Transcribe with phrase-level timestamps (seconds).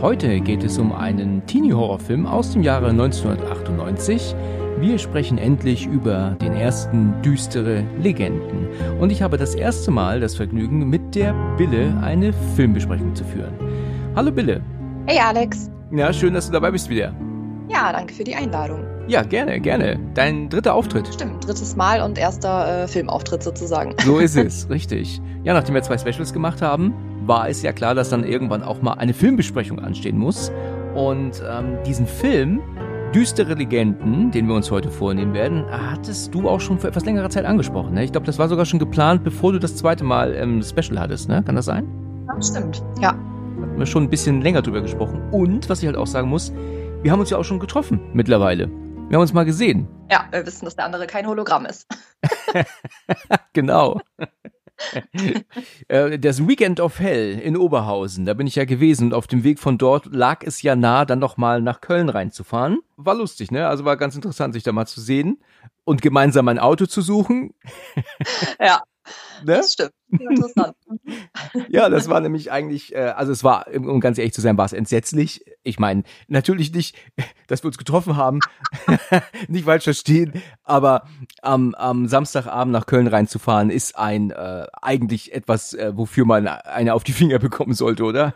[0.00, 4.36] Heute geht es um einen Teenie-Horrorfilm aus dem Jahre 1998,
[4.78, 8.68] wir sprechen endlich über den ersten düstere Legenden.
[9.00, 13.52] Und ich habe das erste Mal das Vergnügen, mit der Bille eine Filmbesprechung zu führen.
[14.14, 14.62] Hallo Bille.
[15.06, 15.68] Hey Alex.
[15.90, 17.12] Ja, schön, dass du dabei bist wieder.
[17.68, 18.84] Ja, danke für die Einladung.
[19.08, 19.98] Ja, gerne, gerne.
[20.14, 21.08] Dein dritter Auftritt.
[21.12, 23.96] Stimmt, drittes Mal und erster äh, Filmauftritt sozusagen.
[24.04, 25.20] So ist es, richtig.
[25.42, 26.94] Ja, nachdem wir zwei Specials gemacht haben,
[27.28, 30.50] war es ja klar, dass dann irgendwann auch mal eine Filmbesprechung anstehen muss.
[30.94, 32.60] Und ähm, diesen Film
[33.14, 37.30] Düstere Legenden, den wir uns heute vornehmen werden, hattest du auch schon vor etwas längerer
[37.30, 37.94] Zeit angesprochen.
[37.94, 38.04] Ne?
[38.04, 41.26] Ich glaube, das war sogar schon geplant, bevor du das zweite Mal ähm, Special hattest.
[41.26, 41.42] Ne?
[41.42, 41.86] Kann das sein?
[42.26, 42.82] Ja, stimmt.
[43.00, 43.08] Ja.
[43.08, 45.22] Hatten wir schon ein bisschen länger drüber gesprochen.
[45.30, 46.52] Und, was ich halt auch sagen muss,
[47.02, 48.68] wir haben uns ja auch schon getroffen mittlerweile.
[49.08, 49.88] Wir haben uns mal gesehen.
[50.10, 51.86] Ja, wir wissen, dass der andere kein Hologramm ist.
[53.54, 54.02] genau.
[55.88, 59.42] Äh, das Weekend of Hell in Oberhausen, da bin ich ja gewesen und auf dem
[59.42, 62.80] Weg von dort lag es ja nah, dann nochmal nach Köln reinzufahren.
[62.96, 63.66] War lustig, ne?
[63.66, 65.38] Also war ganz interessant, sich da mal zu sehen
[65.84, 67.54] und gemeinsam ein Auto zu suchen.
[68.60, 68.82] Ja,
[69.44, 69.54] Ne?
[69.54, 69.92] Das stimmt.
[70.10, 70.76] Interessant.
[71.68, 74.64] ja, das war nämlich eigentlich, äh, also es war, um ganz ehrlich zu sein, war
[74.64, 75.44] es entsetzlich.
[75.62, 76.96] Ich meine, natürlich nicht,
[77.46, 78.40] dass wir uns getroffen haben,
[79.48, 81.06] nicht falsch verstehen, aber
[81.42, 86.94] am, am Samstagabend nach Köln reinzufahren, ist ein äh, eigentlich etwas, äh, wofür man eine
[86.94, 88.34] auf die Finger bekommen sollte, oder?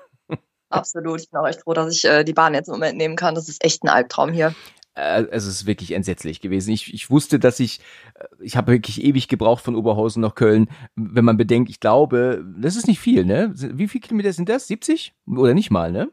[0.73, 1.21] Absolut.
[1.21, 3.35] Ich bin auch echt froh, dass ich äh, die Bahn jetzt im Moment nehmen kann.
[3.35, 4.55] Das ist echt ein Albtraum hier.
[4.95, 6.73] Äh, es ist wirklich entsetzlich gewesen.
[6.73, 7.81] Ich, ich wusste, dass ich,
[8.15, 10.69] äh, ich habe wirklich ewig gebraucht von Oberhausen nach Köln.
[10.97, 13.53] Wenn man bedenkt, ich glaube, das ist nicht viel, ne?
[13.55, 14.67] Wie viele Kilometer sind das?
[14.69, 15.15] 70?
[15.27, 16.11] Oder nicht mal, ne?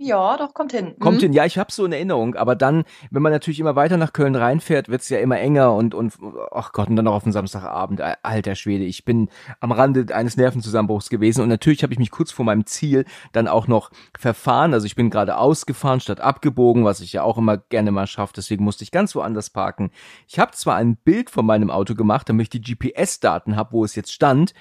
[0.00, 0.94] Ja, doch, kommt hin.
[1.00, 1.22] Kommt mhm.
[1.22, 2.36] hin, ja, ich habe so in Erinnerung.
[2.36, 5.92] Aber dann, wenn man natürlich immer weiter nach Köln reinfährt, wird's ja immer enger und,
[5.92, 6.14] und
[6.52, 8.00] ach Gott, und dann noch auf den Samstagabend.
[8.22, 11.42] Alter Schwede, ich bin am Rande eines Nervenzusammenbruchs gewesen.
[11.42, 14.72] Und natürlich habe ich mich kurz vor meinem Ziel dann auch noch verfahren.
[14.72, 18.34] Also ich bin gerade ausgefahren statt abgebogen, was ich ja auch immer gerne mal schaffe.
[18.36, 19.90] Deswegen musste ich ganz woanders parken.
[20.28, 23.84] Ich habe zwar ein Bild von meinem Auto gemacht, damit ich die GPS-Daten habe, wo
[23.84, 24.54] es jetzt stand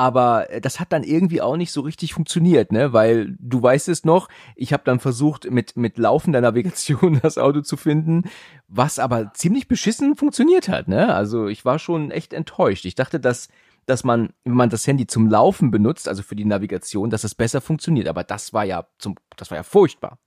[0.00, 2.94] aber äh, das hat dann irgendwie auch nicht so richtig funktioniert, ne?
[2.94, 7.60] Weil du weißt es noch, ich habe dann versucht, mit, mit laufender Navigation das Auto
[7.60, 8.22] zu finden,
[8.66, 11.14] was aber ziemlich beschissen funktioniert hat, ne?
[11.14, 12.86] Also ich war schon echt enttäuscht.
[12.86, 13.48] Ich dachte, dass
[13.84, 17.34] dass man, wenn man das Handy zum Laufen benutzt, also für die Navigation, dass es
[17.34, 18.08] besser funktioniert.
[18.08, 20.18] Aber das war ja zum, das war ja furchtbar.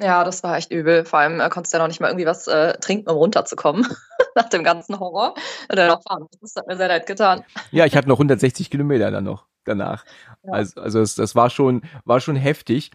[0.00, 1.04] Ja, das war echt übel.
[1.04, 3.86] Vor allem äh, konntest du ja noch nicht mal irgendwie was äh, trinken, um runterzukommen
[4.34, 5.34] nach dem ganzen Horror.
[5.70, 6.26] Oder noch fahren.
[6.40, 7.44] Das hat mir sehr leid getan.
[7.70, 10.04] Ja, ich hatte noch 160 Kilometer dann noch danach.
[10.42, 10.52] Ja.
[10.52, 12.90] Also, also es, das war schon, war schon heftig.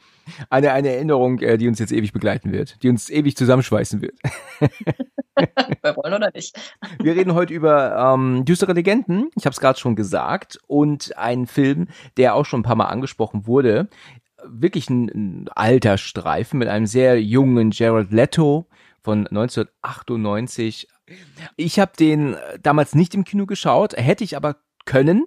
[0.49, 4.19] Eine, eine Erinnerung, äh, die uns jetzt ewig begleiten wird, die uns ewig zusammenschweißen wird.
[5.81, 6.59] Wir wollen oder nicht.
[7.01, 9.29] Wir reden heute über ähm, düstere Legenden.
[9.35, 11.87] Ich habe es gerade schon gesagt und einen Film,
[12.17, 13.87] der auch schon ein paar Mal angesprochen wurde
[14.45, 18.67] wirklich ein, ein alter Streifen mit einem sehr jungen Jared Leto
[19.01, 20.87] von 1998.
[21.55, 24.57] Ich habe den damals nicht im Kino geschaut, hätte ich aber
[24.89, 25.25] können,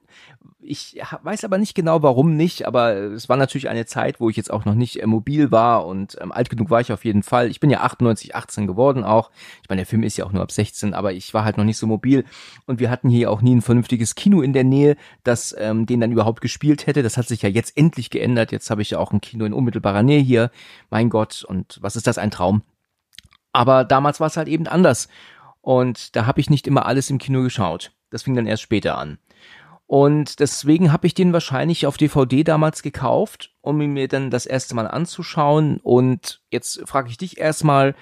[0.64, 4.36] ich weiß aber nicht genau, warum nicht, aber es war natürlich eine Zeit, wo ich
[4.36, 7.22] jetzt auch noch nicht äh, mobil war und ähm, alt genug war ich auf jeden
[7.22, 7.48] Fall.
[7.48, 9.30] Ich bin ja 98, 18 geworden auch.
[9.62, 11.64] Ich meine, der Film ist ja auch nur ab 16, aber ich war halt noch
[11.64, 12.24] nicht so mobil
[12.66, 16.00] und wir hatten hier auch nie ein vernünftiges Kino in der Nähe, das ähm, den
[16.00, 17.02] dann überhaupt gespielt hätte.
[17.02, 18.52] Das hat sich ja jetzt endlich geändert.
[18.52, 20.50] Jetzt habe ich ja auch ein Kino in unmittelbarer Nähe hier.
[20.90, 22.62] Mein Gott, und was ist das, ein Traum?
[23.52, 25.08] Aber damals war es halt eben anders.
[25.60, 27.92] Und da habe ich nicht immer alles im Kino geschaut.
[28.10, 29.18] Das fing dann erst später an.
[29.92, 34.46] Und deswegen habe ich den wahrscheinlich auf DVD damals gekauft, um ihn mir dann das
[34.46, 35.80] erste Mal anzuschauen.
[35.82, 37.94] Und jetzt frage ich dich erstmal,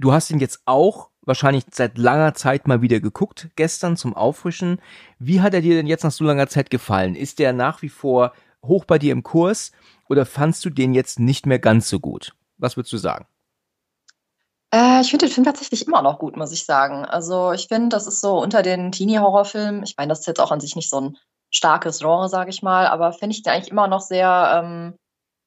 [0.00, 4.80] du hast ihn jetzt auch wahrscheinlich seit langer Zeit mal wieder geguckt, gestern zum Auffrischen.
[5.20, 7.14] Wie hat er dir denn jetzt nach so langer Zeit gefallen?
[7.14, 8.32] Ist der nach wie vor
[8.66, 9.70] hoch bei dir im Kurs
[10.08, 12.34] oder fandst du den jetzt nicht mehr ganz so gut?
[12.58, 13.26] Was würdest du sagen?
[14.72, 17.04] Äh, ich finde den Film tatsächlich immer noch gut, muss ich sagen.
[17.04, 20.52] Also ich finde, das ist so unter den Teenie-Horrorfilmen, ich meine, das ist jetzt auch
[20.52, 21.16] an sich nicht so ein
[21.50, 24.94] starkes Genre, sage ich mal, aber finde ich den eigentlich immer noch sehr ähm,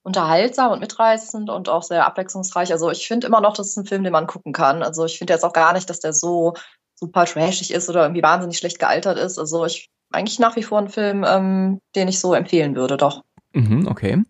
[0.03, 2.71] unterhaltsam und mitreißend und auch sehr abwechslungsreich.
[2.71, 4.83] Also ich finde immer noch, das ist ein Film, den man gucken kann.
[4.83, 6.53] Also ich finde jetzt auch gar nicht, dass der so
[6.95, 9.39] super trashig ist oder irgendwie wahnsinnig schlecht gealtert ist.
[9.39, 13.23] Also ich eigentlich nach wie vor ein Film, ähm, den ich so empfehlen würde, doch.
[13.53, 14.23] Mhm, okay.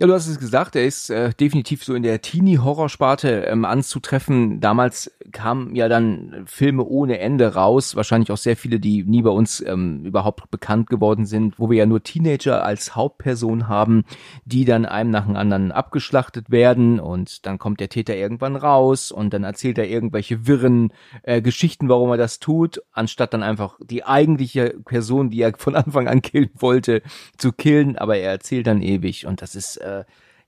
[0.00, 4.60] Ja, du hast es gesagt, er ist äh, definitiv so in der Teenie-Horrorsparte ähm, anzutreffen.
[4.60, 9.30] Damals kamen ja dann Filme ohne Ende raus, wahrscheinlich auch sehr viele, die nie bei
[9.30, 14.04] uns ähm, überhaupt bekannt geworden sind, wo wir ja nur Teenager als Hauptperson haben,
[14.44, 17.00] die dann einem nach dem anderen abgeschlachtet werden.
[17.00, 20.92] Und dann kommt der Täter irgendwann raus und dann erzählt er irgendwelche wirren
[21.24, 25.74] äh, Geschichten, warum er das tut, anstatt dann einfach die eigentliche Person, die er von
[25.74, 27.02] Anfang an killen wollte,
[27.36, 29.87] zu killen, aber er erzählt dann ewig und das ist äh,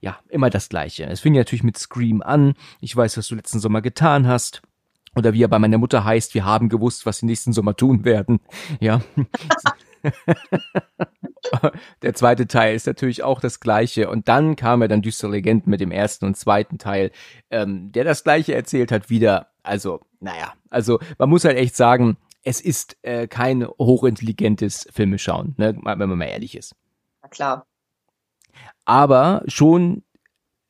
[0.01, 1.05] ja immer das Gleiche.
[1.05, 2.55] Es fing natürlich mit Scream an.
[2.81, 4.63] Ich weiß, was du letzten Sommer getan hast.
[5.17, 8.05] Oder wie er bei meiner Mutter heißt, wir haben gewusst, was sie nächsten Sommer tun
[8.05, 8.41] werden.
[8.81, 9.01] Ja.
[12.03, 14.09] der zweite Teil ist natürlich auch das gleiche.
[14.09, 17.11] Und dann kam er dann Düstere Legenden mit dem ersten und zweiten Teil,
[17.51, 19.49] ähm, der das gleiche erzählt hat wieder.
[19.63, 25.55] Also, naja, also man muss halt echt sagen, es ist äh, kein hochintelligentes Filme schauen,
[25.59, 26.75] ne, wenn man mal ehrlich ist.
[27.21, 27.67] Na klar
[28.85, 30.03] aber schon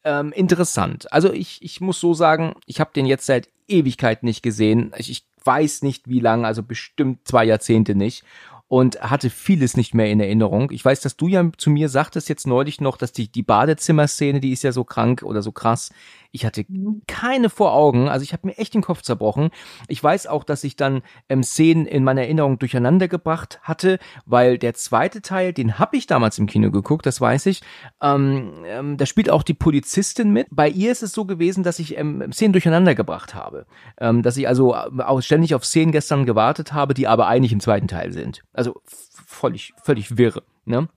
[0.05, 1.13] ähm, interessant.
[1.13, 4.93] Also ich, ich muss so sagen, ich habe den jetzt seit Ewigkeit nicht gesehen.
[4.97, 8.25] Ich, ich weiß nicht wie lange, also bestimmt zwei Jahrzehnte nicht
[8.71, 10.71] und hatte vieles nicht mehr in Erinnerung.
[10.71, 14.39] Ich weiß, dass du ja zu mir sagtest jetzt neulich noch, dass die, die Badezimmerszene,
[14.39, 15.91] die ist ja so krank oder so krass.
[16.33, 17.03] Ich hatte mhm.
[17.07, 19.51] keine vor Augen, also ich habe mir echt den Kopf zerbrochen.
[19.89, 24.59] Ich weiß auch, dass ich dann ähm, Szenen in meiner Erinnerung durcheinander gebracht hatte, weil
[24.59, 27.63] der zweite Teil, den habe ich damals im Kino geguckt, das weiß ich.
[28.01, 30.47] Ähm, ähm, da spielt auch die Polizistin mit.
[30.51, 33.67] Bei ihr ist es so gewesen, dass ich ähm, Szenen durcheinander gebracht habe,
[33.99, 37.53] ähm, dass ich also äh, auch ständig auf Szenen gestern gewartet habe, die aber eigentlich
[37.53, 38.43] im zweiten Teil sind.
[38.53, 40.43] Also völlig, völlig wirre.
[40.65, 40.89] Ne?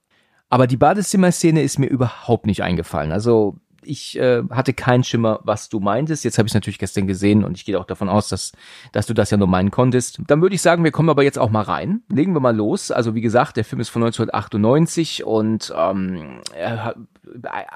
[0.50, 3.12] Aber die Badezimmer-Szene ist mir überhaupt nicht eingefallen.
[3.12, 6.24] Also ich äh, hatte keinen Schimmer, was du meintest.
[6.24, 8.51] Jetzt habe ich natürlich gestern gesehen und ich gehe auch davon aus, dass,
[8.91, 10.19] dass du das ja nur meinen konntest.
[10.27, 12.01] Dann würde ich sagen, wir kommen aber jetzt auch mal rein.
[12.09, 12.91] Legen wir mal los.
[12.91, 16.95] Also wie gesagt, der Film ist von 1998 und ähm, er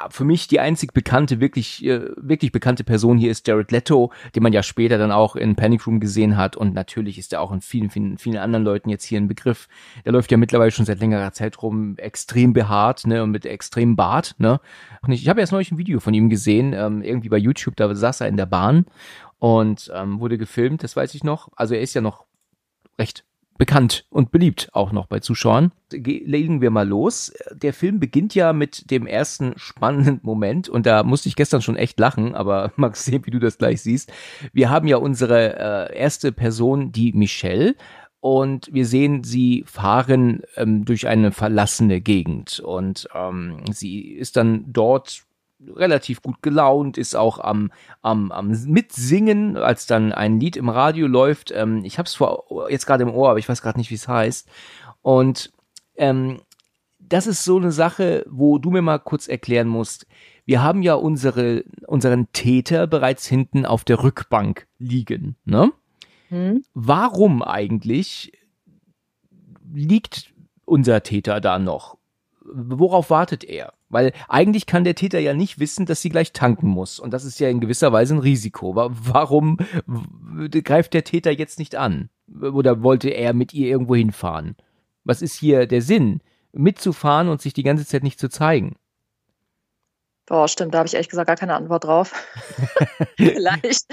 [0.09, 4.43] für mich die einzig bekannte, wirklich, äh, wirklich bekannte Person hier ist Jared Leto, den
[4.43, 6.57] man ja später dann auch in Panic Room gesehen hat.
[6.57, 9.67] Und natürlich ist er auch in vielen, vielen, vielen anderen Leuten jetzt hier ein Begriff.
[10.05, 13.95] Der läuft ja mittlerweile schon seit längerer Zeit rum, extrem behaart, ne, und mit extremem
[13.95, 14.59] Bart, ne.
[15.07, 18.21] Ich, habe erst neulich ein Video von ihm gesehen, ähm, irgendwie bei YouTube, da saß
[18.21, 18.85] er in der Bahn
[19.39, 21.49] und ähm, wurde gefilmt, das weiß ich noch.
[21.55, 22.25] Also er ist ja noch
[22.99, 23.23] recht
[23.57, 25.71] bekannt und beliebt auch noch bei Zuschauern.
[25.91, 27.33] Legen wir mal los.
[27.51, 31.75] Der Film beginnt ja mit dem ersten spannenden Moment und da musste ich gestern schon
[31.75, 34.11] echt lachen, aber mag sehen, wie du das gleich siehst.
[34.53, 37.75] Wir haben ja unsere äh, erste Person, die Michelle,
[38.19, 44.65] und wir sehen sie fahren ähm, durch eine verlassene Gegend und ähm, sie ist dann
[44.67, 45.23] dort
[45.65, 47.71] relativ gut gelaunt, ist auch am,
[48.01, 51.51] am, am Mitsingen, als dann ein Lied im Radio läuft.
[51.51, 52.19] Ähm, ich habe es
[52.69, 54.47] jetzt gerade im Ohr, aber ich weiß gerade nicht, wie es heißt.
[55.01, 55.51] Und
[55.95, 56.41] ähm,
[56.99, 60.05] das ist so eine Sache, wo du mir mal kurz erklären musst.
[60.45, 65.35] Wir haben ja unsere, unseren Täter bereits hinten auf der Rückbank liegen.
[65.45, 65.71] Ne?
[66.29, 66.63] Hm.
[66.73, 68.31] Warum eigentlich
[69.73, 70.33] liegt
[70.65, 71.97] unser Täter da noch?
[72.49, 73.73] Worauf wartet er?
[73.89, 76.99] Weil eigentlich kann der Täter ja nicht wissen, dass sie gleich tanken muss.
[76.99, 78.75] Und das ist ja in gewisser Weise ein Risiko.
[78.75, 79.57] Warum
[80.63, 82.09] greift der Täter jetzt nicht an?
[82.41, 84.55] Oder wollte er mit ihr irgendwo hinfahren?
[85.03, 86.21] Was ist hier der Sinn?
[86.53, 88.75] Mitzufahren und sich die ganze Zeit nicht zu zeigen?
[90.27, 92.11] Boah, stimmt, da habe ich ehrlich gesagt gar keine Antwort drauf.
[93.17, 93.85] Vielleicht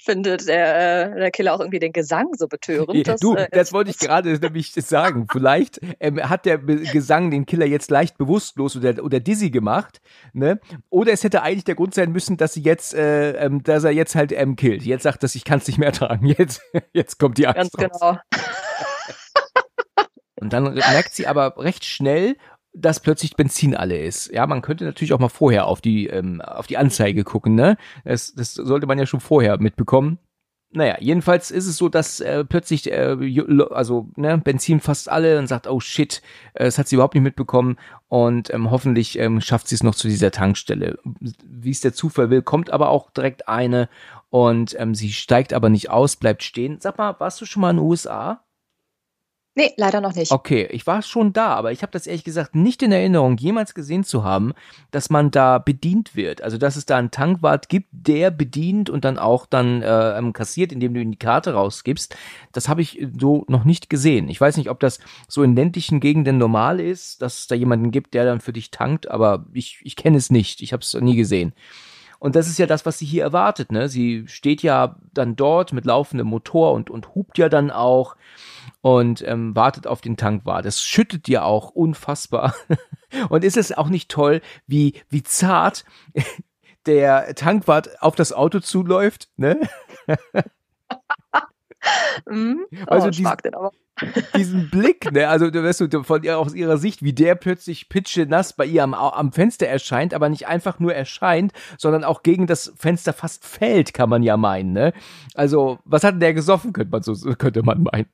[0.00, 3.06] findet der, äh, der Killer auch irgendwie den Gesang so betörend.
[3.06, 5.28] Dass, du, äh, das wollte ich gerade nämlich sagen.
[5.30, 10.00] Vielleicht ähm, hat der Gesang den Killer jetzt leicht bewusstlos oder, oder dizzy gemacht,
[10.32, 10.60] ne?
[10.90, 13.92] Oder es hätte eigentlich der Grund sein müssen, dass sie jetzt, äh, ähm, dass er
[13.92, 14.82] jetzt halt ähm, killt.
[14.82, 16.26] Jetzt sagt, dass ich kann es nicht mehr tragen.
[16.26, 16.62] Jetzt,
[16.92, 17.76] jetzt kommt die Angst.
[17.78, 18.18] Ganz raus.
[18.30, 18.44] genau.
[20.40, 22.36] Und dann merkt sie aber recht schnell,
[22.72, 24.32] dass plötzlich Benzin alle ist.
[24.32, 27.76] Ja, man könnte natürlich auch mal vorher auf die, ähm, auf die Anzeige gucken, ne?
[28.04, 30.18] Das, das sollte man ja schon vorher mitbekommen.
[30.72, 33.16] Naja, jedenfalls ist es so, dass äh, plötzlich, äh,
[33.70, 36.22] also ne, Benzin fast alle und sagt, oh shit,
[36.54, 39.96] äh, das hat sie überhaupt nicht mitbekommen und ähm, hoffentlich ähm, schafft sie es noch
[39.96, 41.00] zu dieser Tankstelle.
[41.44, 43.88] Wie es der Zufall will, kommt aber auch direkt eine
[44.28, 46.78] und ähm, sie steigt aber nicht aus, bleibt stehen.
[46.80, 48.44] Sag mal, warst du schon mal in den USA?
[49.60, 50.32] Nee, leider noch nicht.
[50.32, 53.74] Okay, ich war schon da, aber ich habe das ehrlich gesagt nicht in Erinnerung, jemals
[53.74, 54.54] gesehen zu haben,
[54.90, 56.40] dass man da bedient wird.
[56.40, 60.32] Also, dass es da einen Tankwart gibt, der bedient und dann auch dann äh, ähm,
[60.32, 62.16] kassiert, indem du ihm die Karte rausgibst.
[62.52, 64.30] Das habe ich so noch nicht gesehen.
[64.30, 64.98] Ich weiß nicht, ob das
[65.28, 68.70] so in ländlichen Gegenden normal ist, dass es da jemanden gibt, der dann für dich
[68.70, 70.62] tankt, aber ich, ich kenne es nicht.
[70.62, 71.52] Ich habe es nie gesehen.
[72.20, 73.72] Und das ist ja das, was sie hier erwartet.
[73.72, 73.88] Ne?
[73.88, 78.14] Sie steht ja dann dort mit laufendem Motor und, und hupt ja dann auch
[78.82, 80.66] und ähm, wartet auf den Tankwart.
[80.66, 82.54] Das schüttet ja auch unfassbar.
[83.30, 85.86] und ist es auch nicht toll, wie, wie zart
[86.86, 89.58] der Tankwart auf das Auto zuläuft, ne?
[92.28, 92.66] Mhm.
[92.86, 93.72] Also oh, ich dies- mag den aber.
[94.36, 97.88] diesen Blick, ne, also du weißt du, von ihr aus ihrer Sicht, wie der plötzlich
[97.88, 102.46] pitschenass bei ihr am, am Fenster erscheint, aber nicht einfach nur erscheint, sondern auch gegen
[102.46, 104.92] das Fenster fast fällt, kann man ja meinen, ne?
[105.34, 108.08] Also, was hat denn der gesoffen, könnte man so, könnte man meinen.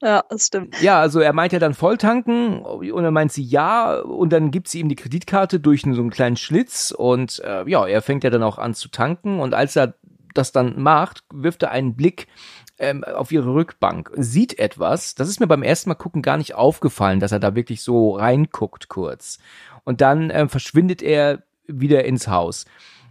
[0.00, 0.80] Ja, das stimmt.
[0.80, 4.68] Ja, also er meint ja dann Volltanken und dann meint sie ja und dann gibt
[4.68, 8.30] sie ihm die Kreditkarte durch so einen kleinen Schlitz und äh, ja, er fängt ja
[8.30, 9.94] dann auch an zu tanken und als er
[10.34, 12.26] das dann macht, wirft er einen Blick
[12.78, 16.54] ähm, auf ihre Rückbank, sieht etwas, das ist mir beim ersten Mal gucken gar nicht
[16.54, 19.38] aufgefallen, dass er da wirklich so reinguckt kurz
[19.84, 22.64] und dann ähm, verschwindet er wieder ins Haus.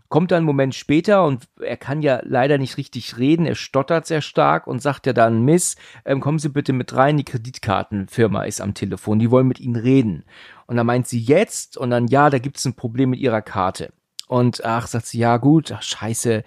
[0.10, 4.08] Kommt dann einen Moment später und er kann ja leider nicht richtig reden, er stottert
[4.08, 8.44] sehr stark und sagt ja dann, Miss, ähm, kommen Sie bitte mit rein, die Kreditkartenfirma
[8.44, 10.24] ist am Telefon, die wollen mit Ihnen reden.
[10.66, 13.42] Und dann meint sie jetzt und dann, ja, da gibt es ein Problem mit Ihrer
[13.42, 13.92] Karte.
[14.28, 16.44] Und ach, sagt sie, ja gut, ach, scheiße.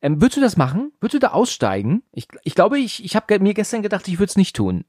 [0.00, 0.92] Ähm, würdest du das machen?
[1.00, 2.02] Würdest du da aussteigen?
[2.12, 4.84] Ich, ich glaube, ich, ich habe mir gestern gedacht, ich würde es nicht tun.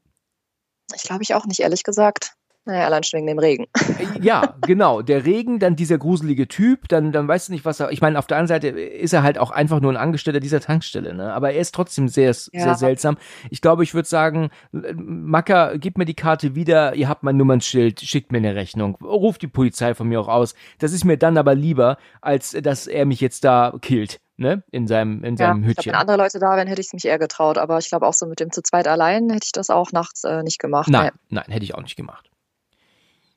[0.94, 2.32] Ich glaube ich auch nicht, ehrlich gesagt.
[2.66, 3.64] Naja, allein schon wegen dem Regen.
[3.74, 5.00] Äh, Ja, genau.
[5.00, 7.90] Der Regen, dann dieser gruselige Typ, dann, dann weißt du nicht, was er.
[7.90, 10.60] Ich meine, auf der anderen Seite ist er halt auch einfach nur ein Angestellter dieser
[10.60, 11.32] Tankstelle, ne?
[11.32, 12.74] Aber er ist trotzdem sehr, sehr Ja.
[12.74, 13.16] seltsam.
[13.48, 17.38] Ich glaube, ich würde sagen, äh, Macker, gib mir die Karte wieder, ihr habt mein
[17.38, 20.54] Nummernschild, schickt mir eine Rechnung, ruft die Polizei von mir auch aus.
[20.78, 24.64] Das ist mir dann aber lieber, als dass er mich jetzt da killt, ne?
[24.70, 25.92] In seinem, in Ja, seinem ich Hütchen.
[25.92, 27.58] wenn andere Leute da wären, hätte ich es mich eher getraut.
[27.58, 30.24] Aber ich glaube auch so mit dem zu zweit allein hätte ich das auch nachts
[30.24, 30.88] äh, nicht gemacht.
[30.88, 32.30] Nein, nein, hätte ich auch nicht gemacht.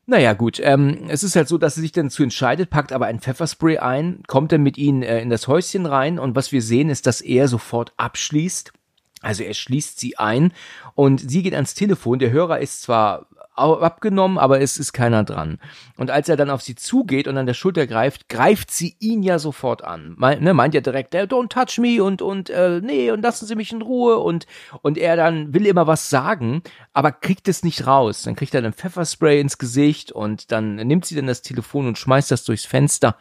[0.06, 0.60] Naja, gut.
[0.62, 3.78] Ähm, es ist halt so, dass sie sich dann dazu entscheidet, packt aber ein Pfefferspray
[3.78, 7.08] ein, kommt dann mit ihnen äh, in das Häuschen rein und was wir sehen, ist,
[7.08, 8.74] dass er sofort abschließt.
[9.22, 10.52] Also er schließt sie ein
[10.96, 12.20] und sie geht ans Telefon.
[12.20, 15.60] Der Hörer ist zwar abgenommen, aber es ist keiner dran.
[15.98, 19.24] Und als er dann auf sie zugeht und an der Schulter greift, greift sie ihn
[19.24, 20.16] ja sofort an.
[20.18, 23.56] Meint, ne, meint ja direkt, don't touch me und und äh, nee und lassen Sie
[23.56, 24.48] mich in Ruhe und
[24.82, 28.24] und er dann will immer was sagen, aber kriegt es nicht raus.
[28.24, 31.98] Dann kriegt er dann Pfefferspray ins Gesicht und dann nimmt sie dann das Telefon und
[31.98, 33.18] schmeißt das durchs Fenster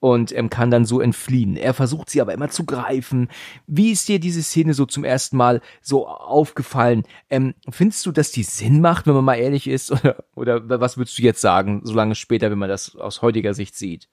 [0.00, 1.56] und ähm, kann dann so entfliehen.
[1.56, 3.28] Er versucht sie aber immer zu greifen.
[3.66, 7.04] Wie ist dir diese Szene so zum ersten Mal so aufgefallen?
[7.28, 9.92] Ähm, findest du, dass die Sinn macht, wenn man mal ehrlich ist?
[10.34, 13.52] Oder, oder was würdest du jetzt sagen, so lange später, wenn man das aus heutiger
[13.52, 14.08] Sicht sieht?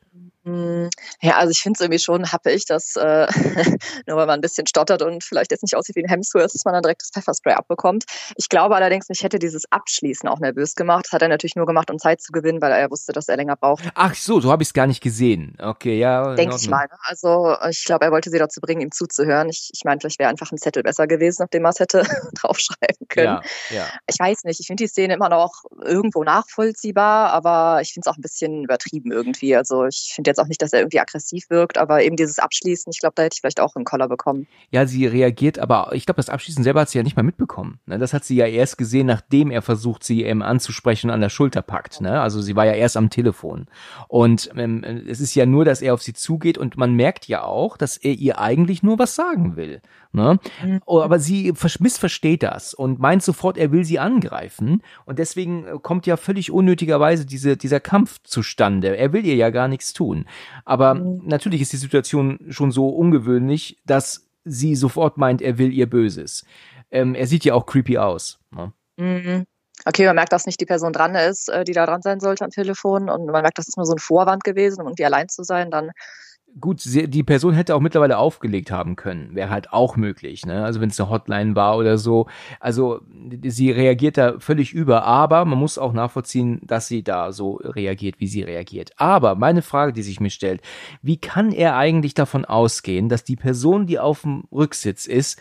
[0.48, 0.88] Mm,
[1.22, 3.28] Ja, also ich finde es irgendwie schon happig, dass äh,
[4.08, 6.64] nur weil man ein bisschen stottert und vielleicht jetzt nicht aussieht wie ein Hemsworth, dass
[6.64, 8.06] man dann direkt das Pfefferspray abbekommt.
[8.38, 11.06] Ich glaube allerdings, mich hätte dieses Abschließen auch nervös gemacht.
[11.06, 13.28] Das hat er natürlich nur gemacht, um Zeit zu gewinnen, weil er ja wusste, dass
[13.28, 13.84] er länger braucht.
[13.96, 15.58] Ach so, so habe ich es gar nicht gesehen.
[15.62, 16.34] Okay, ja.
[16.36, 16.86] Denke ich mal.
[16.86, 16.98] Ne?
[17.04, 19.50] Also ich glaube, er wollte sie dazu bringen, ihm zuzuhören.
[19.50, 22.04] Ich, ich meine, vielleicht wäre einfach ein Zettel besser gewesen, auf dem er es hätte
[22.36, 23.40] draufschreiben können.
[23.70, 23.88] Ja, ja.
[24.08, 28.14] Ich weiß nicht, ich finde die Szene immer noch irgendwo nachvollziehbar, aber ich finde es
[28.14, 29.56] auch ein bisschen übertrieben irgendwie.
[29.56, 32.92] Also ich finde jetzt auch nicht, dass er irgendwie aggressiv wirkt, aber eben dieses Abschließen,
[32.92, 34.48] ich glaube, da hätte ich vielleicht auch einen Koller bekommen.
[34.72, 37.80] Ja, sie reagiert, aber ich glaube, das Abschließen selber hat sie ja nicht mal mitbekommen.
[37.86, 37.98] Ne?
[37.98, 41.30] Das hat sie ja erst gesehen, nachdem er versucht, sie ähm, anzusprechen und an der
[41.30, 42.02] Schulter packt.
[42.02, 42.20] Ne?
[42.22, 43.68] Also sie war ja erst am Telefon.
[44.08, 47.44] Und ähm, es ist ja nur, dass er auf sie zugeht und man merkt ja
[47.44, 49.82] auch, dass er ihr eigentlich nur was sagen will.
[50.18, 50.40] Ne?
[50.64, 50.82] Mhm.
[50.88, 54.82] Oh, aber sie vers- missversteht das und meint sofort, er will sie angreifen.
[55.06, 58.98] Und deswegen äh, kommt ja völlig unnötigerweise diese, dieser Kampf zustande.
[58.98, 60.26] Er will ihr ja gar nichts tun.
[60.66, 61.22] Aber Mhm.
[61.26, 66.46] natürlich ist die Situation schon so ungewöhnlich, dass sie sofort meint, er will ihr Böses.
[66.90, 68.40] Ähm, er sieht ja auch creepy aus.
[68.50, 68.74] Ne?
[68.98, 69.46] Mhm.
[69.86, 72.44] Okay, man merkt, dass nicht die Person dran ist, äh, die da dran sein sollte
[72.44, 75.30] am Telefon und man merkt, das ist nur so ein Vorwand gewesen, um irgendwie allein
[75.30, 75.92] zu sein, dann
[76.60, 79.36] Gut, sie, die Person hätte auch mittlerweile aufgelegt haben können.
[79.36, 80.64] Wäre halt auch möglich, ne?
[80.64, 82.28] Also wenn es eine Hotline war oder so.
[82.60, 83.02] Also
[83.44, 88.20] sie reagiert da völlig über, aber man muss auch nachvollziehen, dass sie da so reagiert,
[88.20, 88.92] wie sie reagiert.
[88.98, 90.62] Aber meine Frage, die sich mir stellt,
[91.02, 95.40] wie kann er eigentlich davon ausgehen, dass die Person, die auf dem Rücksitz ist,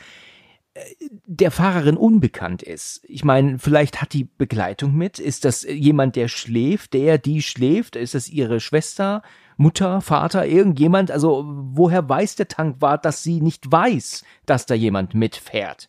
[0.75, 0.81] äh,
[1.25, 3.03] der Fahrerin unbekannt ist.
[3.09, 5.19] Ich meine, vielleicht hat die Begleitung mit.
[5.19, 7.97] Ist das jemand, der schläft, der, die schläft?
[7.97, 9.23] Ist das ihre Schwester,
[9.57, 11.11] Mutter, Vater, irgendjemand?
[11.11, 15.89] Also, woher weiß der Tankwart, dass sie nicht weiß, dass da jemand mitfährt?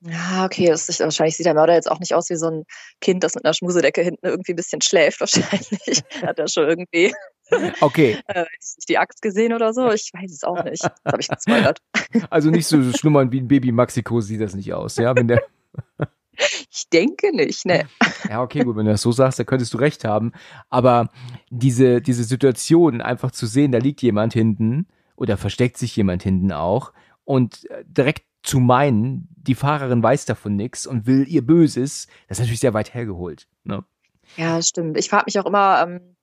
[0.00, 2.64] Ja, okay, ist, wahrscheinlich sieht der Mörder jetzt auch nicht aus wie so ein
[3.00, 5.20] Kind, das mit einer Schmusedecke hinten irgendwie ein bisschen schläft.
[5.20, 7.12] Wahrscheinlich hat er schon irgendwie
[7.80, 8.44] Okay, äh,
[8.88, 9.90] die Axt gesehen oder so.
[9.90, 10.82] Ich weiß es auch nicht.
[10.82, 11.80] Das habe ich gespoilert.
[12.30, 15.42] also nicht so schlummern wie ein Baby Maxiko sieht das nicht aus, ja, wenn der
[16.70, 17.86] Ich denke nicht, ne.
[18.28, 20.32] Ja, okay, gut, wenn du das so sagst, dann könntest du recht haben.
[20.70, 21.10] Aber
[21.50, 24.86] diese, diese Situation, einfach zu sehen, da liegt jemand hinten
[25.16, 26.92] oder versteckt sich jemand hinten auch
[27.24, 32.38] und äh, direkt zu meinen, die Fahrerin weiß davon nichts und will ihr Böses, das
[32.38, 33.46] ist natürlich sehr weit hergeholt.
[33.64, 33.84] Ne?
[34.36, 34.98] Ja, stimmt.
[34.98, 36.16] Ich frage mich auch immer, ähm,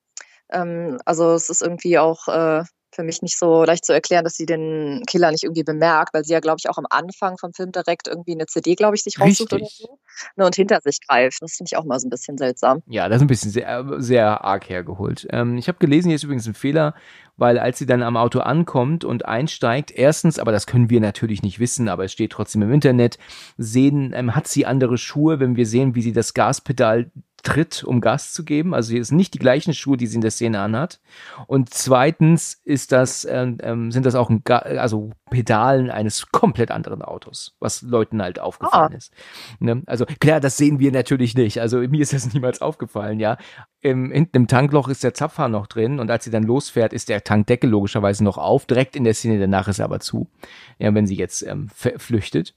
[0.50, 4.34] ähm, also es ist irgendwie auch äh, für mich nicht so leicht zu erklären, dass
[4.34, 7.52] sie den Killer nicht irgendwie bemerkt, weil sie ja, glaube ich, auch am Anfang vom
[7.52, 9.84] Film direkt irgendwie eine CD, glaube ich, sich raussucht Richtig.
[9.84, 9.98] oder so
[10.36, 11.38] ne, und hinter sich greift.
[11.40, 12.82] Das finde ich auch mal so ein bisschen seltsam.
[12.86, 15.26] Ja, das ist ein bisschen sehr, sehr arg hergeholt.
[15.30, 16.94] Ähm, ich habe gelesen, hier ist übrigens ein Fehler,
[17.36, 21.42] weil als sie dann am Auto ankommt und einsteigt, erstens, aber das können wir natürlich
[21.42, 23.18] nicht wissen, aber es steht trotzdem im Internet,
[23.56, 27.10] sehen, ähm, hat sie andere Schuhe, wenn wir sehen, wie sie das Gaspedal
[27.42, 28.74] tritt, um Gas zu geben.
[28.74, 31.00] Also hier sind nicht die gleichen Schuhe, die sie in der Szene anhat.
[31.46, 36.70] Und zweitens ist das, ähm, ähm, sind das auch ein Ga also Pedalen eines komplett
[36.70, 38.96] anderen Autos, was Leuten halt aufgefallen Ah.
[38.96, 39.12] ist.
[39.60, 39.82] Ne?
[39.86, 41.60] Also klar, das sehen wir natürlich nicht.
[41.60, 43.36] Also mir ist das niemals aufgefallen, ja.
[43.82, 47.08] Im, hinten im Tankloch ist der Zapfhahn noch drin und als sie dann losfährt, ist
[47.08, 48.66] der Tankdeckel logischerweise noch auf.
[48.66, 50.28] Direkt in der Szene danach ist er aber zu.
[50.78, 52.54] Ja, wenn sie jetzt ähm, flüchtet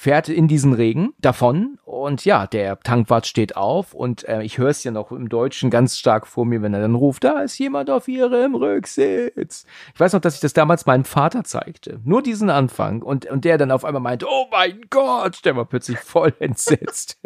[0.00, 4.68] fährt in diesen Regen davon und ja, der Tankwart steht auf und äh, ich höre
[4.68, 7.58] es ja noch im Deutschen ganz stark vor mir, wenn er dann ruft, da ist
[7.58, 9.64] jemand auf ihrem Rücksitz.
[9.92, 12.00] Ich weiß noch, dass ich das damals meinem Vater zeigte.
[12.04, 15.64] Nur diesen Anfang und, und der dann auf einmal meinte, oh mein Gott, der war
[15.64, 17.18] plötzlich voll entsetzt.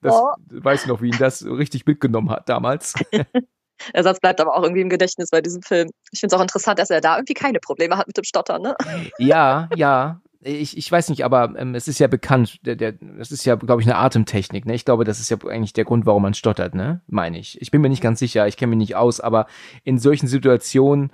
[0.00, 0.30] das Oh.
[0.50, 2.94] weiß ich noch, wie ihn das richtig mitgenommen hat damals.
[3.94, 5.88] Der Satz bleibt aber auch irgendwie im Gedächtnis bei diesem Film.
[6.12, 8.60] Ich finde es auch interessant, dass er da irgendwie keine Probleme hat mit dem Stottern,
[8.60, 8.76] ne?
[9.18, 10.20] Ja, ja.
[10.42, 13.56] Ich, ich weiß nicht, aber ähm, es ist ja bekannt, der, der, das ist ja,
[13.56, 14.74] glaube ich, eine Atemtechnik, ne?
[14.74, 17.02] Ich glaube, das ist ja eigentlich der Grund, warum man stottert, ne?
[17.08, 17.60] Meine ich.
[17.60, 19.46] Ich bin mir nicht ganz sicher, ich kenne mich nicht aus, aber
[19.84, 21.12] in solchen Situationen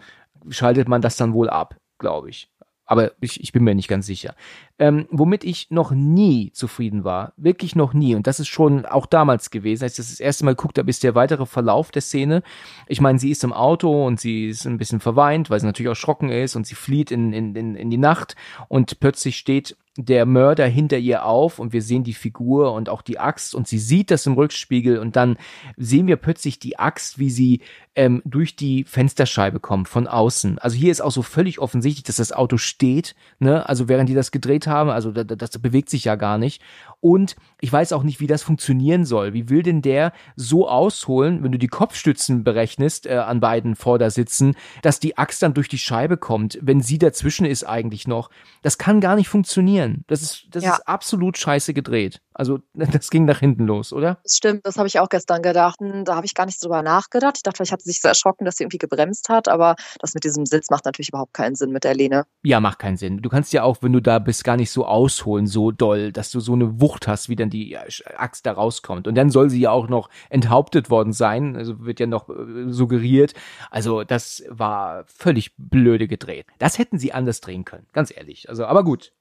[0.48, 2.50] schaltet man das dann wohl ab, glaube ich.
[2.84, 4.36] Aber ich, ich bin mir nicht ganz sicher.
[4.78, 9.06] Ähm, womit ich noch nie zufrieden war, wirklich noch nie, und das ist schon auch
[9.06, 12.02] damals gewesen, als ich das das erste Mal geguckt habe, ist der weitere Verlauf der
[12.02, 12.42] Szene.
[12.86, 15.88] Ich meine, sie ist im Auto und sie ist ein bisschen verweint, weil sie natürlich
[15.88, 18.36] erschrocken ist und sie flieht in, in, in, in die Nacht
[18.68, 23.02] und plötzlich steht der Mörder hinter ihr auf und wir sehen die Figur und auch
[23.02, 25.38] die Axt und sie sieht das im Rückspiegel und dann
[25.76, 27.60] sehen wir plötzlich die Axt, wie sie
[27.94, 30.58] ähm, durch die Fensterscheibe kommt von außen.
[30.58, 33.66] Also hier ist auch so völlig offensichtlich, dass das Auto steht, ne?
[33.66, 36.62] Also während die das gedreht haben, also da- da- das bewegt sich ja gar nicht.
[37.00, 39.32] Und ich weiß auch nicht, wie das funktionieren soll.
[39.32, 44.54] Wie will denn der so ausholen, wenn du die Kopfstützen berechnest äh, an beiden Vordersitzen,
[44.82, 48.30] dass die Axt dann durch die Scheibe kommt, wenn sie dazwischen ist eigentlich noch?
[48.62, 50.02] Das kann gar nicht funktionieren.
[50.06, 50.74] Das ist, das Ja.
[50.74, 52.20] ist absolut scheiße gedreht.
[52.38, 54.18] Also das ging nach hinten los, oder?
[54.22, 55.80] Das stimmt, das habe ich auch gestern gedacht.
[55.80, 57.34] Hm, Da habe ich gar nicht drüber nachgedacht.
[57.36, 60.14] Ich dachte, vielleicht hat sie sich so erschrocken, dass sie irgendwie gebremst hat, aber das
[60.14, 62.26] mit diesem Sitz macht natürlich überhaupt keinen Sinn mit der Lehne.
[62.42, 63.22] Ja, macht keinen Sinn.
[63.22, 66.30] Du kannst ja auch, wenn du da bist, gar nicht so ausholen, so doll, dass
[66.30, 69.08] du so eine Wucht hast, wie dann die Axt da rauskommt.
[69.08, 72.70] Und dann soll sie ja auch noch enthauptet worden sein, also wird ja noch äh,
[72.70, 73.34] suggeriert.
[73.70, 76.46] Also das war völlig blöde gedreht.
[76.58, 78.48] Das hätten sie anders drehen können, ganz ehrlich.
[78.48, 79.12] Also, aber gut.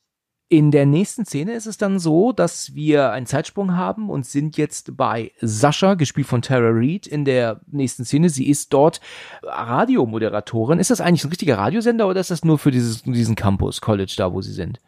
[0.47, 4.57] In der nächsten Szene ist es dann so, dass wir einen Zeitsprung haben und sind
[4.57, 8.29] jetzt bei Sascha, gespielt von Tara Reid, in der nächsten Szene.
[8.29, 9.01] Sie ist dort
[9.41, 10.77] Radiomoderatorin.
[10.77, 14.13] Ist das eigentlich ein richtiger Radiosender oder ist das nur für dieses, diesen Campus, College
[14.17, 14.79] da, wo sie sind?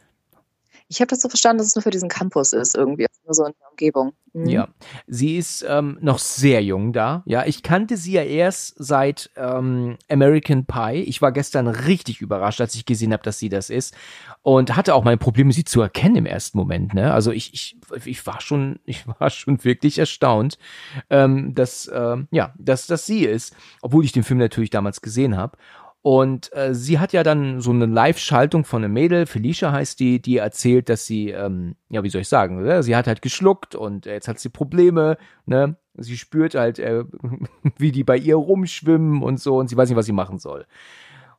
[0.90, 3.34] Ich habe das so verstanden, dass es nur für diesen Campus ist, irgendwie, also nur
[3.34, 4.14] so in der Umgebung.
[4.34, 4.46] Mhm.
[4.48, 4.68] Ja,
[5.08, 7.24] sie ist ähm, noch sehr jung da.
[7.26, 11.04] Ja, ich kannte sie ja erst seit ähm, American Pie.
[11.08, 13.96] Ich war gestern richtig überrascht, als ich gesehen habe, dass sie das ist
[14.44, 16.94] und hatte auch meine Probleme, sie zu erkennen im ersten Moment.
[16.94, 17.14] Ne?
[17.14, 20.58] Also ich, ich, ich war schon, ich war schon wirklich erstaunt,
[21.10, 25.36] ähm, dass ähm, ja, dass das sie ist, obwohl ich den Film natürlich damals gesehen
[25.36, 25.58] habe.
[26.02, 30.22] Und äh, sie hat ja dann so eine Live-Schaltung von einem Mädel, Felicia heißt die,
[30.22, 32.82] die erzählt, dass sie, ähm, ja, wie soll ich sagen, oder?
[32.84, 35.76] sie hat halt geschluckt und äh, jetzt hat sie Probleme, ne?
[36.00, 37.04] Sie spürt halt, äh,
[37.78, 40.66] wie die bei ihr rumschwimmen und so und sie weiß nicht, was sie machen soll.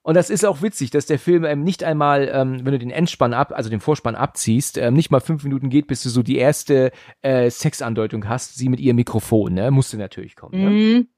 [0.02, 2.90] Und das ist auch witzig, dass der Film ähm, nicht einmal, ähm, wenn du den
[2.90, 6.22] Endspann ab, also den Vorspann abziehst, ähm, nicht mal fünf Minuten geht, bis du so
[6.22, 9.70] die erste äh, Sexandeutung hast, sie mit ihrem Mikrofon, ne?
[9.70, 10.64] Musste natürlich kommen.
[10.64, 10.70] Ne?
[10.70, 11.08] Mhm.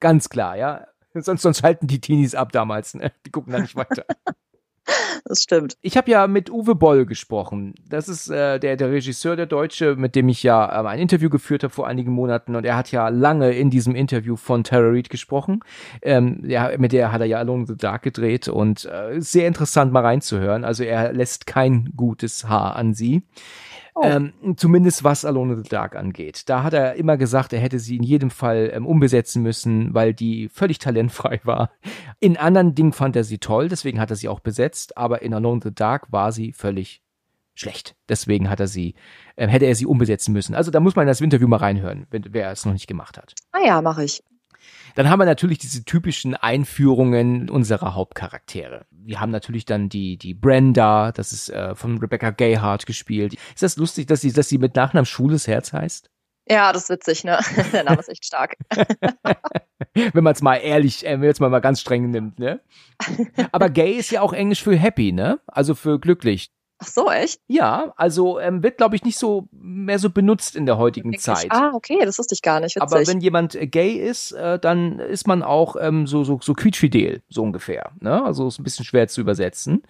[0.00, 0.86] Ganz klar, ja.
[1.14, 3.12] Sonst, sonst halten die Teenies ab damals, ne?
[3.24, 4.04] Die gucken da nicht weiter.
[5.24, 5.76] Das stimmt.
[5.82, 7.74] Ich habe ja mit Uwe Boll gesprochen.
[7.88, 11.28] Das ist äh, der, der Regisseur, der Deutsche, mit dem ich ja ähm, ein Interview
[11.28, 12.56] geführt habe vor einigen Monaten.
[12.56, 15.60] Und er hat ja lange in diesem Interview von Tara Reid gesprochen.
[16.00, 19.46] Ähm, der, mit der hat er ja Alone in the Dark gedreht und äh, sehr
[19.46, 20.64] interessant mal reinzuhören.
[20.64, 23.22] Also er lässt kein gutes Haar an sie.
[24.00, 24.04] Oh.
[24.04, 26.48] Ähm, zumindest was Alone in the Dark angeht.
[26.48, 30.14] Da hat er immer gesagt, er hätte sie in jedem Fall ähm, umbesetzen müssen, weil
[30.14, 31.70] die völlig talentfrei war.
[32.20, 35.34] In anderen Dingen fand er sie toll, deswegen hat er sie auch besetzt, aber in
[35.34, 37.02] Alone in the Dark war sie völlig
[37.56, 37.96] schlecht.
[38.08, 38.94] Deswegen hat er sie,
[39.34, 40.54] äh, hätte er sie umbesetzen müssen.
[40.54, 43.18] Also da muss man in das Interview mal reinhören, wenn, wer es noch nicht gemacht
[43.18, 43.34] hat.
[43.50, 44.22] Ah ja, mache ich.
[44.94, 48.86] Dann haben wir natürlich diese typischen Einführungen unserer Hauptcharaktere.
[48.90, 53.34] Wir haben natürlich dann die, die Brenda, das ist äh, von Rebecca Gayhart gespielt.
[53.54, 56.10] Ist das lustig, dass sie, dass sie mit Nachnamen Schwules Herz heißt?
[56.50, 57.38] Ja, das ist witzig, ne?
[57.72, 58.56] Der Name ist echt stark.
[59.94, 62.60] wenn man es mal ehrlich, äh, wenn man es mal ganz streng nimmt, ne?
[63.52, 65.40] Aber gay ist ja auch Englisch für happy, ne?
[65.46, 66.50] Also für glücklich.
[66.80, 67.40] Ach so, echt?
[67.48, 71.22] Ja, also ähm, wird, glaube ich, nicht so mehr so benutzt in der heutigen Wirklich?
[71.22, 71.48] Zeit.
[71.50, 72.76] Ah, okay, das wusste ich gar nicht.
[72.76, 72.82] Witzig.
[72.82, 76.54] Aber wenn jemand äh, gay ist, äh, dann ist man auch ähm, so, so, so
[76.54, 77.90] quietschfidel, so ungefähr.
[77.98, 78.24] Ne?
[78.24, 79.82] Also ist ein bisschen schwer zu übersetzen.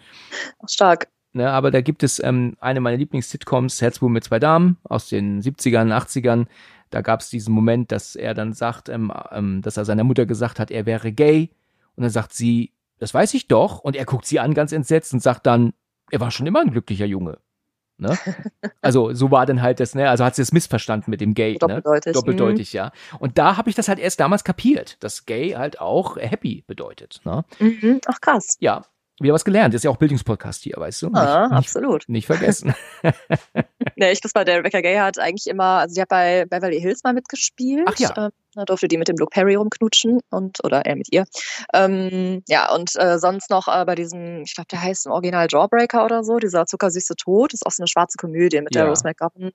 [0.63, 1.09] Ach, stark.
[1.35, 1.51] Ne?
[1.51, 5.93] Aber da gibt es ähm, eine meiner Lieblings-Sitcoms, Herzbuben mit zwei Damen, aus den 70ern,
[5.93, 6.47] 80ern.
[6.89, 10.25] Da gab es diesen Moment, dass er dann sagt, ähm, ähm, dass er seiner Mutter
[10.25, 11.51] gesagt hat, er wäre gay.
[11.97, 13.81] Und dann sagt sie, das weiß ich doch.
[13.81, 15.75] Und er guckt sie an, ganz entsetzt, und sagt dann,
[16.11, 17.39] er war schon immer ein glücklicher Junge.
[18.01, 18.17] Ne?
[18.81, 20.09] Also so war dann halt das, ne?
[20.09, 21.59] Also hat sie das missverstanden mit dem Gay, ne?
[21.59, 22.13] Doppeldeutig.
[22.13, 22.93] Doppeldeutig, ja.
[23.19, 27.21] Und da habe ich das halt erst damals kapiert, dass Gay halt auch happy bedeutet.
[27.25, 27.45] Ne?
[27.59, 28.01] Mhm.
[28.07, 28.57] Ach, krass.
[28.61, 28.85] Ja,
[29.21, 29.75] wieder was gelernt.
[29.75, 31.07] Das ist ja auch Bildungspodcast hier, weißt du?
[31.13, 32.05] Ah, nicht, nicht, absolut.
[32.09, 32.75] nicht vergessen.
[33.97, 36.81] Nee, ich muss bei der Rebecca Gay hat eigentlich immer, also die hat bei Beverly
[36.81, 37.89] Hills mal mitgespielt.
[37.89, 38.13] Ach ja.
[38.17, 41.25] Ähm, da durfte die mit dem Luke Perry rumknutschen und oder er mit ihr.
[41.75, 45.49] Ähm, ja, und äh, sonst noch äh, bei diesem, ich glaube, der heißt im Original
[45.51, 48.89] Jawbreaker oder so, dieser zuckersüße Tod, ist auch so eine schwarze Komödie mit der Ja.
[48.89, 49.51] Rose McGowan.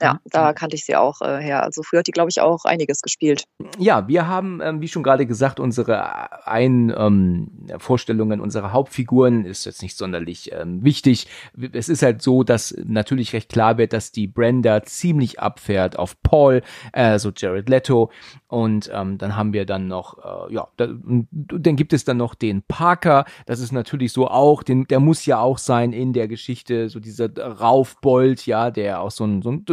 [0.00, 0.18] Ja, Mhm.
[0.26, 1.62] da kannte ich sie auch äh, her.
[1.62, 3.44] Also früher hat die, glaube ich, auch einiges gespielt.
[3.78, 9.64] Ja, wir haben, ähm, wie schon gerade gesagt, unsere ein ähm, Vorstellungen unserer Hauptfiguren ist
[9.64, 11.28] jetzt nicht sonderlich ähm, wichtig.
[11.72, 16.20] Es ist halt so, dass natürlich recht klar wird, dass die Brenda ziemlich abfährt auf
[16.22, 18.10] Paul, äh, so Jared Leto.
[18.48, 20.18] Und ähm, dann haben wir dann noch,
[20.50, 23.24] äh, ja, da, dann gibt es dann noch den Parker.
[23.46, 27.00] Das ist natürlich so auch, den, der muss ja auch sein in der Geschichte, so
[27.00, 29.64] dieser Raufbold, ja, der auch so ein, so ein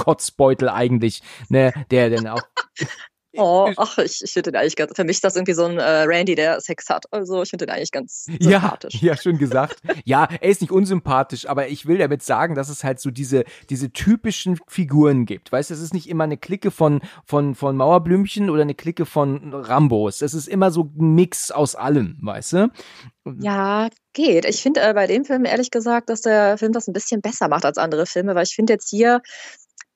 [0.00, 2.42] Kotzbeutel eigentlich, ne, der dann auch
[3.36, 5.78] Oh, ach, ich, ich finde den eigentlich ganz, für mich ist das irgendwie so ein
[5.78, 7.04] äh, Randy, der Sex hat.
[7.12, 9.00] Also ich finde den eigentlich ganz Ja, sympathisch.
[9.00, 9.80] ja, schön gesagt.
[10.04, 13.44] ja, er ist nicht unsympathisch, aber ich will damit sagen, dass es halt so diese,
[13.70, 15.52] diese typischen Figuren gibt.
[15.52, 19.06] Weißt du, es ist nicht immer eine Clique von, von, von Mauerblümchen oder eine Clique
[19.06, 20.22] von Rambos.
[20.22, 22.68] Es ist immer so ein Mix aus allem, weißt du?
[23.38, 24.44] Ja, geht.
[24.44, 27.46] Ich finde äh, bei dem Film ehrlich gesagt, dass der Film das ein bisschen besser
[27.48, 29.20] macht als andere Filme, weil ich finde jetzt hier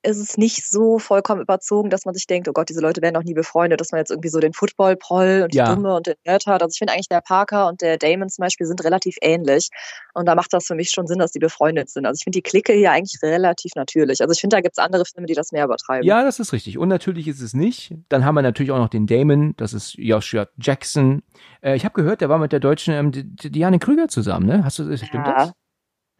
[0.05, 3.14] ist es nicht so vollkommen überzogen, dass man sich denkt, oh Gott, diese Leute werden
[3.14, 5.75] noch nie befreundet, dass man jetzt irgendwie so den Football-Proll und die Ja.
[5.75, 6.62] Dumme und den Nerd hat.
[6.62, 9.71] Also ich finde eigentlich der Parker und der Damon zum Beispiel sind relativ ähnlich
[10.12, 12.07] und da macht das für mich schon Sinn, dass die befreundet sind.
[12.07, 14.21] Also ich finde die Clique hier eigentlich relativ natürlich.
[14.21, 16.07] Also ich finde, da gibt es andere Filme, die das mehr übertreiben.
[16.07, 16.79] Ja, das ist richtig.
[16.79, 17.95] Und natürlich ist es nicht.
[18.09, 21.23] Dann haben wir natürlich auch noch den Damon, das ist Joshua Jackson.
[21.62, 24.47] Äh, ich habe gehört, der war mit der deutschen ähm, Di- Di- Diane Krüger zusammen,
[24.47, 24.64] ne?
[24.64, 25.53] Hast du, stimmt ja.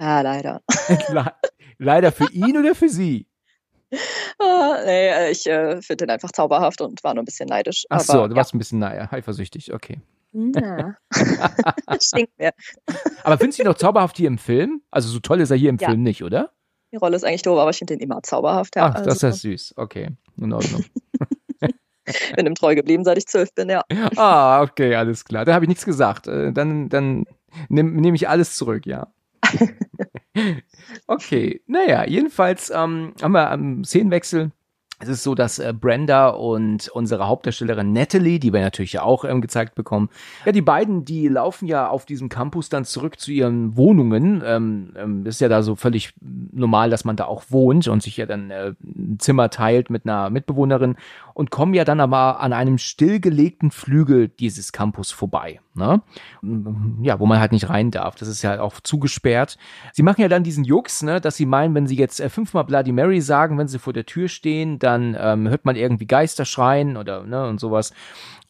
[0.01, 0.63] ja, leider.
[0.89, 1.09] das?
[1.11, 1.33] Le-
[1.79, 3.27] Leider für ihn oder für sie?
[4.39, 7.85] Ah, nee, äh, ich äh, finde den einfach zauberhaft und war nur ein bisschen neidisch.
[7.91, 10.01] Ach so, Aber, du warst ein bisschen naja, eifersüchtig, okay.
[10.33, 10.97] ja.
[12.01, 12.53] Stinkt mir.
[13.23, 14.83] Aber findest du ihn doch zauberhaft hier im Film?
[14.91, 15.89] Also so toll ist er hier im Ja.
[15.89, 16.51] Film nicht, oder?
[16.93, 18.77] Die Rolle ist eigentlich doof, aber ich finde den immer zauberhaft.
[18.77, 18.87] Ja.
[18.87, 19.75] Ach, das also, ist süß.
[19.77, 20.85] Okay, in Ordnung.
[22.37, 23.83] bin ihm treu geblieben, seit ich zwölf bin, ja.
[24.17, 25.45] ah, okay, alles klar.
[25.45, 26.29] Da habe ich nichts gesagt.
[26.29, 27.25] Äh, Dann, dann
[27.69, 29.09] nehme nehm ich alles zurück, ja.
[31.07, 34.51] Okay, naja, jedenfalls ähm, haben wir am Szenenwechsel.
[35.01, 39.25] Es ist so, dass äh, Brenda und unsere Hauptdarstellerin Natalie, die wir natürlich ja auch
[39.25, 40.09] ähm, gezeigt bekommen,
[40.47, 44.43] ja, die beiden, die laufen ja auf diesem Campus dann zurück zu ihren Wohnungen.
[44.47, 48.17] Ähm, ähm, ist ja da so völlig normal, dass man da auch wohnt und sich
[48.17, 50.97] ja dann äh, ein Zimmer teilt mit einer Mitbewohnerin
[51.35, 55.61] und kommen ja dann aber an einem stillgelegten Flügel dieses Campus vorbei.
[55.75, 56.01] Ne?
[57.03, 58.15] Ja, wo man halt nicht rein darf.
[58.15, 59.59] Das ist ja auch zugesperrt.
[59.93, 62.65] Sie machen ja dann diesen Jux, ne, dass sie meinen, wenn sie jetzt äh, fünfmal
[62.65, 66.45] Bloody Mary sagen, wenn sie vor der Tür stehen, dann ähm, hört man irgendwie Geister
[66.45, 67.93] schreien oder ne und sowas.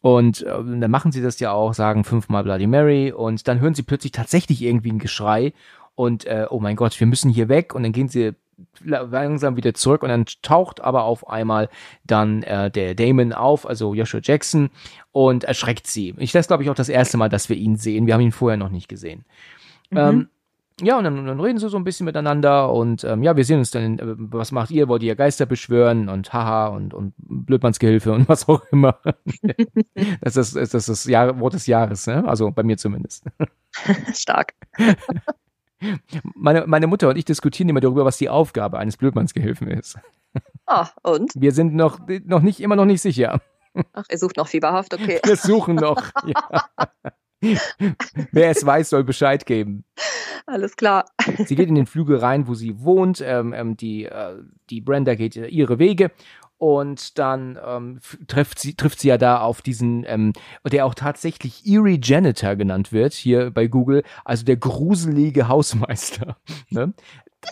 [0.01, 3.73] Und äh, dann machen sie das ja auch, sagen fünfmal Bloody Mary und dann hören
[3.73, 5.53] sie plötzlich tatsächlich irgendwie ein Geschrei
[5.95, 8.35] und äh, oh mein Gott, wir müssen hier weg und dann gehen sie
[8.83, 11.69] langsam wieder zurück und dann taucht aber auf einmal
[12.03, 14.69] dann äh, der Damon auf, also Joshua Jackson
[15.11, 16.13] und erschreckt sie.
[16.17, 18.07] Ich das glaube ich auch das erste Mal, dass wir ihn sehen.
[18.07, 19.25] Wir haben ihn vorher noch nicht gesehen.
[19.89, 19.97] Mhm.
[19.97, 20.29] Ähm,
[20.81, 23.59] ja, und dann, dann reden sie so ein bisschen miteinander und ähm, ja, wir sehen
[23.59, 24.89] uns dann, äh, was macht ihr?
[24.89, 28.99] Wollt ihr Geister beschwören und haha und, und Blödmannsgehilfe und was auch immer.
[30.21, 32.27] das ist das, ist das Jahr, Wort des Jahres, ne?
[32.27, 33.25] Also bei mir zumindest.
[34.13, 34.53] Stark.
[36.35, 39.97] Meine, meine Mutter und ich diskutieren immer darüber, was die Aufgabe eines Blödmannsgehilfen ist.
[40.67, 41.31] Ah, und?
[41.35, 43.39] Wir sind noch, noch nicht, immer noch nicht sicher.
[43.93, 45.19] Ach, ihr sucht noch fieberhaft, okay.
[45.23, 46.01] Wir suchen noch.
[46.25, 46.65] ja.
[48.31, 49.83] Wer es weiß, soll Bescheid geben.
[50.47, 51.05] Alles klar.
[51.45, 53.21] Sie geht in den Flügel rein, wo sie wohnt.
[53.21, 54.37] Ähm, ähm, die, äh,
[54.69, 56.11] die Brenda geht ihre Wege
[56.57, 60.33] und dann ähm, trifft sie trifft sie ja da auf diesen ähm,
[60.65, 66.37] der auch tatsächlich Erie Janitor genannt wird hier bei Google also der gruselige Hausmeister
[66.69, 66.93] ne?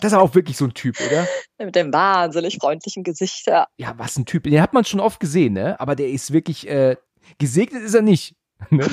[0.00, 1.26] das ist auch wirklich so ein Typ oder
[1.58, 3.66] Mit dem wahnsinnig freundlichen Gesicht, ja.
[3.76, 6.68] ja was ein Typ den hat man schon oft gesehen ne aber der ist wirklich
[6.68, 6.96] äh,
[7.38, 8.36] gesegnet ist er nicht
[8.70, 8.86] ne?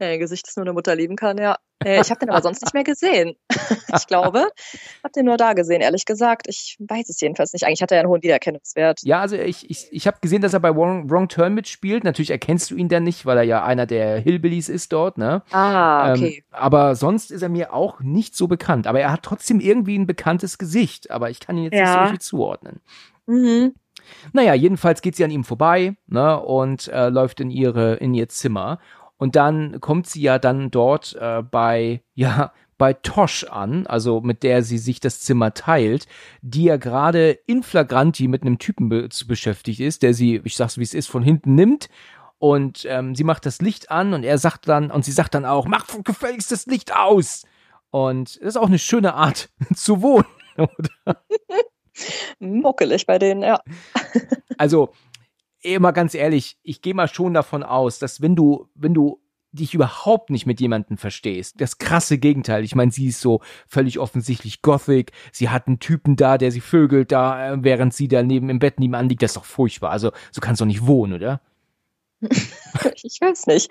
[0.00, 1.56] Ja, ein Gesicht, das nur eine Mutter lieben kann, ja.
[1.84, 3.36] Äh, Ich habe den aber sonst nicht mehr gesehen.
[3.96, 6.46] Ich glaube, habe den nur da gesehen, ehrlich gesagt.
[6.48, 7.64] Ich weiß es jedenfalls nicht.
[7.66, 9.00] Eigentlich hat er ja einen hohen Wiedererkennungswert.
[9.04, 12.04] Ja, also ich, ich, ich habe gesehen, dass er bei Wrong, Wrong Turn mitspielt.
[12.04, 15.42] Natürlich erkennst du ihn dann nicht, weil er ja einer der Hillbillies ist dort, ne?
[15.52, 16.38] Ah, okay.
[16.38, 18.86] Ähm, aber sonst ist er mir auch nicht so bekannt.
[18.86, 21.10] Aber er hat trotzdem irgendwie ein bekanntes Gesicht.
[21.10, 22.02] Aber ich kann ihn jetzt nicht so Ja.
[22.02, 22.80] richtig zuordnen.
[23.26, 23.74] Mhm.
[24.32, 28.28] Naja, jedenfalls geht sie an ihm vorbei ne, und äh, läuft in ihre in ihr
[28.28, 28.78] Zimmer.
[29.18, 34.42] Und dann kommt sie ja dann dort äh, bei ja bei Tosh an, also mit
[34.42, 36.06] der sie sich das Zimmer teilt,
[36.42, 40.76] die ja gerade in flagranti mit einem Typen be beschäftigt ist, der sie, ich sag's
[40.76, 41.88] wie es ist, von hinten nimmt
[42.38, 45.44] und ähm, sie macht das Licht an und er sagt dann und sie sagt dann
[45.44, 47.44] auch, mach gefälligst das Licht aus.
[47.90, 50.26] Und das ist auch eine schöne Art zu wohnen.
[50.56, 51.24] Oder?
[52.38, 53.60] Muckelig bei denen, ja.
[54.58, 54.90] Also,
[55.78, 59.20] mal ganz ehrlich, ich gehe mal schon davon aus, dass wenn du, wenn du
[59.52, 62.64] dich überhaupt nicht mit jemandem verstehst, das krasse Gegenteil.
[62.64, 65.12] Ich meine, sie ist so völlig offensichtlich Gothic.
[65.32, 68.58] Sie hat einen Typen da, der sie vögelt da, äh, während sie da neben im
[68.58, 69.22] Bett nebenan liegt.
[69.22, 69.90] Das ist doch furchtbar.
[69.90, 71.40] Also, so kannst du doch nicht wohnen, oder?
[73.02, 73.70] Ich weiß nicht.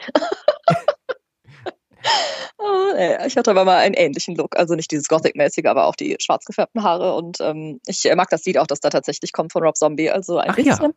[2.96, 6.16] Nee, Ich hatte aber mal einen ähnlichen Look, also nicht dieses Gothic-mäßige, aber auch die
[6.20, 7.14] schwarz gefärbten Haare.
[7.14, 10.10] Und ähm, ich äh, mag das Lied auch, das da tatsächlich kommt von Rob Zombie.
[10.10, 10.64] Also ein Ach ja.
[10.64, 10.94] bisschen.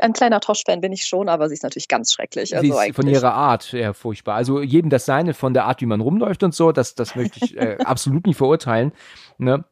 [0.00, 2.50] Ein kleiner Tosh-Fan bin ich schon, aber sie ist natürlich ganz schrecklich.
[2.50, 4.34] sie Also ist von ihrer Art ja, furchtbar.
[4.34, 7.44] Also jedem das seine, von der Art, wie man rumläuft und so, das, das möchte
[7.44, 8.92] ich äh, absolut nicht verurteilen.
[9.38, 9.64] Ne?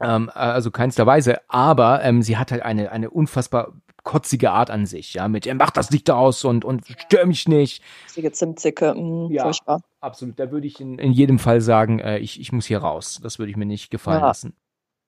[0.00, 1.40] Ähm, äh, also keinster Weise.
[1.48, 5.54] Aber ähm, sie hat halt eine, eine unfassbar kotzige Art an sich, ja, mit, er
[5.54, 7.82] macht das Licht aus und, und stör mich nicht.
[8.06, 9.44] Richtige Zimtzicke, mh, Ja.
[9.44, 9.80] furchtbar.
[10.00, 13.20] Absolut, da würde ich in, in jedem Fall sagen, äh, ich, ich muss hier raus.
[13.22, 14.26] Das würde ich mir nicht gefallen Ja.
[14.28, 14.54] lassen.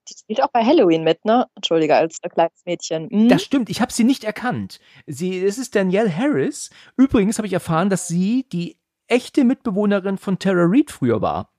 [0.07, 1.47] Die spielt auch bei Halloween mit, ne?
[1.55, 3.07] Entschuldige, als äh, kleines Mädchen.
[3.11, 3.27] Mhm.
[3.27, 4.79] Das stimmt, ich habe sie nicht erkannt.
[5.07, 6.69] Sie, es ist Danielle Harris.
[6.95, 8.77] Übrigens habe ich erfahren, dass sie die
[9.07, 11.49] echte Mitbewohnerin von Tara Reid früher war.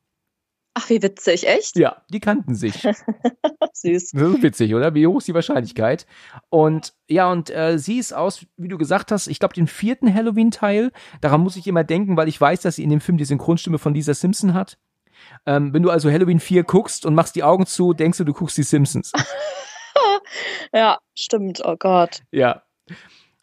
[0.79, 1.77] Ach, wie witzig, echt?
[1.79, 2.75] Ja, die kannten sich.
[3.73, 4.11] Süß.
[4.13, 4.95] Das ist witzig, oder?
[4.95, 6.07] Wie hoch ist die Wahrscheinlichkeit?
[6.51, 10.13] Und ja, und äh, sie ist aus, wie du gesagt hast, ich glaube, den vierten
[10.13, 10.93] Halloween-Teil.
[11.23, 13.79] Daran muss ich immer denken, weil ich weiß, dass sie in dem Film die Synchronstimme
[13.79, 14.77] von Lisa Simpson hat.
[15.47, 18.35] Ähm, wenn du also Halloween 4 guckst und machst die Augen zu, denkst du, du
[18.35, 19.13] guckst die Simpsons.
[20.73, 21.63] Ja, stimmt.
[21.65, 22.23] Oh Gott.
[22.31, 22.63] ja.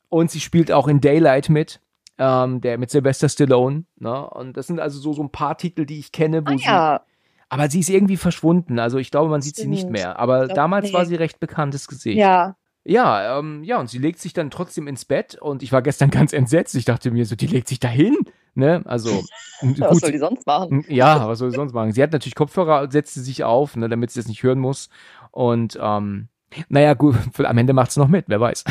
[0.09, 1.79] Und sie spielt auch in Daylight mit.
[2.19, 3.85] Ähm, der mit Sylvester Stallone.
[3.97, 4.29] Ne?
[4.29, 7.12] Und das sind also so, so ein paar Titel, die ich kenne, wo Ah, sie.
[7.53, 8.79] Aber sie ist irgendwie verschwunden.
[8.79, 9.93] Also ich glaube, man sieht sie nicht Stimmt.
[9.93, 10.17] mehr.
[10.19, 10.93] Aber glaub, damals nee.
[10.93, 12.17] war sie recht bekanntes Gesicht.
[12.17, 12.55] Ja.
[12.85, 16.09] Ja, ähm, ja, und sie legt sich dann trotzdem ins Bett und ich war gestern
[16.11, 16.75] ganz entsetzt.
[16.75, 18.17] Ich dachte mir so, die legt sich da hin,
[18.55, 18.81] ne?
[18.85, 19.09] Also,
[19.61, 20.01] m- Was gut.
[20.01, 20.83] soll die sonst machen?
[20.89, 21.93] Ja, was soll sie sonst machen?
[21.93, 24.89] Sie hat natürlich Kopfhörer, setzte sich auf, ne, damit sie das nicht hören muss.
[25.31, 26.27] Und, ähm,
[26.67, 28.65] naja, gut, am Ende macht sie noch mit, wer weiß.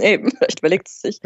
[0.00, 1.20] Eben, vielleicht überlegt sie sich.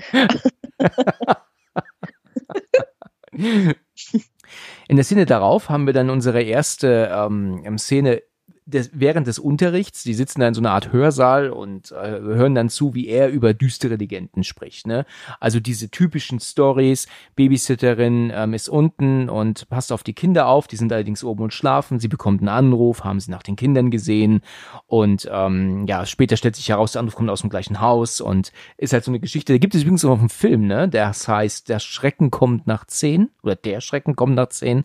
[4.89, 8.23] In der Szene darauf haben wir dann unsere erste ähm, Szene
[8.73, 10.03] des, während des Unterrichts.
[10.03, 13.29] Die sitzen da in so einer Art Hörsaal und äh, hören dann zu, wie er
[13.29, 14.87] über düstere Legenden spricht.
[14.87, 15.05] Ne?
[15.41, 17.07] Also diese typischen Stories.
[17.37, 20.67] Babysitterin ähm, ist unten und passt auf die Kinder auf.
[20.67, 21.99] Die sind allerdings oben und schlafen.
[22.01, 24.41] Sie bekommt einen Anruf, haben sie nach den Kindern gesehen.
[24.87, 28.53] Und ähm, ja, später stellt sich heraus, der Anruf kommt aus dem gleichen Haus und
[28.77, 29.53] ist halt so eine Geschichte.
[29.53, 30.89] Da gibt es übrigens auch einen Film, ne?
[30.89, 34.85] Das heißt, der Schrecken kommt nach zehn oder der Schrecken kommt nach zehn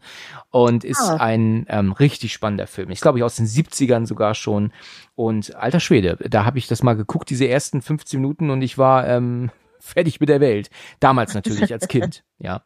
[0.49, 1.17] und ist Ah.
[1.17, 2.89] ein ähm, richtig spannender Film.
[2.89, 3.45] Ich glaube, ich aus den
[3.77, 4.73] 70ern sogar schon.
[5.15, 8.77] Und alter Schwede, da habe ich das mal geguckt, diese ersten 15 Minuten und ich
[8.77, 10.69] war ähm, fertig mit der Welt.
[10.99, 12.63] Damals natürlich als Kind, ja.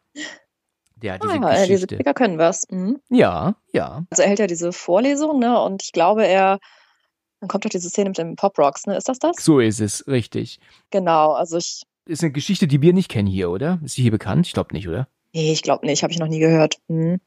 [1.02, 1.86] Ja, diese Ah, diese.
[1.88, 2.64] Trigger können was.
[2.70, 3.00] Mhm.
[3.10, 4.04] Ja, ja.
[4.10, 5.60] Also er hält ja diese Vorlesung, ne?
[5.60, 6.58] Und ich glaube, er.
[7.40, 8.96] Dann kommt doch diese Szene mit dem Pop Rocks, ne?
[8.96, 9.34] Ist das das?
[9.40, 10.60] So ist es, richtig.
[10.90, 11.82] Genau, also ich.
[12.06, 13.80] Ist eine Geschichte, die wir nicht kennen hier, oder?
[13.82, 14.46] Ist die hier bekannt?
[14.46, 15.08] Ich glaube nicht, oder?
[15.32, 16.78] Nee, ich glaube nicht, habe ich noch nie gehört.
[16.86, 17.20] Mhm.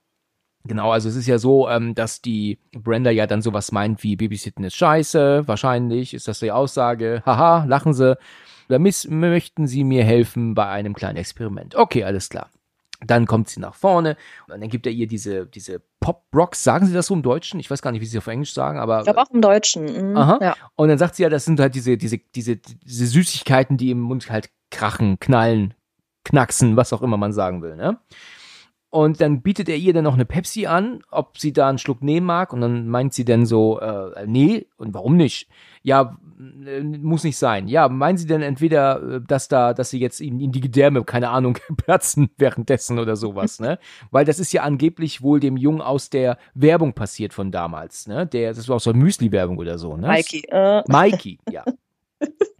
[0.67, 4.15] Genau, also es ist ja so, ähm, dass die Brenda ja dann sowas meint wie
[4.15, 8.17] Babysitten ist scheiße, wahrscheinlich ist das die Aussage, haha, lachen sie,
[8.67, 11.75] oder miss möchten sie mir helfen bei einem kleinen Experiment.
[11.75, 12.49] Okay, alles klar.
[13.06, 16.93] Dann kommt sie nach vorne und dann gibt er ihr diese, diese Pop-Rocks, sagen sie
[16.93, 17.60] das so im Deutschen?
[17.60, 20.12] Ich weiß gar nicht, wie sie auf Englisch sagen, aber Ich glaube auch im Deutschen.
[20.12, 20.17] Mhm.
[20.17, 20.39] Aha.
[20.41, 20.56] Ja.
[20.75, 23.99] und dann sagt sie ja, das sind halt diese, diese, diese, diese Süßigkeiten, die im
[23.99, 25.73] Mund halt krachen, knallen,
[26.23, 27.99] knacksen, was auch immer man sagen will, ne?
[28.95, 32.01] Und dann bietet er ihr dann noch eine Pepsi an, ob sie da einen Schluck
[32.01, 32.53] nehmen mag.
[32.53, 35.49] Und dann meint sie dann so, äh, nee, und warum nicht?
[35.84, 36.17] Ja,
[36.65, 37.67] äh, muss nicht sein.
[37.67, 41.03] Ja, meinen sie denn entweder, äh, dass da, dass sie jetzt in, in die Gedärme,
[41.03, 43.79] keine Ahnung, platzen währenddessen oder sowas, ne?
[44.12, 48.25] Weil das ist ja angeblich wohl dem Jungen aus der Werbung passiert von damals, ne?
[48.25, 50.08] Der, das war auch so eine Müsli-Werbung oder so, ne?
[50.08, 50.45] Mikey.
[50.47, 50.84] Äh.
[50.88, 51.65] Mikey, ja.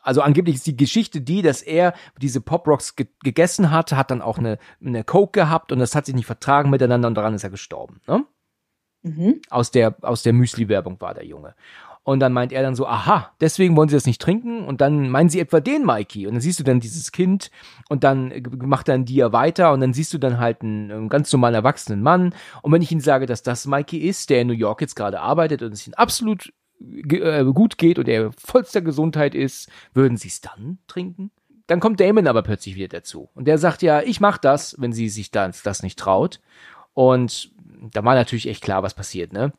[0.00, 4.10] Also angeblich ist die Geschichte die, dass er diese Pop Rocks ge gegessen hat, hat
[4.10, 7.34] dann auch eine, eine Coke gehabt und das hat sich nicht vertragen miteinander und daran
[7.34, 8.00] ist er gestorben.
[8.06, 8.24] Ne?
[9.02, 9.40] Mhm.
[9.50, 11.54] Aus der, aus der Müsli-Werbung war der Junge.
[12.02, 14.64] Und dann meint er dann so, aha, deswegen wollen sie das nicht trinken.
[14.64, 16.26] Und dann meinen sie etwa den Mikey.
[16.26, 17.50] Und dann siehst du dann dieses Kind
[17.88, 21.30] und dann macht dann Dia weiter und dann siehst du dann halt einen, einen ganz
[21.32, 22.34] normalen erwachsenen Mann.
[22.62, 25.20] Und wenn ich ihnen sage, dass das Mikey ist, der in New York jetzt gerade
[25.20, 30.28] arbeitet und es ihn absolut äh, gut geht und er vollster Gesundheit ist, würden sie
[30.28, 31.30] es dann trinken?
[31.66, 33.28] Dann kommt Damon aber plötzlich wieder dazu.
[33.34, 36.40] Und der sagt ja, ich mach das, wenn sie sich das, das nicht traut.
[36.94, 37.52] Und
[37.92, 39.52] da war natürlich echt klar, was passiert, ne?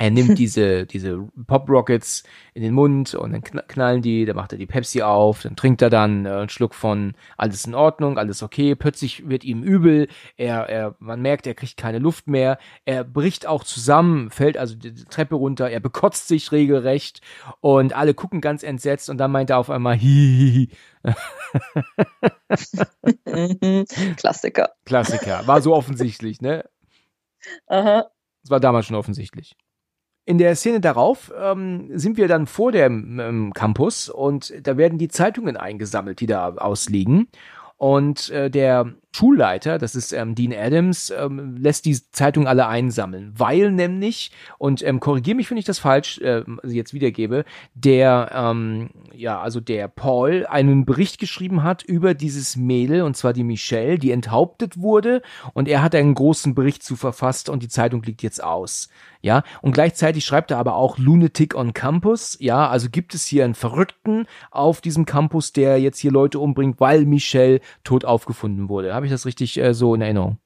[0.00, 4.52] Er nimmt diese, diese Pop Rockets in den Mund und dann knallen die, dann macht
[4.52, 8.16] er die Pepsi auf, dann trinkt er dann äh, einen Schluck von alles in Ordnung,
[8.16, 12.58] alles okay, plötzlich wird ihm übel, er, er, man merkt, er kriegt keine Luft mehr,
[12.86, 17.20] er bricht auch zusammen, fällt also die Treppe runter, er bekotzt sich regelrecht
[17.60, 20.70] und alle gucken ganz entsetzt und dann meint er auf einmal hihihi.
[24.16, 24.70] Klassiker.
[24.86, 26.64] Klassiker, war so offensichtlich, ne?
[27.66, 28.06] Aha.
[28.42, 29.56] Das war damals schon offensichtlich.
[30.30, 34.96] In der Szene darauf ähm, sind wir dann vor dem ähm, Campus und da werden
[34.96, 37.26] die Zeitungen eingesammelt, die da ausliegen.
[37.78, 43.32] Und äh, der Schulleiter, das ist ähm, Dean Adams, ähm, lässt die Zeitung alle einsammeln,
[43.36, 47.44] weil nämlich, und ähm, korrigiere mich, wenn ich das falsch äh, jetzt wiedergebe,
[47.74, 53.32] der, ähm, ja, also der Paul einen Bericht geschrieben hat über dieses Mädel, und zwar
[53.32, 55.22] die Michelle, die enthauptet wurde,
[55.54, 58.88] und er hat einen großen Bericht zu verfasst und die Zeitung liegt jetzt aus.
[59.22, 62.38] Ja, und gleichzeitig schreibt er aber auch Lunatic on Campus.
[62.40, 66.80] Ja, also gibt es hier einen Verrückten auf diesem Campus, der jetzt hier Leute umbringt,
[66.80, 68.94] weil Michelle tot aufgefunden wurde.
[69.00, 70.36] Habe ich das richtig äh, so in Erinnerung?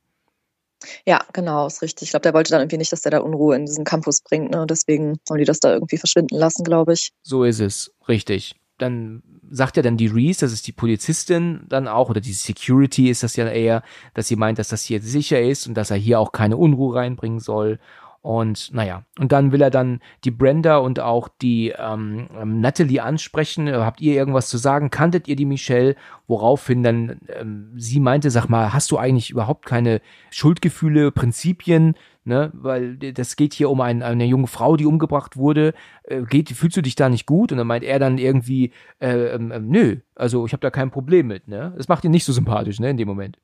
[1.05, 2.05] Ja, genau, ist richtig.
[2.05, 4.53] Ich glaube, der wollte dann irgendwie nicht, dass der da Unruhe in diesen Campus bringt.
[4.53, 4.65] Ne?
[4.71, 7.11] Deswegen wollen die das da irgendwie verschwinden lassen, glaube ich.
[7.25, 8.55] So ist es, richtig.
[8.79, 13.11] Dann sagt ja dann die Reese, das ist die Polizistin dann auch, oder die Security
[13.11, 13.83] ist das ja eher,
[14.15, 16.95] dass sie meint, dass das hier sicher ist und dass er hier auch keine Unruhe
[16.95, 17.81] reinbringen soll.
[18.25, 23.03] Und naja, und dann will er dann die Brenda und auch die ähm, ähm, Natalie
[23.03, 23.71] ansprechen.
[23.71, 24.89] Habt ihr irgendwas zu sagen?
[24.89, 25.95] Kanntet ihr die Michelle?
[26.27, 31.97] Woraufhin dann ähm, sie meinte, sag mal, hast du eigentlich überhaupt keine Schuldgefühle, Prinzipien?
[32.25, 35.75] Ne, weil das geht hier um ein, eine junge Frau, die umgebracht wurde.
[36.05, 37.53] Äh, geht, fühlst du dich da nicht gut?
[37.53, 40.91] Und dann meint er dann irgendwie, äh, ähm, ähm, nö, also ich habe da kein
[40.91, 41.47] Problem mit.
[41.47, 43.37] Ne, das macht ihn nicht so sympathisch, ne, in dem Moment.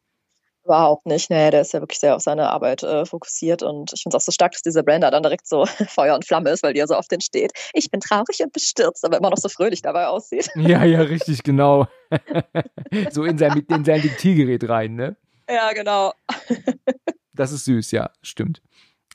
[0.64, 1.31] Überhaupt nicht.
[1.31, 4.23] Nee, der ist ja wirklich sehr auf seine Arbeit äh, fokussiert und ich finde es
[4.23, 6.81] auch so stark, dass dieser Brander dann direkt so Feuer und Flamme ist, weil die
[6.81, 7.53] ja so oft den steht.
[7.73, 10.49] Ich bin traurig und bestürzt, aber immer noch so fröhlich dabei aussieht.
[10.61, 11.87] Ja, ja, richtig, genau.
[13.11, 15.16] so in sein, in sein Diktiergerät rein, ne?
[15.49, 16.12] Ja, genau.
[17.33, 18.61] das ist süß, ja, stimmt.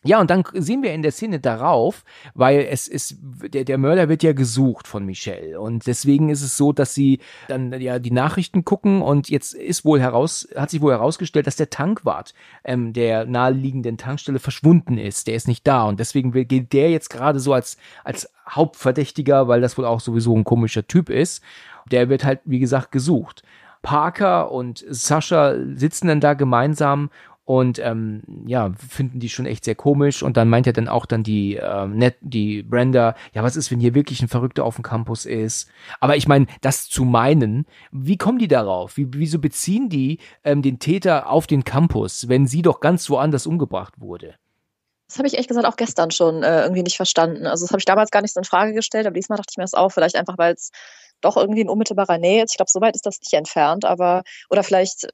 [0.05, 2.03] Ja, und dann sehen wir in der Szene darauf,
[2.35, 5.59] weil es ist, der, der Mörder wird ja gesucht von Michelle.
[5.59, 9.83] Und deswegen ist es so, dass sie dann ja die Nachrichten gucken und jetzt ist
[9.83, 15.25] wohl heraus, hat sich wohl herausgestellt, dass der Tankwart ähm, der naheliegenden Tankstelle verschwunden ist.
[15.25, 15.85] Der ist nicht da.
[15.85, 20.35] Und deswegen geht der jetzt gerade so als, als Hauptverdächtiger, weil das wohl auch sowieso
[20.35, 21.41] ein komischer Typ ist.
[21.91, 23.41] Der wird halt, wie gesagt, gesucht.
[23.81, 27.09] Parker und Sascha sitzen dann da gemeinsam
[27.45, 30.23] und ähm, ja, finden die schon echt sehr komisch.
[30.23, 33.71] Und dann meint er dann auch dann die, ähm, net, die Brenda, ja, was ist,
[33.71, 35.69] wenn hier wirklich ein Verrückter auf dem Campus ist?
[35.99, 38.97] Aber ich meine, das zu meinen, wie kommen die darauf?
[38.97, 43.45] Wie, wieso beziehen die ähm, den Täter auf den Campus, wenn sie doch ganz woanders
[43.45, 44.35] umgebracht wurde?
[45.07, 47.45] Das habe ich ehrlich gesagt auch gestern schon äh, irgendwie nicht verstanden.
[47.45, 49.57] Also das habe ich damals gar nicht so in Frage gestellt, aber diesmal dachte ich
[49.57, 50.71] mir das auch, vielleicht einfach, weil es
[51.21, 52.51] doch irgendwie in unmittelbarer Nähe ist.
[52.51, 55.09] Ich glaube, so weit ist das nicht entfernt, aber oder vielleicht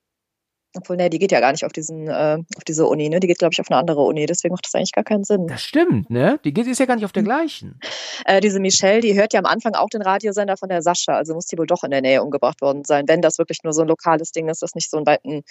[0.75, 3.19] obwohl, ne, die geht ja gar nicht auf diesen, äh, auf diese Uni, ne?
[3.19, 5.47] Die geht, glaube ich, auf eine andere Uni, deswegen macht das eigentlich gar keinen Sinn.
[5.47, 6.39] Das stimmt, ne?
[6.43, 7.27] Die geht ist ja gar nicht auf der hm.
[7.27, 7.79] gleichen.
[8.25, 11.33] Äh, diese Michelle, die hört ja am Anfang auch den Radiosender von der Sascha, also
[11.33, 13.81] muss die wohl doch in der Nähe umgebracht worden sein, wenn das wirklich nur so
[13.81, 15.43] ein lokales Ding ist, das nicht so einen weiten,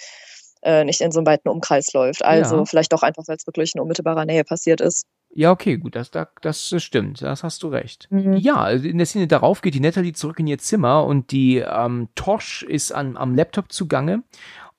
[0.63, 2.23] äh, nicht in so einen weiten Umkreis läuft.
[2.23, 2.65] Also ja.
[2.65, 5.05] vielleicht doch einfach, weil es wirklich in unmittelbarer Nähe passiert ist.
[5.33, 8.07] Ja, okay, gut, das, das, das stimmt, das hast du recht.
[8.09, 8.33] Mhm.
[8.33, 11.59] Ja, also in der Szene darauf geht die Natalie zurück in ihr Zimmer und die
[11.59, 14.23] ähm, Tosh ist an, am Laptop zugange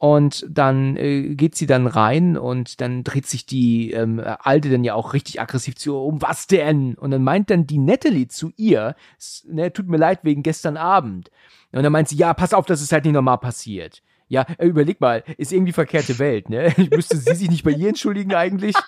[0.03, 4.83] und dann äh, geht sie dann rein und dann dreht sich die ähm, Alte dann
[4.83, 6.97] ja auch richtig aggressiv zu, um was denn?
[6.97, 8.97] Und dann meint dann die Natalie zu ihr,
[9.45, 11.31] ne, tut mir leid wegen gestern Abend.
[11.71, 14.03] Und dann meint sie, ja, pass auf, dass es halt nicht nochmal passiert.
[14.27, 16.75] Ja, äh, überleg mal, ist irgendwie verkehrte Welt, ne?
[16.91, 18.75] Müsste sie sich nicht bei ihr entschuldigen eigentlich?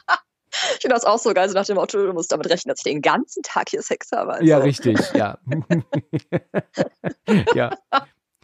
[0.77, 2.79] Ich finde das auch so geil, so nach dem Motto, du musst damit rechnen, dass
[2.79, 4.35] ich den ganzen Tag hier Sex habe.
[4.35, 4.45] Also.
[4.45, 5.37] Ja, richtig, ja.
[7.57, 7.77] ja.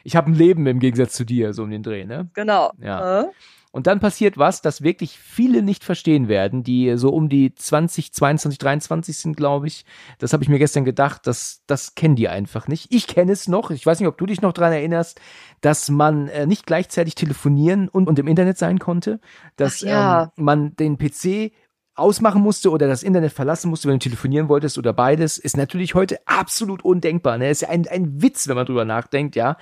[0.04, 2.28] Ich habe ein Leben im Gegensatz zu dir, so um den Dreh, ne?
[2.34, 2.70] Genau.
[2.80, 3.22] Ja.
[3.22, 3.26] Äh?
[3.72, 8.12] Und dann passiert was, das wirklich viele nicht verstehen werden, die so um die 20,
[8.12, 9.84] 22, 23 sind, glaube ich.
[10.18, 12.92] Das habe ich mir gestern gedacht, das, das kennen die einfach nicht.
[12.92, 15.20] Ich kenne es noch, ich weiß nicht, ob du dich noch dran erinnerst,
[15.60, 19.20] dass man äh, nicht gleichzeitig telefonieren und, und im Internet sein konnte,
[19.54, 20.32] dass ja.
[20.36, 21.52] ähm, man den PC
[22.00, 25.94] ausmachen musste oder das Internet verlassen musste, wenn du telefonieren wolltest oder beides, ist natürlich
[25.94, 27.38] heute absolut undenkbar.
[27.38, 27.50] Ne?
[27.50, 29.56] Ist ja ein, ein Witz, wenn man drüber nachdenkt, ja.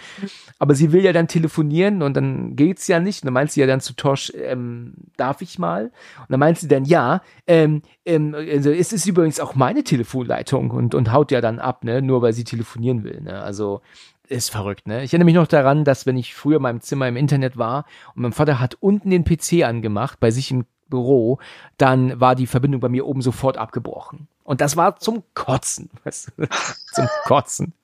[0.58, 3.22] Aber sie will ja dann telefonieren und dann geht's ja nicht.
[3.22, 5.84] Und dann meint sie ja dann zu Tosh, ähm, darf ich mal?
[5.84, 10.70] Und dann meint sie dann, ja, ähm, ähm, also es ist übrigens auch meine Telefonleitung
[10.70, 13.20] und, und haut ja dann ab, ne, nur weil sie telefonieren will.
[13.20, 13.42] Ne?
[13.42, 13.82] Also
[14.28, 15.04] ist verrückt, ne?
[15.04, 17.86] Ich erinnere mich noch daran, dass wenn ich früher in meinem Zimmer im Internet war
[18.14, 21.38] und mein Vater hat unten den PC angemacht, bei sich im Büro,
[21.76, 24.28] dann war die Verbindung bei mir oben sofort abgebrochen.
[24.44, 25.90] Und das war zum Kotzen.
[26.04, 26.48] Weißt du?
[26.92, 27.74] zum Kotzen.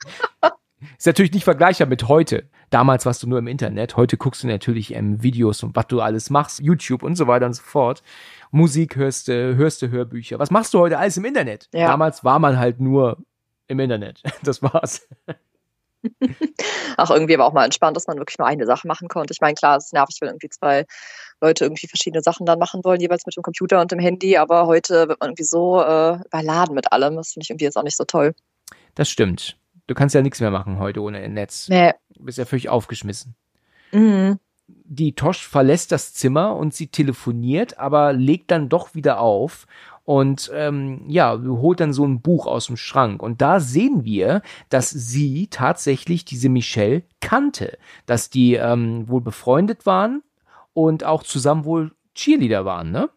[0.99, 2.49] Ist natürlich nicht vergleichbar mit heute.
[2.71, 3.97] Damals warst du nur im Internet.
[3.97, 7.47] Heute guckst du natürlich ähm, Videos und was du alles machst, YouTube und so weiter
[7.47, 8.03] und so fort.
[8.51, 10.39] Musik hörst du, hörst du Hörbücher.
[10.39, 11.69] Was machst du heute alles im Internet?
[11.73, 11.89] Ja.
[11.89, 13.19] Damals war man halt nur
[13.69, 14.23] im Internet.
[14.43, 15.07] Das war's.
[16.97, 19.33] Ach, irgendwie aber auch mal entspannt, dass man wirklich nur eine Sache machen konnte.
[19.33, 20.85] Ich meine, klar, es ist nervig, wenn irgendwie zwei
[21.45, 24.67] Leute irgendwie verschiedene Sachen dann machen wollen, jeweils mit dem Computer und dem Handy, aber
[24.67, 27.17] heute wird man irgendwie so äh, überladen mit allem.
[27.17, 28.35] Das finde ich irgendwie jetzt auch nicht so toll.
[28.95, 29.57] Das stimmt.
[29.87, 31.69] Du kannst ja nichts mehr machen heute ohne Netz.
[31.69, 31.93] Nee.
[32.15, 33.35] Du bist ja völlig aufgeschmissen.
[33.93, 34.39] Mhm.
[34.67, 39.67] Die Tosh verlässt das Zimmer und sie telefoniert, aber legt dann doch wieder auf
[40.05, 43.23] und ähm, ja, holt dann so ein Buch aus dem Schrank.
[43.23, 44.41] Und da sehen wir,
[44.71, 47.77] dass sie tatsächlich diese Michelle kannte,
[48.07, 50.23] dass die ähm, wohl befreundet waren
[50.75, 53.11] und auch zusammen wohl Cheerleader waren, ne?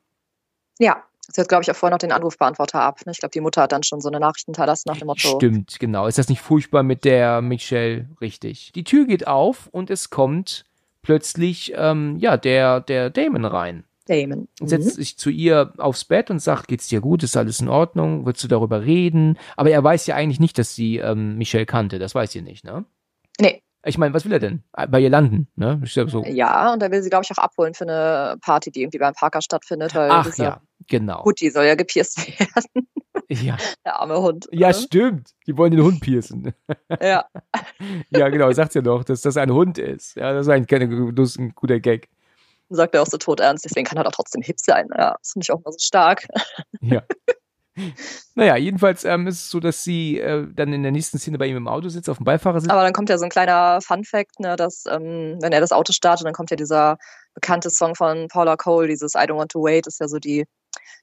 [0.80, 3.06] Ja, Sie hat, glaube ich, auch vorher noch den Anrufbeantworter ab.
[3.06, 3.12] Ne?
[3.12, 5.36] Ich glaube, die Mutter hat dann schon so eine Nachricht hinterlassen nach dem Motto.
[5.36, 6.08] Stimmt, genau.
[6.08, 8.10] Ist das nicht furchtbar mit der Michelle?
[8.22, 8.72] Richtig.
[8.74, 10.64] Die Tür geht auf und es kommt
[11.02, 13.84] plötzlich, ähm, ja, der, der Damon rein.
[14.08, 14.48] Damon.
[14.62, 14.68] Mhm.
[14.68, 18.26] Setzt sich zu ihr aufs Bett und sagt, geht's dir gut, ist alles in Ordnung,
[18.26, 19.38] willst du darüber reden?
[19.58, 22.64] Aber er weiß ja eigentlich nicht, dass sie ähm, Michelle kannte, das weiß sie nicht,
[22.64, 22.86] ne?
[23.40, 23.62] Nee.
[23.88, 24.64] Ich meine, was will er denn?
[24.90, 25.82] Bei ihr landen, ne?
[25.86, 26.24] So.
[26.26, 29.14] Ja, und er will sie, glaube ich, auch abholen für eine Party, die irgendwie beim
[29.14, 29.96] Parker stattfindet.
[29.96, 31.24] Ach ja, genau.
[31.24, 32.88] Gut, die soll ja gepierst werden.
[33.30, 33.58] Ja.
[33.86, 34.48] Der arme Hund.
[34.52, 34.74] Ja, ne?
[34.74, 35.32] stimmt.
[35.46, 36.54] Die wollen den Hund piercen.
[37.02, 37.26] Ja.
[38.10, 40.16] ja, genau, sagt ja doch, dass das ein Hund ist.
[40.16, 42.10] Ja, das ist eigentlich kein, das ist ein guter Gag.
[42.70, 44.90] Sagt er auch so tot ernst, deswegen kann er doch trotzdem hip sein.
[44.98, 46.28] Ja, das finde ich auch mal so stark.
[46.82, 47.04] Ja.
[48.36, 51.48] Naja, jedenfalls ähm, ist es so, dass sie äh, dann in der nächsten Szene bei
[51.48, 52.70] ihm im Auto sitzt, auf dem Beifahrersitz.
[52.70, 55.94] Aber dann kommt ja so ein kleiner Fun-Fact, ne, dass, ähm, wenn er das Auto
[55.94, 56.98] startet, dann kommt ja dieser
[57.34, 60.46] bekannte Song von Paula Cole, dieses I Don't Want to Wait, ist ja so die,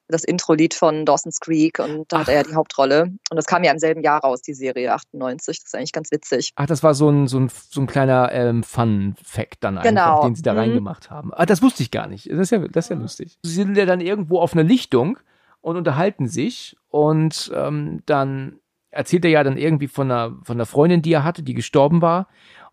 [0.09, 2.20] das Intro-Lied von Dawson's Creek und da Ach.
[2.20, 3.05] hat er ja die Hauptrolle.
[3.31, 5.59] Und das kam ja im selben Jahr raus, die Serie 98.
[5.61, 6.51] Das ist eigentlich ganz witzig.
[6.57, 10.22] Ach, das war so ein, so ein, so ein kleiner ähm, Fun-Fact dann einfach, Genau.
[10.25, 10.59] den sie da Mhm.
[10.59, 11.33] reingemacht haben.
[11.33, 12.31] Ah, das wusste ich gar nicht.
[12.31, 13.39] Das ist ja, das ist ja lustig.
[13.43, 15.18] Sie sind ja dann irgendwo auf einer Lichtung
[15.65, 18.61] und unterhalten sich und ähm, dann
[18.91, 22.03] erzählt er ja dann irgendwie von einer, von einer Freundin, die er hatte, die gestorben
[22.03, 22.29] war.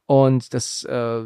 [0.08, 1.24] Und das äh,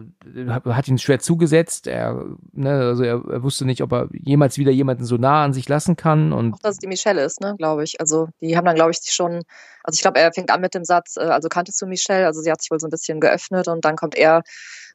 [0.47, 1.87] hat ihn schwer zugesetzt.
[1.87, 5.53] Er, ne, also er, er wusste nicht, ob er jemals wieder jemanden so nah an
[5.53, 6.33] sich lassen kann.
[6.33, 7.99] Und Auch, dass es die Michelle ist, ne, glaube ich.
[7.99, 9.41] Also, die haben dann, glaube ich, schon,
[9.83, 12.27] also ich glaube, er fängt an mit dem Satz, äh, also kanntest du Michelle?
[12.27, 14.43] Also sie hat sich wohl so ein bisschen geöffnet und dann kommt er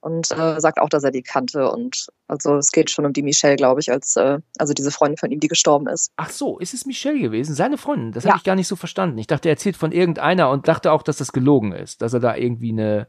[0.01, 1.70] und äh, sagt auch, dass er die kannte.
[1.70, 5.18] Und also es geht schon um die Michelle, glaube ich, als äh, also diese Freundin
[5.18, 6.11] von ihm, die gestorben ist.
[6.16, 7.55] ach so, ist es Michelle gewesen?
[7.55, 8.12] Seine Freundin?
[8.12, 8.30] Das Ja.
[8.30, 9.18] habe ich gar nicht so verstanden.
[9.18, 12.20] Ich dachte, er erzählt von irgendeiner und dachte auch, dass das gelogen ist, dass er
[12.20, 13.09] da irgendwie eine,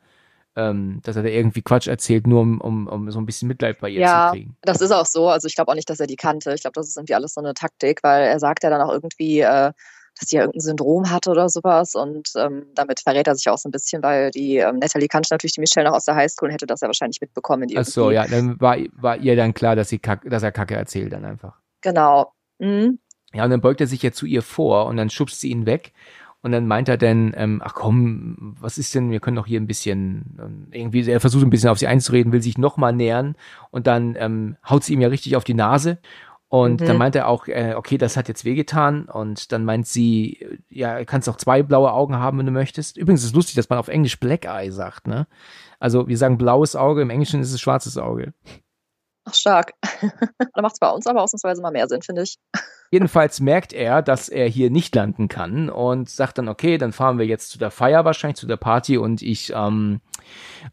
[0.55, 3.79] ähm, dass er da irgendwie Quatsch erzählt, nur um, um, um so ein bisschen Mitleid
[3.79, 4.25] bei ihr Ja.
[4.27, 4.57] zu kriegen.
[4.61, 5.29] Das ist auch so.
[5.29, 6.53] Also ich glaube auch nicht, dass er die kannte.
[6.53, 8.91] Ich glaube, das ist irgendwie alles so eine Taktik, weil er sagt ja dann auch
[8.91, 9.71] irgendwie, äh,
[10.19, 11.95] dass sie ja irgendein Syndrom hatte oder sowas.
[11.95, 15.29] Und ähm, damit verrät er sich auch so ein bisschen, weil die ähm, Natalie kannte
[15.31, 17.67] natürlich die Michelle noch aus der Highschool und hätte das ja wahrscheinlich mitbekommen.
[17.75, 20.75] Ach so, ja, dann war, war ihr dann klar, dass, sie Kack, dass er Kacke
[20.75, 21.57] erzählt dann einfach.
[21.81, 22.33] Genau.
[22.59, 22.99] Mhm.
[23.33, 25.65] Ja, und dann beugt er sich ja zu ihr vor und dann schubst sie ihn
[25.65, 25.93] weg.
[26.43, 29.61] Und dann meint er dann, ähm, ach komm, was ist denn, wir können doch hier
[29.61, 33.35] ein bisschen, ähm, irgendwie, er versucht ein bisschen auf sie einzureden, will sich nochmal nähern
[33.69, 35.99] und dann ähm, haut sie ihm ja richtig auf die Nase.
[36.51, 36.85] Und Mhm.
[36.85, 39.05] dann meint er auch, äh, okay, das hat jetzt wehgetan.
[39.05, 42.97] Und dann meint sie, äh, ja, kannst auch zwei blaue Augen haben, wenn du möchtest.
[42.97, 45.27] Übrigens ist es lustig, dass man auf Englisch Black Eye sagt, ne?
[45.79, 48.33] Also wir sagen blaues Auge, im Englischen ist es schwarzes Auge.
[49.23, 49.71] Ach, stark.
[50.53, 52.35] da macht es bei uns aber ausnahmsweise mal mehr Sinn, finde ich.
[52.91, 57.17] Jedenfalls merkt er, dass er hier nicht landen kann und sagt dann, okay, dann fahren
[57.17, 60.01] wir jetzt zu der Feier wahrscheinlich, zu der Party und ich ähm,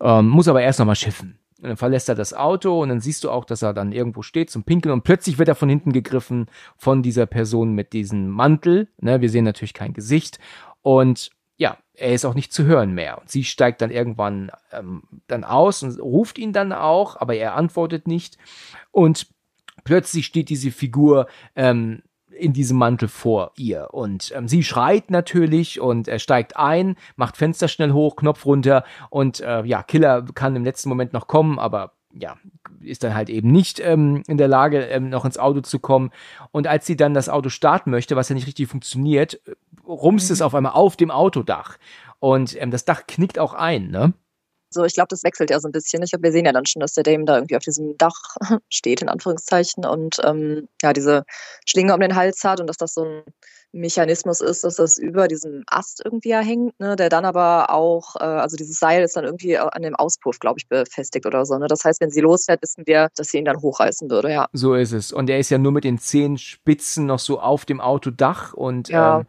[0.01, 1.39] ähm, muss aber erst nochmal schiffen.
[1.61, 4.23] Und dann verlässt er das Auto und dann siehst du auch, dass er dann irgendwo
[4.23, 6.47] steht zum Pinkeln und plötzlich wird er von hinten gegriffen
[6.77, 8.89] von dieser Person mit diesem Mantel.
[9.01, 10.39] Ne, wir sehen natürlich kein Gesicht.
[10.83, 13.19] Und ja, er ist auch nicht zu hören mehr.
[13.19, 17.57] Und sie steigt dann irgendwann ähm, dann aus und ruft ihn dann auch, aber er
[17.57, 18.39] antwortet nicht.
[18.93, 19.27] Und
[19.83, 22.03] plötzlich steht diese Figur ähm,
[22.39, 23.89] in diesem Mantel vor ihr.
[23.93, 28.85] Und ähm, sie schreit natürlich und er steigt ein, macht Fenster schnell hoch, Knopf runter
[29.11, 32.37] und äh, ja, Killer kann im letzten Moment noch kommen, aber ja,
[32.81, 36.11] ist dann halt eben nicht ähm, in der Lage, ähm, noch ins Auto zu kommen.
[36.53, 39.41] Und als sie dann das Auto starten möchte, was ja nicht richtig funktioniert,
[39.87, 40.35] rumst mhm.
[40.35, 41.77] es auf einmal auf dem Autodach.
[42.19, 44.13] Und ähm, das Dach knickt auch ein, ne?
[44.71, 46.03] So, ich glaube, das wechselt ja so ein bisschen.
[46.03, 48.37] Ich glaube, wir sehen ja dann schon, dass der Dame da irgendwie auf diesem Dach
[48.69, 51.25] steht, in Anführungszeichen, und ähm, ja, diese
[51.67, 53.23] Schlinge um den Hals hat und dass das so ein
[53.73, 58.17] Mechanismus ist, dass das über diesem Ast irgendwie ja hängt, ne, der dann aber auch,
[58.17, 61.57] äh, also dieses Seil ist dann irgendwie an dem Auspuff, glaube ich, befestigt oder so.
[61.59, 61.67] Ne?
[61.67, 64.49] Das heißt, wenn sie losfährt, wissen wir, dass sie ihn dann hochreißen würde, ja.
[64.53, 65.13] So ist es.
[65.13, 69.21] Und er ist ja nur mit den Zehenspitzen noch so auf dem Autodach und ja.
[69.21, 69.27] Ähm,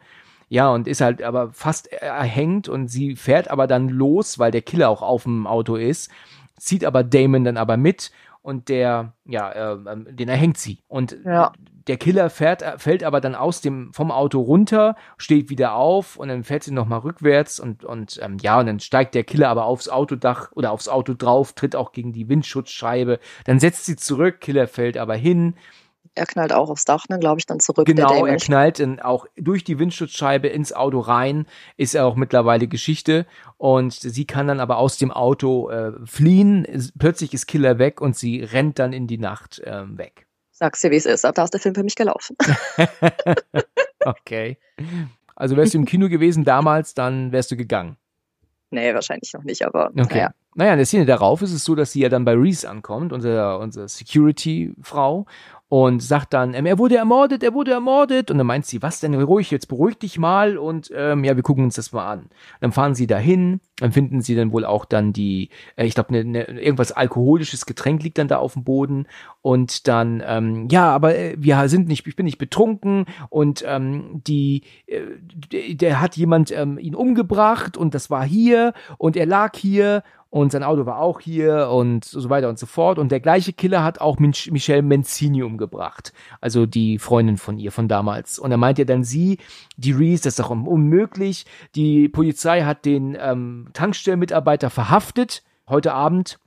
[0.50, 4.62] ja, und ist halt aber fast erhängt und sie fährt aber dann los, weil der
[4.62, 6.10] Killer auch auf dem Auto ist,
[6.58, 8.10] zieht aber Damon dann aber mit
[8.42, 10.82] und der, ja, äh, den erhängt sie.
[10.88, 11.52] Und ja.
[11.86, 16.26] der Killer fährt, fällt aber dann aus dem, vom Auto runter, steht wieder auf und
[16.26, 19.66] dann fährt sie nochmal rückwärts und, und ähm, ja, und dann steigt der Killer aber
[19.66, 24.40] aufs Autodach oder aufs Auto drauf, tritt auch gegen die Windschutzscheibe, dann setzt sie zurück,
[24.40, 25.54] Killer fällt aber hin
[26.14, 27.86] er knallt auch aufs Dach, ne, glaube ich, dann zurück.
[27.86, 31.46] Genau, er knallt in, auch durch die Windschutzscheibe ins Auto rein,
[31.76, 33.26] ist er auch mittlerweile Geschichte.
[33.58, 36.66] Und sie kann dann aber aus dem Auto äh, fliehen.
[36.98, 40.26] Plötzlich ist Killer weg und sie rennt dann in die Nacht äh, weg.
[40.50, 41.24] Sag's dir, wie es ist.
[41.24, 42.36] Ab da ist der Film für mich gelaufen.
[44.04, 44.58] okay.
[45.36, 47.96] Also wärst du im Kino gewesen damals, dann wärst du gegangen.
[48.70, 50.06] Nee, wahrscheinlich noch nicht, aber okay.
[50.10, 50.30] naja.
[50.54, 53.12] Naja, in der Szene darauf ist es so, dass sie ja dann bei Reese ankommt,
[53.12, 55.26] unsere, unsere Security-Frau,
[55.70, 58.32] und sagt dann, ähm, er wurde ermordet, er wurde ermordet.
[58.32, 61.44] Und dann meint sie, was denn ruhig, jetzt beruhig dich mal und ähm, ja, wir
[61.44, 62.28] gucken uns das mal an.
[62.60, 66.12] Dann fahren sie dahin, dann finden sie dann wohl auch dann die, äh, ich glaube,
[66.12, 69.06] ne, ne, irgendwas alkoholisches Getränk liegt dann da auf dem Boden
[69.42, 74.20] und dann, ähm, ja, aber äh, wir sind nicht, ich bin nicht betrunken und ähm,
[74.26, 79.56] die, äh, der hat jemand ähm, ihn umgebracht und das war hier und er lag
[79.56, 82.98] hier und sein Auto war auch hier und so weiter und so fort.
[82.98, 87.72] Und der gleiche Killer hat auch Mich Michelle Mencini umgebracht, also die Freundin von ihr
[87.72, 88.38] von damals.
[88.38, 89.38] Und er meint ja dann sie,
[89.76, 91.46] die Reese, das ist doch unmöglich.
[91.74, 96.38] Die Polizei hat den ähm, Tankstellenmitarbeiter verhaftet heute Abend.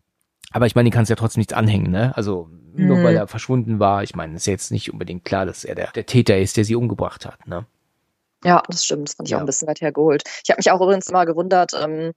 [0.52, 2.16] Aber ich meine, den kannst ja trotzdem nichts anhängen, ne?
[2.16, 3.04] Also nur mhm.
[3.04, 4.04] weil er verschwunden war.
[4.04, 6.66] Ich meine, ist ja jetzt nicht unbedingt klar, dass er der, der Täter ist, der
[6.66, 7.66] sie umgebracht hat, ne?
[8.44, 9.08] Ja, das stimmt.
[9.08, 9.38] Das fand ich ja.
[9.38, 10.24] auch ein bisschen weit hergeholt.
[10.44, 12.14] Ich habe mich auch übrigens mal gewundert, ähm,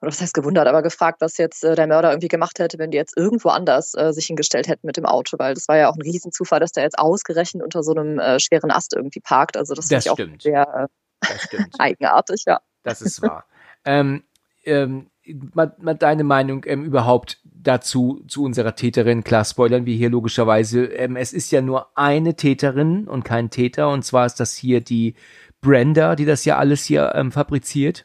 [0.00, 2.90] oder was heißt gewundert, aber gefragt, was jetzt äh, der Mörder irgendwie gemacht hätte, wenn
[2.90, 5.88] die jetzt irgendwo anders äh, sich hingestellt hätten mit dem Auto, weil das war ja
[5.88, 9.56] auch ein Riesenzufall, dass der jetzt ausgerechnet unter so einem äh, schweren Ast irgendwie parkt.
[9.56, 10.88] Also das, das ist auch sehr
[11.22, 12.60] äh, eigenartig, ja.
[12.82, 13.46] Das ist wahr.
[13.86, 14.22] Ähm,
[14.64, 15.06] ähm,
[15.54, 19.24] mal, mal deine Meinung ähm, überhaupt dazu, zu unserer Täterin.
[19.24, 20.84] Klar, spoilern wir hier logischerweise.
[20.86, 23.90] Ähm, es ist ja nur eine Täterin und kein Täter.
[23.90, 25.14] Und zwar ist das hier die
[25.60, 28.04] Brenda, die das ja alles hier ähm, fabriziert.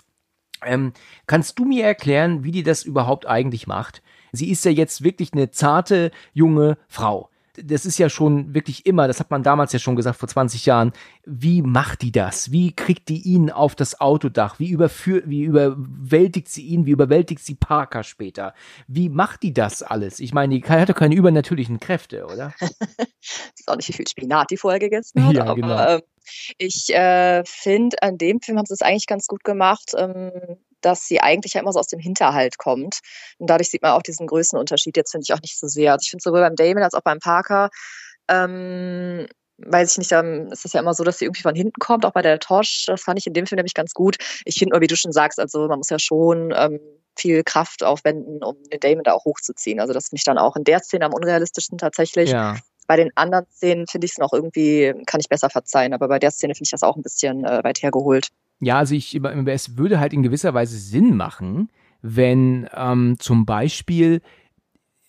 [0.63, 0.93] Ähm,
[1.25, 4.01] kannst du mir erklären, wie die das überhaupt eigentlich macht?
[4.31, 7.30] Sie ist ja jetzt wirklich eine zarte, junge Frau.
[7.63, 10.65] Das ist ja schon wirklich immer, das hat man damals ja schon gesagt, vor 20
[10.65, 10.93] Jahren.
[11.25, 12.51] Wie macht die das?
[12.51, 14.59] Wie kriegt die ihn auf das Autodach?
[14.59, 16.85] Wie, überführt, wie überwältigt sie ihn?
[16.85, 18.53] Wie überwältigt sie Parker später?
[18.87, 20.19] Wie macht die das alles?
[20.19, 22.53] Ich meine, die hat doch keine übernatürlichen Kräfte, oder?
[23.19, 25.73] ist auch nicht, wie viel Spinat die vorher gegessen hat, ja, genau.
[25.73, 26.01] aber ähm,
[26.57, 31.05] ich äh, finde, an dem Film haben sie es eigentlich ganz gut gemacht, ähm, dass
[31.05, 32.99] sie eigentlich ja immer so aus dem Hinterhalt kommt.
[33.37, 35.93] Und dadurch sieht man auch diesen Größenunterschied jetzt, finde ich, auch nicht so sehr.
[35.93, 37.69] Also ich finde sowohl beim Damon als auch beim Parker,
[38.27, 39.27] ähm,
[39.57, 42.05] weiß ich nicht, dann ist es ja immer so, dass sie irgendwie von hinten kommt,
[42.05, 42.85] auch bei der Tosh.
[42.87, 44.17] Das fand ich in dem Film nämlich ganz gut.
[44.45, 46.79] Ich finde nur, wie du schon sagst, also man muss ja schon ähm,
[47.17, 49.79] viel Kraft aufwenden, um den Damon da auch hochzuziehen.
[49.79, 52.31] Also das finde ich dann auch in der Szene am unrealistischsten tatsächlich.
[52.31, 52.57] Ja.
[52.87, 56.19] Bei den anderen Szenen finde ich es noch irgendwie, kann ich besser verzeihen, aber bei
[56.19, 58.29] der Szene finde ich das auch ein bisschen äh, weit hergeholt.
[58.61, 61.69] Ja, also ich, es würde halt in gewisser Weise Sinn machen,
[62.01, 64.21] wenn ähm, zum Beispiel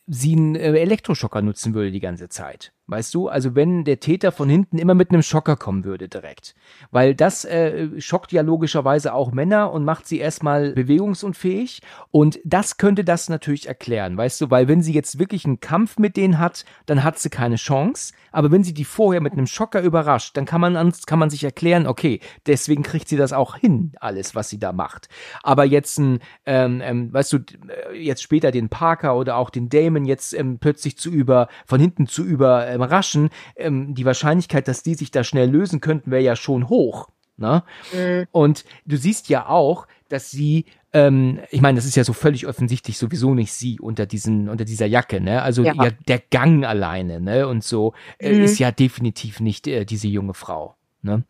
[0.07, 2.72] sie einen äh, Elektroschocker nutzen würde die ganze Zeit.
[2.89, 6.55] Weißt du, also wenn der Täter von hinten immer mit einem Schocker kommen würde direkt.
[6.91, 11.80] Weil das äh, schockt ja logischerweise auch Männer und macht sie erstmal bewegungsunfähig.
[12.11, 15.99] Und das könnte das natürlich erklären, weißt du, weil wenn sie jetzt wirklich einen Kampf
[15.99, 18.12] mit denen hat, dann hat sie keine Chance.
[18.33, 21.45] Aber wenn sie die vorher mit einem Schocker überrascht, dann kann man, kann man sich
[21.45, 25.09] erklären, okay, deswegen kriegt sie das auch hin, alles, was sie da macht.
[25.43, 29.68] Aber jetzt ein, ähm, ähm, weißt du, äh, jetzt später den Parker oder auch den
[29.68, 34.82] Damon jetzt ähm, plötzlich zu über, von hinten zu über überraschen, ähm, die Wahrscheinlichkeit, dass
[34.82, 37.08] die sich da schnell lösen könnten, wäre ja schon hoch.
[37.36, 37.62] Ne?
[37.92, 38.26] Mhm.
[38.30, 42.46] Und du siehst ja auch, dass sie, ähm, ich meine, das ist ja so völlig
[42.46, 45.42] offensichtlich sowieso nicht sie unter diesen, unter dieser Jacke, ne?
[45.42, 45.72] Also ja.
[45.72, 47.48] ihr, der Gang alleine, ne?
[47.48, 48.44] Und so äh, mhm.
[48.44, 51.24] ist ja definitiv nicht äh, diese junge Frau, ne?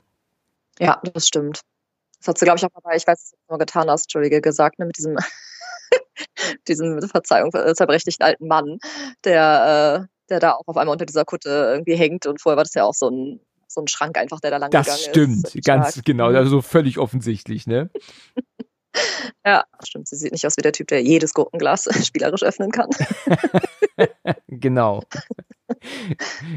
[0.81, 1.61] Ja, das stimmt.
[2.19, 4.41] Das hat sie, glaube ich, auch dabei, ich weiß, was du nur getan hast, Entschuldige,
[4.41, 5.17] gesagt, ne, mit diesem,
[6.69, 8.79] diesem, Verzeihung, äh, zerbrechlichen alten Mann,
[9.25, 12.27] der, äh, der da auch auf einmal unter dieser Kutte irgendwie hängt.
[12.27, 14.71] Und vorher war das ja auch so ein, so ein Schrank einfach, der da lang
[14.71, 15.45] das gegangen ist.
[15.45, 16.37] Das stimmt, ganz genau, mhm.
[16.37, 17.91] also völlig offensichtlich, ne?
[19.47, 20.09] ja, stimmt.
[20.09, 22.89] Sie sieht nicht aus wie der Typ, der jedes Gurkenglas spielerisch öffnen kann.
[24.49, 25.03] genau.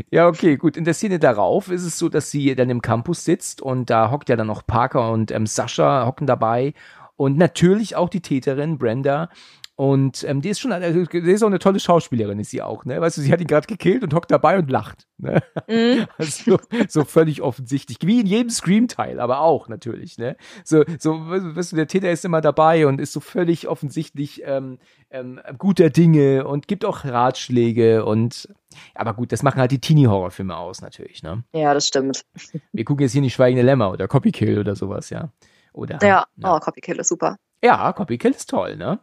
[0.09, 0.78] ja, okay, gut.
[0.78, 4.11] In der Szene darauf ist es so, dass sie dann im Campus sitzt und da
[4.11, 6.73] hockt ja dann noch Parker und ähm, Sascha hocken dabei
[7.15, 9.30] und natürlich auch die Täterin Brenda
[9.78, 12.86] und ähm, die ist schon, also, die ist auch eine tolle Schauspielerin, ist sie auch,
[12.86, 13.01] ne?
[13.01, 15.05] Weißt du, sie hat ihn gerade gekillt und hockt dabei und lacht.
[15.17, 15.41] Ne?
[15.67, 16.05] Mhm.
[16.17, 17.97] Also, so völlig offensichtlich.
[18.01, 20.38] Wie in jedem Scream-Teil, aber auch natürlich, ne?
[20.63, 24.80] So, so, weißt du, der Täter ist immer dabei und ist so völlig offensichtlich ähm,
[25.09, 28.47] ähm, guter Dinge und gibt auch Ratschläge und
[28.93, 31.43] aber gut, das machen halt die Teenie-Horrorfilme aus, natürlich, ne?
[31.53, 32.26] Ja, das stimmt.
[32.71, 35.32] Wir gucken jetzt hier nicht Schweigende Lämmer oder Copykill oder sowas, ja.
[35.73, 36.55] Oder, ja, ja.
[36.55, 37.38] oh, Copykill ist super.
[37.61, 38.99] Ja, Copykill ist toll, ne?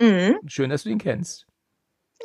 [0.00, 0.38] Mhm.
[0.46, 1.46] Schön, dass du ihn kennst.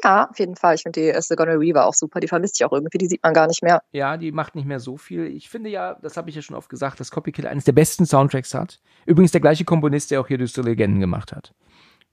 [0.04, 0.76] Ja, auf jeden Fall.
[0.76, 2.20] Ich finde die Sigourney Weaver auch super.
[2.20, 2.98] Die vermisst sich auch irgendwie.
[2.98, 3.82] Die sieht man gar nicht mehr.
[3.92, 5.26] Ja, die macht nicht mehr so viel.
[5.26, 8.06] Ich finde ja, das habe ich ja schon oft gesagt, dass Copykill eines der besten
[8.06, 8.80] Soundtracks hat.
[9.06, 11.54] Übrigens der gleiche Komponist, der auch hier Düstere Legenden gemacht hat.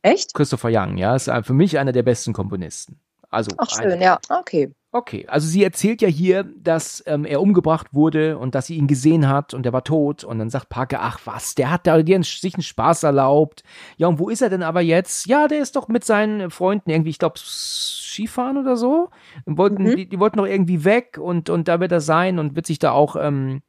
[0.03, 0.35] Echt?
[0.35, 3.01] Christopher Young, ja, ist für mich einer der besten Komponisten.
[3.29, 4.73] Also Ach schön, ja, okay.
[4.97, 8.87] Okay, also sie erzählt ja hier, dass ähm, er umgebracht wurde und dass sie ihn
[8.87, 10.25] gesehen hat und er war tot.
[10.25, 13.63] Und dann sagt Parker, ach was, der hat da dir sich einen Spaß erlaubt.
[13.99, 15.27] Ja, und wo ist er denn aber jetzt?
[15.27, 19.11] Ja, der ist doch mit seinen Freunden irgendwie, ich glaube, Skifahren oder so.
[19.45, 19.97] Wollten, mhm.
[19.97, 22.79] die, die, wollten doch irgendwie weg und, und da wird er sein und wird sich
[22.79, 23.61] da auch ähm,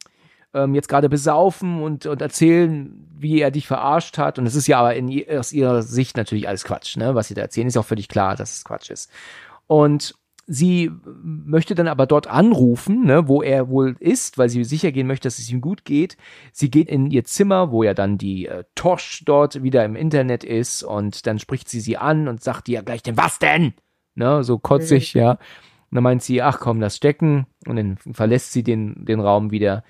[0.54, 4.40] ähm, jetzt gerade besaufen und, und erzählen, wie er dich verarscht hat.
[4.40, 7.16] Und es ist ja aber in, aus ihrer Sicht natürlich alles Quatsch, ne?
[7.16, 9.12] Was sie da erzählen, ist auch völlig klar, dass es Quatsch ist.
[9.68, 10.16] Und
[10.50, 15.06] Sie möchte dann aber dort anrufen, ne, wo er wohl ist, weil sie sicher gehen
[15.06, 16.16] möchte, dass es ihm gut geht.
[16.54, 20.46] Sie geht in ihr Zimmer, wo ja dann die äh, Tosh dort wieder im Internet
[20.46, 23.74] ist und dann spricht sie sie an und sagt ihr ja gleich den Was denn?
[24.16, 25.22] Ne, so kotzig, mhm.
[25.22, 25.32] ja.
[25.32, 29.52] Und dann meint sie, ach komm, das stecken und dann verlässt sie den, den Raum
[29.52, 29.84] wieder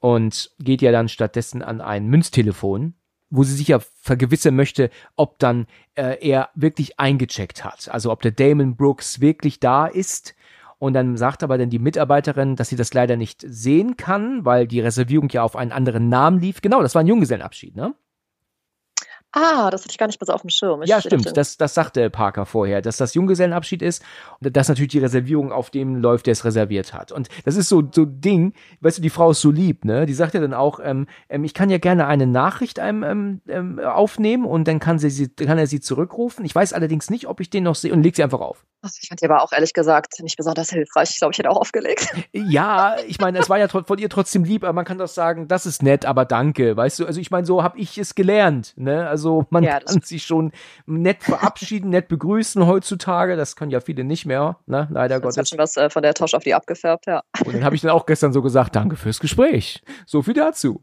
[0.00, 2.94] und geht ja dann stattdessen an ein Münztelefon
[3.34, 7.88] wo sie sich ja vergewissern möchte, ob dann äh, er wirklich eingecheckt hat.
[7.90, 10.34] Also ob der Damon Brooks wirklich da ist.
[10.78, 14.66] Und dann sagt aber dann die Mitarbeiterin, dass sie das leider nicht sehen kann, weil
[14.66, 16.60] die Reservierung ja auf einen anderen Namen lief.
[16.60, 17.94] Genau, das war ein Junggesellenabschied, ne?
[19.34, 20.82] Ah, das hatte ich gar nicht bis auf dem Schirm.
[20.82, 21.36] Ich ja, stimmt.
[21.36, 24.02] Das, das sagte Parker vorher, dass das Junggesellenabschied ist
[24.40, 27.10] und dass natürlich die Reservierung auf dem läuft, der es reserviert hat.
[27.10, 30.06] Und das ist so so Ding, weißt du, die Frau ist so lieb, ne?
[30.06, 33.40] Die sagt ja dann auch, ähm, ähm, ich kann ja gerne eine Nachricht einem ähm,
[33.48, 36.44] ähm, aufnehmen und dann kann sie, sie kann er sie zurückrufen.
[36.44, 38.64] Ich weiß allerdings nicht, ob ich den noch sehe und legt sie einfach auf.
[39.00, 41.10] Ich fand die aber auch ehrlich gesagt nicht besonders hilfreich.
[41.10, 42.08] Ich glaube, ich hätte auch aufgelegt.
[42.32, 45.48] Ja, ich meine, es war ja von ihr trotzdem lieb, aber man kann doch sagen,
[45.48, 47.06] das ist nett, aber danke, weißt du?
[47.06, 49.08] Also ich meine, so habe ich es gelernt, ne?
[49.08, 50.52] Also man ja, kann sich schon
[50.86, 53.36] nett verabschieden, nett begrüßen heutzutage.
[53.36, 54.88] Das können ja viele nicht mehr, ne?
[54.90, 55.36] Leider Gottes.
[55.36, 57.22] Das hat schon was äh, von der Tosch auf die abgefärbt, ja.
[57.44, 59.82] Und dann habe ich dann auch gestern so gesagt, danke fürs Gespräch.
[60.06, 60.82] So viel dazu.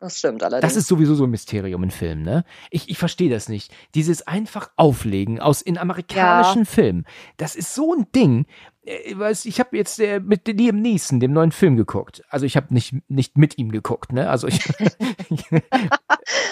[0.00, 0.72] Das stimmt allerdings.
[0.72, 2.44] Das ist sowieso so ein Mysterium in Filmen, ne?
[2.70, 3.70] Ich, ich verstehe das nicht.
[3.94, 6.64] Dieses einfach Auflegen aus in amerikanischen ja.
[6.64, 7.04] Filmen.
[7.36, 8.46] Das ist so ein Ding.
[8.84, 9.14] Äh,
[9.44, 12.22] ich habe jetzt äh, mit Liam Neeson, dem neuen Film, geguckt.
[12.28, 14.28] Also ich habe nicht, nicht mit ihm geguckt, ne?
[14.28, 14.60] Also ich.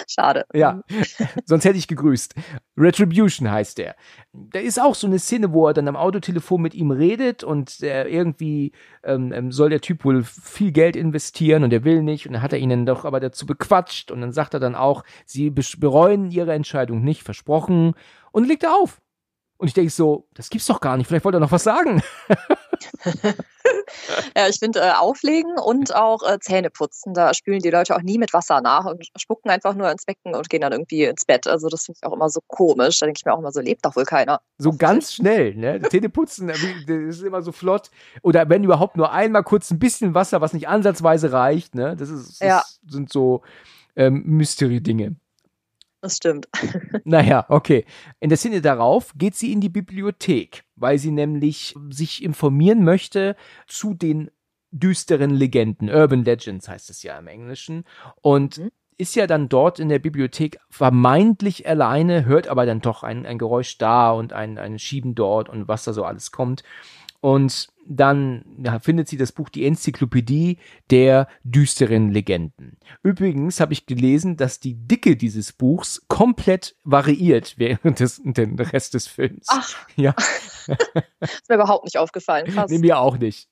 [0.07, 0.45] Schade.
[0.53, 0.81] Ja,
[1.45, 2.33] sonst hätte ich gegrüßt.
[2.77, 3.95] Retribution heißt der.
[4.33, 7.79] Da ist auch so eine Szene, wo er dann am Autotelefon mit ihm redet und
[7.81, 8.71] irgendwie
[9.03, 12.41] ähm, ähm soll der Typ wohl viel Geld investieren und er will nicht und dann
[12.41, 15.51] hat er ihn dann doch aber dazu bequatscht und dann sagt er dann auch, sie
[15.51, 17.93] bereuen ihre Entscheidung nicht, versprochen
[18.31, 18.99] und legt er auf.
[19.59, 21.07] Und ich denke so, das gibt's doch gar nicht.
[21.07, 22.01] Vielleicht wollte er noch was sagen.
[24.35, 27.13] ja, ich finde äh, Auflegen und auch äh, Zähne putzen.
[27.13, 30.33] Da spülen die Leute auch nie mit Wasser nach und spucken einfach nur ins Becken
[30.33, 31.45] und gehen dann irgendwie ins Bett.
[31.45, 32.99] Also das finde ich auch immer so komisch.
[32.99, 34.39] Da denke ich mir auch immer so, lebt doch wohl keiner.
[34.57, 35.81] So ganz schnell, ne?
[35.89, 37.91] Zähne putzen, das ist immer so flott.
[38.21, 41.97] Oder wenn überhaupt nur einmal kurz ein bisschen Wasser, was nicht ansatzweise reicht, ne?
[41.97, 42.63] Das, ist, das Ja.
[42.87, 43.41] sind so
[43.97, 45.15] ähm, Mystery-Dinge.
[46.01, 46.47] Das stimmt.
[47.03, 47.85] Naja, okay.
[48.19, 53.35] In der Szene darauf geht sie in die Bibliothek, weil sie nämlich sich informieren möchte
[53.67, 54.29] zu den
[54.71, 55.89] düsteren Legenden.
[55.89, 57.83] Urban Legends heißt es ja im Englischen.
[58.21, 58.69] Und Mhm.
[58.97, 63.37] ist ja dann dort in der Bibliothek vermeintlich alleine, hört aber dann doch ein, ein
[63.39, 66.63] Geräusch da und ein, ein Schieben dort und was da so alles kommt.
[67.21, 70.59] Und dann ja, findet sie das Buch Die Enzyklopädie
[70.91, 72.77] der düsteren Legenden.
[73.01, 78.93] Übrigens habe ich gelesen, dass die Dicke dieses Buchs komplett variiert während des den Rest
[78.93, 79.47] des Films.
[79.49, 79.75] Ach.
[79.95, 80.13] Ja,
[81.19, 82.45] Ist mir überhaupt nicht aufgefallen.
[82.45, 82.69] Krass.
[82.69, 83.49] nee, mir auch nicht.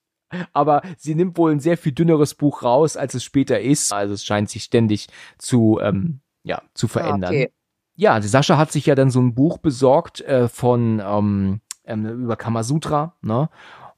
[0.53, 3.91] Aber sie nimmt wohl ein sehr viel dünneres Buch raus, als es später ist.
[3.91, 5.07] Also es scheint sich ständig
[5.38, 7.24] zu, ähm, ja, zu verändern.
[7.34, 7.53] Ah, okay.
[7.95, 12.35] Ja, Sascha hat sich ja dann so ein Buch besorgt äh, von ähm, ähm, über
[12.35, 13.49] Kamasutra, ne?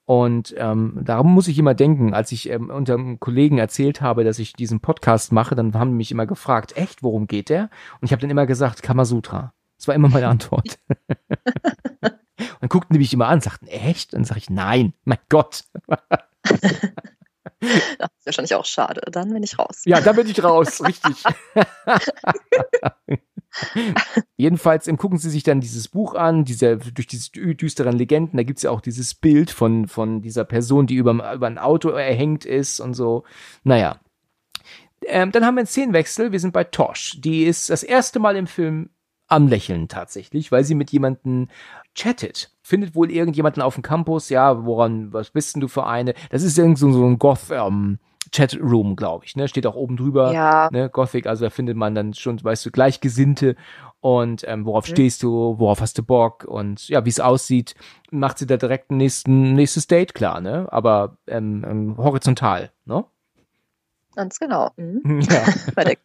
[0.10, 4.24] Und ähm, darum muss ich immer denken, als ich ähm, unter einem Kollegen erzählt habe,
[4.24, 7.70] dass ich diesen Podcast mache, dann haben die mich immer gefragt, echt, worum geht der?
[8.02, 9.54] Und ich habe dann immer gesagt, Kamasutra.
[9.78, 10.80] Das war immer meine Antwort.
[10.90, 10.98] Und
[12.60, 14.16] dann guckten die mich immer an, sagten, echt?
[14.16, 15.66] Und dann sage ich, nein, mein Gott.
[17.62, 19.02] Das ist wahrscheinlich auch schade.
[19.12, 19.82] Dann bin ich raus.
[19.84, 21.24] Ja, da bin ich raus, richtig.
[24.38, 28.38] Jedenfalls ähm, gucken sie sich dann dieses Buch an, diese, durch diese dü- düsteren Legenden,
[28.38, 31.90] da gibt's ja auch dieses Bild von, von dieser Person, die über, über ein Auto
[31.90, 33.24] erhängt ist und so.
[33.64, 34.00] Naja.
[35.06, 37.20] Ähm, dann haben wir einen Szenenwechsel, wir sind bei Tosh.
[37.22, 38.90] Die ist das erste Mal im Film
[39.28, 41.48] am Lächeln tatsächlich, weil sie mit jemandem
[41.96, 42.52] chattet.
[42.62, 46.14] Findet wohl irgendjemanden auf dem Campus, ja, woran, was bist denn du für eine?
[46.30, 48.00] Das ist irgend so, so ein Goth, ähm,
[48.32, 49.48] Chatroom, glaube ich, ne?
[49.48, 50.70] Steht auch oben drüber Ja.
[50.72, 53.56] ne, Gothic, also da findet man dann schon, weißt du, Gleichgesinnte
[54.02, 54.92] und ähm, worauf Mhm.
[54.92, 57.76] stehst du, worauf hast du Bock und ja, wie es aussieht,
[58.12, 60.68] macht sie da direkt ein nächsten, nächstes Date klar, ne?
[60.72, 63.04] Aber ähm, ähm, horizontal, ne?
[64.16, 64.72] Ganz genau.
[64.78, 65.02] Mhm.
[65.30, 65.46] Ja.
[65.76, 65.98] Bei der.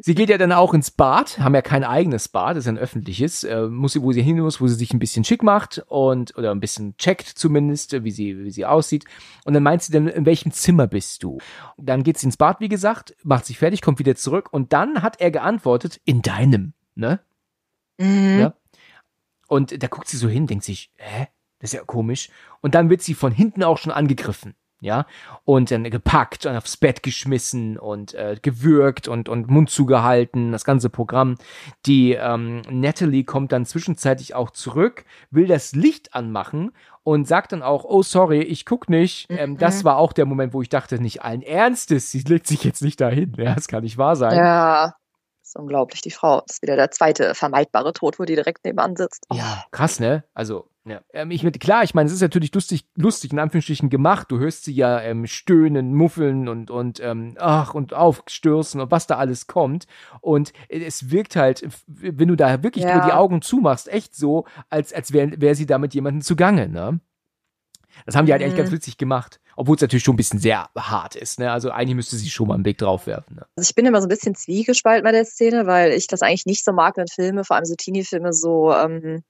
[0.00, 2.78] Sie geht ja dann auch ins Bad, haben ja kein eigenes Bad, das ist ein
[2.78, 5.82] öffentliches, äh, muss sie, wo sie hin muss, wo sie sich ein bisschen schick macht
[5.88, 9.04] und oder ein bisschen checkt zumindest, wie sie, wie sie aussieht.
[9.44, 11.38] Und dann meint sie dann, in welchem Zimmer bist du?
[11.76, 15.02] Dann geht sie ins Bad, wie gesagt, macht sich fertig, kommt wieder zurück und dann
[15.02, 17.20] hat er geantwortet, in deinem, ne?
[17.98, 18.38] Mhm.
[18.40, 18.54] Ja.
[19.48, 21.28] Und da guckt sie so hin, denkt sich, hä?
[21.58, 22.30] Das ist ja komisch.
[22.62, 24.54] Und dann wird sie von hinten auch schon angegriffen.
[24.82, 25.04] Ja,
[25.44, 30.64] und dann gepackt und aufs Bett geschmissen und äh, gewürgt und, und Mund zugehalten, das
[30.64, 31.36] ganze Programm.
[31.84, 36.72] Die ähm, Natalie kommt dann zwischenzeitlich auch zurück, will das Licht anmachen
[37.02, 39.26] und sagt dann auch, oh sorry, ich guck nicht.
[39.28, 39.84] Ähm, das Mhm.
[39.84, 43.00] war auch der Moment, wo ich dachte, nicht allen Ernstes, sie legt sich jetzt nicht
[43.02, 43.34] dahin.
[43.36, 44.34] Ja, das kann nicht wahr sein.
[44.36, 44.94] Ja.
[45.42, 46.00] Das ist unglaublich.
[46.00, 49.24] Die Frau das ist wieder der zweite vermeidbare Tod, wo die direkt nebenan sitzt.
[49.30, 49.34] Oh.
[49.34, 50.24] Ja, krass, ne?
[50.32, 51.00] Also, ja.
[51.12, 54.26] Ähm, ich mit, klar, ich meine, es ist natürlich lustig, lustig in Anführungsstrichen gemacht.
[54.30, 59.06] Du hörst sie ja ähm, stöhnen, muffeln und und ähm, ach und aufstürzen und was
[59.06, 59.86] da alles kommt.
[60.20, 62.92] Und es wirkt halt, wenn du da wirklich Ja.
[62.92, 66.68] nur die Augen zumachst, echt so, als als wäre wär sie da mit jemandem zugange,
[66.68, 67.00] ne?
[68.06, 68.58] Das haben die halt echt Mhm.
[68.58, 69.40] ganz witzig gemacht.
[69.56, 71.50] Obwohl es natürlich schon ein bisschen sehr hart ist, ne?
[71.50, 73.46] Also eigentlich müsste sie schon mal einen Blick drauf werfen, ne?
[73.56, 76.46] Also ich bin immer so ein bisschen zwiegespalten bei der Szene, weil ich das eigentlich
[76.46, 79.22] nicht so mag, wenn Filme, vor allem so Teenie-Filme, so, ähm,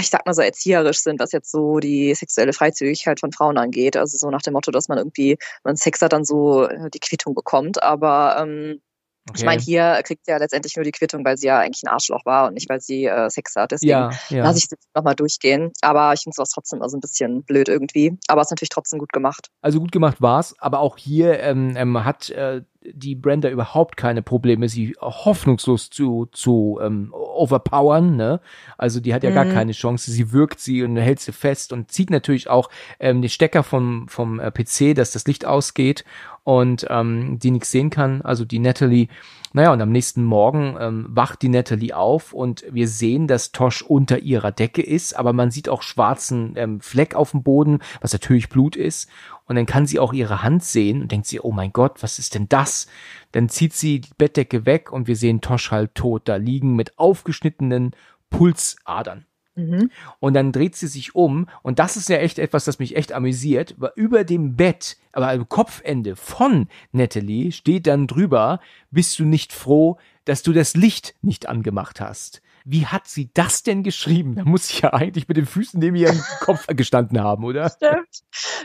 [0.00, 3.96] ich sag mal so erzieherisch sind, was jetzt so die sexuelle Freizügigkeit von Frauen angeht.
[3.96, 6.90] Also so nach dem Motto, dass man irgendwie, wenn man Sex hat, dann so äh,
[6.90, 7.82] die Quittung bekommt.
[7.82, 8.80] Aber ähm,
[9.34, 11.88] ich meine, hier kriegt sie ja letztendlich nur die Quittung, weil sie ja eigentlich ein
[11.88, 13.72] Arschloch war und nicht, weil sie äh, Sex hat.
[13.72, 14.44] Deswegen ja, ja.
[14.44, 15.72] lasse ich es jetzt nochmal durchgehen.
[15.80, 18.16] Aber ich finde sowas trotzdem also ein bisschen blöd irgendwie.
[18.28, 19.48] Aber es ist natürlich trotzdem gut gemacht.
[19.62, 22.62] Also gut gemacht war's, aber auch hier ähm, ähm, hat äh,
[22.92, 28.16] die Brenda überhaupt keine Probleme, sie hoffnungslos zu, zu ähm, overpowern.
[28.16, 28.40] Ne?
[28.78, 29.52] Also die hat ja gar Mhm.
[29.52, 30.10] keine Chance.
[30.10, 32.70] Sie wirkt sie und hält sie fest und zieht natürlich auch
[33.00, 36.04] ähm, den Stecker vom, vom äh, PC, dass das Licht ausgeht
[36.44, 38.22] und ähm, die nichts sehen kann.
[38.22, 39.08] Also die Natalie.
[39.56, 43.80] Naja, und am nächsten Morgen ähm, wacht die Natalie auf und wir sehen, dass Tosh
[43.80, 48.12] unter ihrer Decke ist, aber man sieht auch schwarzen ähm, Fleck auf dem Boden, was
[48.12, 49.08] natürlich Blut ist.
[49.46, 52.18] Und dann kann sie auch ihre Hand sehen und denkt sie, oh mein Gott, was
[52.18, 52.86] ist denn das?
[53.32, 56.98] Dann zieht sie die Bettdecke weg und wir sehen Tosh halb tot da liegen mit
[56.98, 57.92] aufgeschnittenen
[58.28, 59.24] Pulsadern.
[59.56, 59.90] Mhm.
[60.20, 63.12] Und dann dreht sie sich um und das ist ja echt etwas, das mich echt
[63.12, 69.52] amüsiert, über dem Bett, aber am Kopfende von Natalie steht dann drüber, bist du nicht
[69.52, 72.42] froh, dass du das Licht nicht angemacht hast.
[72.68, 74.34] Wie hat sie das denn geschrieben?
[74.34, 77.70] Da muss ich ja eigentlich mit den Füßen neben ihrem Kopf gestanden haben, oder?
[77.70, 78.08] Stimmt.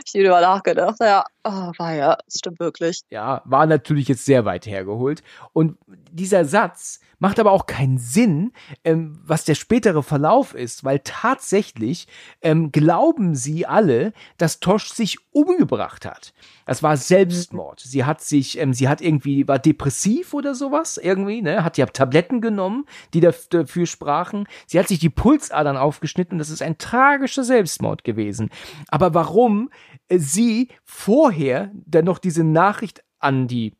[0.04, 0.96] Ich habe über nachgedacht.
[1.00, 3.02] Ja, oh, war ja, stimmt wirklich.
[3.10, 5.22] Ja, war natürlich jetzt sehr weit hergeholt.
[5.52, 5.78] Und
[6.10, 12.08] dieser Satz macht aber auch keinen Sinn, ähm, was der spätere Verlauf ist, weil tatsächlich
[12.40, 16.34] ähm, glauben sie alle, dass Tosh sich umgebracht hat.
[16.66, 17.78] Das war Selbstmord.
[17.78, 21.86] Sie hat sich, ähm, sie hat irgendwie, war depressiv oder sowas, irgendwie, ne, hat ja
[21.86, 24.48] Tabletten genommen, die dafür sprachen.
[24.66, 26.38] Sie hat sich die Pulsadern aufgeschnitten.
[26.38, 28.50] Das ist ein tragischer Selbstmord gewesen.
[28.88, 29.70] Aber warum
[30.08, 33.76] äh, sie vorher dann noch diese Nachricht an die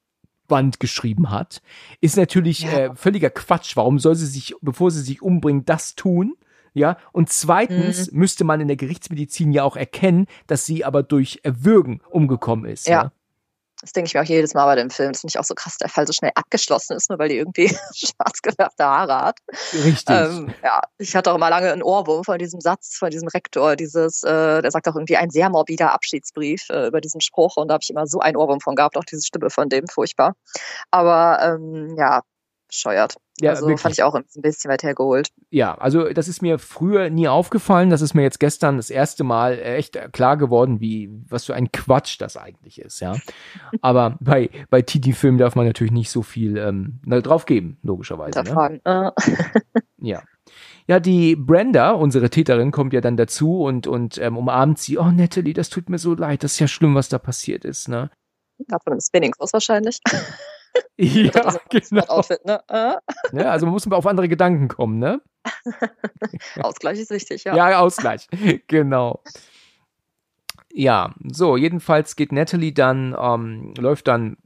[0.48, 1.62] Wand geschrieben hat,
[2.00, 2.70] ist natürlich ja.
[2.70, 3.76] äh, völliger Quatsch.
[3.76, 6.34] Warum soll sie sich, bevor sie sich umbringt, das tun?
[6.74, 8.18] Ja, und zweitens mhm.
[8.18, 12.86] müsste man in der Gerichtsmedizin ja auch erkennen, dass sie aber durch Erwürgen umgekommen ist.
[12.86, 13.02] Ja.
[13.02, 13.12] ja?
[13.82, 15.12] Das denke ich mir auch jedes Mal bei dem Film.
[15.12, 17.36] Das finde ich auch so krass, der Fall so schnell abgeschlossen ist, nur weil die
[17.36, 19.38] irgendwie schwarz gefärbte Haare hat.
[19.72, 20.08] Richtig.
[20.08, 23.74] Ähm, ja, ich hatte auch immer lange einen Ohrwurm von diesem Satz, von diesem Rektor,
[23.74, 27.68] dieses, äh, der sagt auch irgendwie ein sehr morbider Abschiedsbrief äh, über diesen Spruch und
[27.68, 30.34] da habe ich immer so einen Ohrwurm von gehabt, auch diese Stimme von dem, furchtbar.
[30.92, 32.22] Aber ähm, ja,
[32.68, 33.16] bescheuert.
[33.42, 33.80] Ja, also wirklich.
[33.80, 35.28] fand ich auch ein bisschen weit hergeholt.
[35.50, 37.90] Ja, also das ist mir früher nie aufgefallen.
[37.90, 41.72] Das ist mir jetzt gestern das erste Mal echt klar geworden, wie was für ein
[41.72, 43.16] Quatsch das eigentlich ist, ja.
[43.80, 48.42] Aber bei bei Titi-Filmen darf man natürlich nicht so viel ähm, drauf geben, logischerweise.
[48.42, 48.80] Ne?
[48.84, 49.10] Äh.
[49.98, 50.22] ja.
[50.86, 54.98] Ja, die Brenda, unsere Täterin, kommt ja dann dazu und, und ähm, umarmt sie.
[54.98, 56.42] Oh, Natalie, das tut mir so leid.
[56.42, 58.10] Das ist ja schlimm, was da passiert ist, ne?
[58.68, 59.98] Ja, von einem Spinning-Kurs wahrscheinlich.
[60.96, 62.04] Ja, also genau.
[62.06, 62.62] Outfit, ne?
[62.68, 62.94] Äh?
[63.32, 65.20] ja, also man muss auf andere Gedanken kommen, ne?
[66.60, 67.56] Ausgleich ist wichtig, ja.
[67.56, 68.28] Ja, Ausgleich,
[68.68, 69.22] genau.
[70.72, 74.36] Ja, so, jedenfalls geht Natalie dann, ähm, läuft dann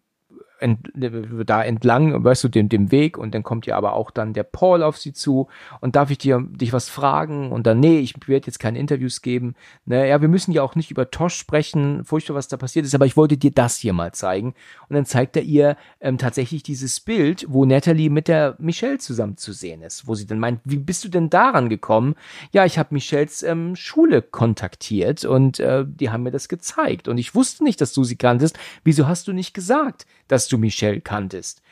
[0.59, 4.33] ent, da entlang, weißt du, dem, dem Weg und dann kommt ja aber auch dann
[4.33, 5.49] der Paul auf sie zu
[5.81, 9.23] und darf ich dir dich was fragen und dann, nee, ich werde jetzt keine Interviews
[9.23, 9.55] geben.
[9.85, 13.07] Naja, wir müssen ja auch nicht über Tosh sprechen, furchtbar, was da passiert ist, aber
[13.07, 14.55] ich wollte dir das hier mal zeigen.
[14.89, 19.37] Und dann zeigt er ihr ähm, tatsächlich dieses Bild, wo Natalie mit der Michelle zusammen
[19.37, 22.15] zu sehen ist, wo sie dann meint, wie bist du denn daran gekommen?
[22.53, 27.19] Ja, ich habe Michelles ähm, Schule kontaktiert und äh, die haben mir das gezeigt und
[27.19, 28.59] ich wusste nicht, dass du sie kanntest.
[28.85, 31.63] Wieso hast du nicht gesagt, dass du Michelle kanntest.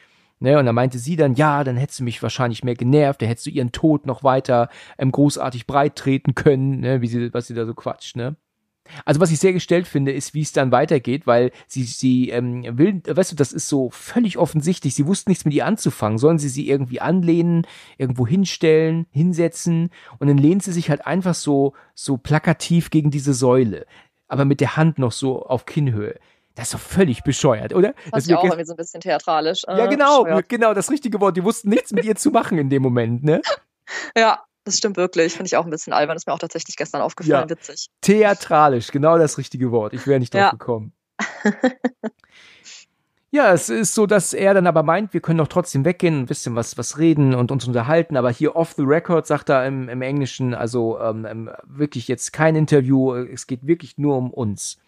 [0.40, 3.28] Ne, und da meinte sie dann, ja, dann hättest du mich wahrscheinlich mehr genervt, dann
[3.28, 4.68] hättest du ihren Tod noch weiter
[4.98, 8.36] ähm, großartig breit treten können, ne, wie sie, was sie da so quatscht, ne?
[9.04, 12.64] Also was ich sehr gestellt finde, ist, wie es dann weitergeht, weil sie, sie ähm,
[12.78, 14.94] will, weißt du, das ist so völlig offensichtlich.
[14.94, 16.18] Sie wussten nichts mit ihr anzufangen.
[16.18, 17.66] Sollen sie sie irgendwie anlehnen,
[17.96, 23.32] irgendwo hinstellen, hinsetzen und dann lehnt sie sich halt einfach so, so plakativ gegen diese
[23.32, 23.86] Säule,
[24.28, 26.18] aber mit der Hand noch so auf Kinnhöhe.
[26.54, 27.94] Das ist doch völlig bescheuert, oder?
[28.12, 29.64] Das ist auch irgendwie so ein bisschen theatralisch.
[29.66, 30.48] Äh, ja, genau, bescheuert.
[30.48, 31.36] genau, das richtige Wort.
[31.36, 33.40] Die wussten nichts mit ihr zu machen in dem Moment, ne?
[34.16, 35.34] Ja, das stimmt wirklich.
[35.34, 36.16] Finde ich auch ein bisschen albern.
[36.16, 37.48] Ist mir auch tatsächlich gestern aufgefallen.
[37.48, 37.50] Ja.
[37.50, 37.88] Witzig.
[38.00, 39.92] Theatralisch, genau das richtige Wort.
[39.92, 40.50] Ich wäre nicht drauf ja.
[40.52, 40.92] gekommen.
[43.30, 46.26] ja, es ist so, dass er dann aber meint, wir können doch trotzdem weggehen, ein
[46.26, 48.16] bisschen was, was reden und uns unterhalten.
[48.16, 52.32] Aber hier off the record sagt er im, im Englischen, also ähm, ähm wirklich jetzt
[52.32, 53.14] kein Interview.
[53.14, 54.78] Es geht wirklich nur um uns.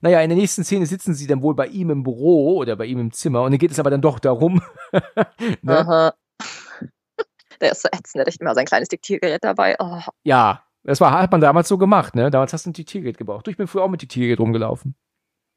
[0.00, 2.86] Naja, in der nächsten Szene sitzen sie dann wohl bei ihm im Büro oder bei
[2.86, 4.62] ihm im Zimmer und dann geht es aber dann doch darum.
[5.62, 5.78] ne?
[5.78, 6.14] Aha.
[7.60, 9.76] Der ist so ätzend, der hat immer sein kleines Diktiergerät dabei.
[9.78, 10.00] Oh.
[10.24, 12.30] Ja, das war, hat man damals so gemacht, ne?
[12.30, 13.46] Damals hast du ein Diktiergerät gebraucht.
[13.48, 14.96] Ich bin früher auch mit Diktiergerät rumgelaufen.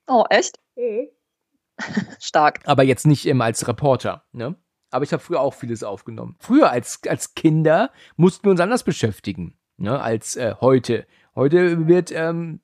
[0.07, 0.59] Oh, echt?
[0.75, 1.09] Mhm.
[2.19, 2.61] Stark.
[2.65, 4.55] Aber jetzt nicht immer als Reporter, ne?
[4.89, 6.37] Aber ich habe früher auch vieles aufgenommen.
[6.39, 9.99] Früher als, als Kinder mussten wir uns anders beschäftigen, ne?
[9.99, 11.05] Als äh, heute.
[11.35, 12.61] Heute wird ähm,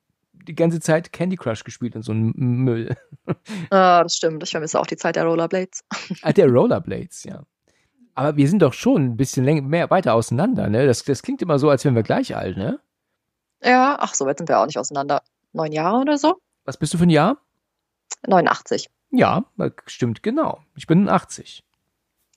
[0.48, 2.96] die ganze Zeit Candy Crush gespielt und so ein Müll.
[3.70, 4.44] Ah, das stimmt.
[4.44, 5.84] Ich vermisse auch die Zeit der Rollerblades.
[6.22, 7.44] Ah, der Rollerblades, ja.
[8.16, 10.86] Aber wir sind doch schon ein bisschen länger, mehr weiter auseinander, ne?
[10.86, 12.80] Das, das klingt immer so, als wären wir gleich alt, ne?
[13.64, 15.24] Ja, ach, so weit sind wir auch nicht auseinander.
[15.54, 16.38] Neun Jahre oder so?
[16.66, 17.38] Was bist du für ein Jahr?
[18.28, 18.90] 89.
[19.12, 19.46] Ja,
[19.86, 20.62] stimmt genau.
[20.76, 21.64] Ich bin 80.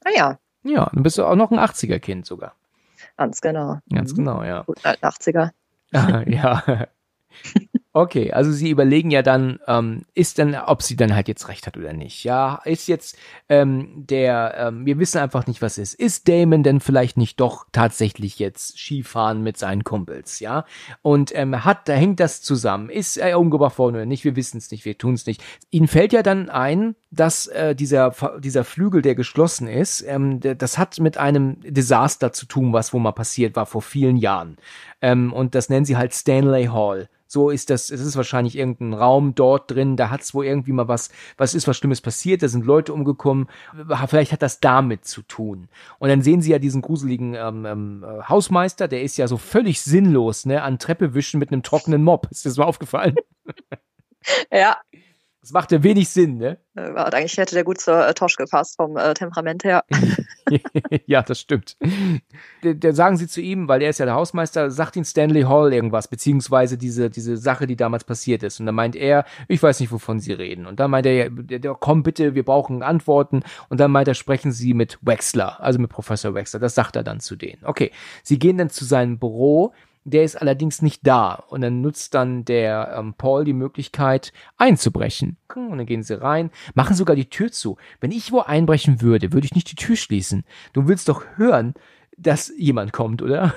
[0.04, 0.38] Ah ja.
[0.62, 2.54] Ja, dann bist du auch noch ein 80er-Kind sogar.
[3.16, 3.78] Ganz genau.
[3.92, 4.16] Ganz mhm.
[4.16, 4.62] genau, ja.
[4.62, 5.50] Gut, 80er.
[5.92, 6.86] Ah, ja.
[7.96, 11.66] Okay, also sie überlegen ja dann, ähm, ist denn, ob sie dann halt jetzt recht
[11.66, 12.24] hat oder nicht.
[12.24, 13.16] Ja, ist jetzt
[13.48, 15.94] ähm, der, ähm, wir wissen einfach nicht, was ist.
[15.94, 20.66] Ist Damon denn vielleicht nicht doch tatsächlich jetzt Skifahren mit seinen Kumpels, ja?
[21.00, 22.90] Und ähm, hat, da hängt das zusammen.
[22.90, 24.24] Ist er umgebracht worden oder nicht?
[24.24, 25.42] Wir wissen es nicht, wir tun es nicht.
[25.70, 30.76] Ihnen fällt ja dann ein, dass äh, dieser dieser Flügel, der geschlossen ist, ähm, das
[30.76, 34.58] hat mit einem Desaster zu tun, was wo mal passiert war vor vielen Jahren.
[35.00, 38.94] Ähm, und das nennen sie halt Stanley Hall So ist das, es ist wahrscheinlich irgendein
[38.94, 42.42] Raum dort drin, da hat es wohl irgendwie mal was, was ist, was Schlimmes passiert,
[42.42, 43.48] da sind Leute umgekommen,
[44.06, 45.68] vielleicht hat das damit zu tun.
[45.98, 49.80] Und dann sehen sie ja diesen gruseligen ähm, ähm, Hausmeister, der ist ja so völlig
[49.80, 52.28] sinnlos, ne, an Treppe wischen mit einem trockenen Mob.
[52.30, 53.14] Ist das mal aufgefallen?
[54.50, 54.76] Ja,
[55.46, 56.58] Das macht ja wenig Sinn, ne?
[56.76, 59.84] äh, eigentlich hätte der gut zur äh, Tosch gepasst vom äh, Temperament her.
[61.06, 61.76] ja, das stimmt.
[62.64, 65.72] Der sagen sie zu ihm, weil er ist ja der Hausmeister, sagt ihn Stanley Hall
[65.72, 68.58] irgendwas, beziehungsweise diese, diese Sache, die damals passiert ist.
[68.58, 70.66] Und dann meint er, ich weiß nicht, wovon sie reden.
[70.66, 71.30] Und dann meint er,
[71.78, 73.44] komm bitte, wir brauchen Antworten.
[73.68, 76.58] Und dann meint er, sprechen sie mit Wexler, also mit Professor Wexler.
[76.58, 77.64] Das sagt er dann zu denen.
[77.64, 77.92] Okay,
[78.24, 79.72] sie gehen dann zu seinem Büro.
[80.08, 81.34] Der ist allerdings nicht da.
[81.34, 85.36] Und dann nutzt dann der ähm, Paul die Möglichkeit, einzubrechen.
[85.52, 87.76] Und dann gehen sie rein, machen sogar die Tür zu.
[88.00, 90.44] Wenn ich wo einbrechen würde, würde ich nicht die Tür schließen.
[90.72, 91.74] Du willst doch hören,
[92.16, 93.52] dass jemand kommt, oder?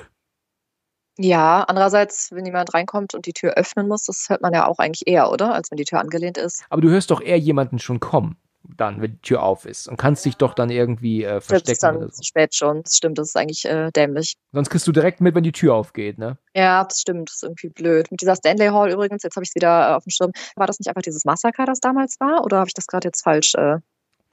[1.20, 4.80] Ja, andererseits, wenn jemand reinkommt und die Tür öffnen muss, das hört man ja auch
[4.80, 5.54] eigentlich eher, oder?
[5.54, 6.64] Als wenn die Tür angelehnt ist.
[6.70, 8.38] Aber du hörst doch eher jemanden schon kommen,
[8.78, 9.88] dann, wenn die Tür auf ist.
[9.88, 12.08] Und kannst dich doch dann irgendwie äh, Das verstecken ist dann so.
[12.10, 12.84] zu spät schon.
[12.84, 14.36] Das stimmt, das ist eigentlich äh, dämlich.
[14.52, 16.38] Sonst kriegst du direkt mit, wenn die Tür aufgeht, ne?
[16.54, 18.12] Ja, das stimmt, das ist irgendwie blöd.
[18.12, 20.32] Mit dieser Stanley Hall übrigens, jetzt habe ich es wieder äh, auf dem Schirm.
[20.56, 22.44] War das nicht einfach dieses Massaker, das damals war?
[22.44, 23.78] Oder habe ich das gerade jetzt falsch äh,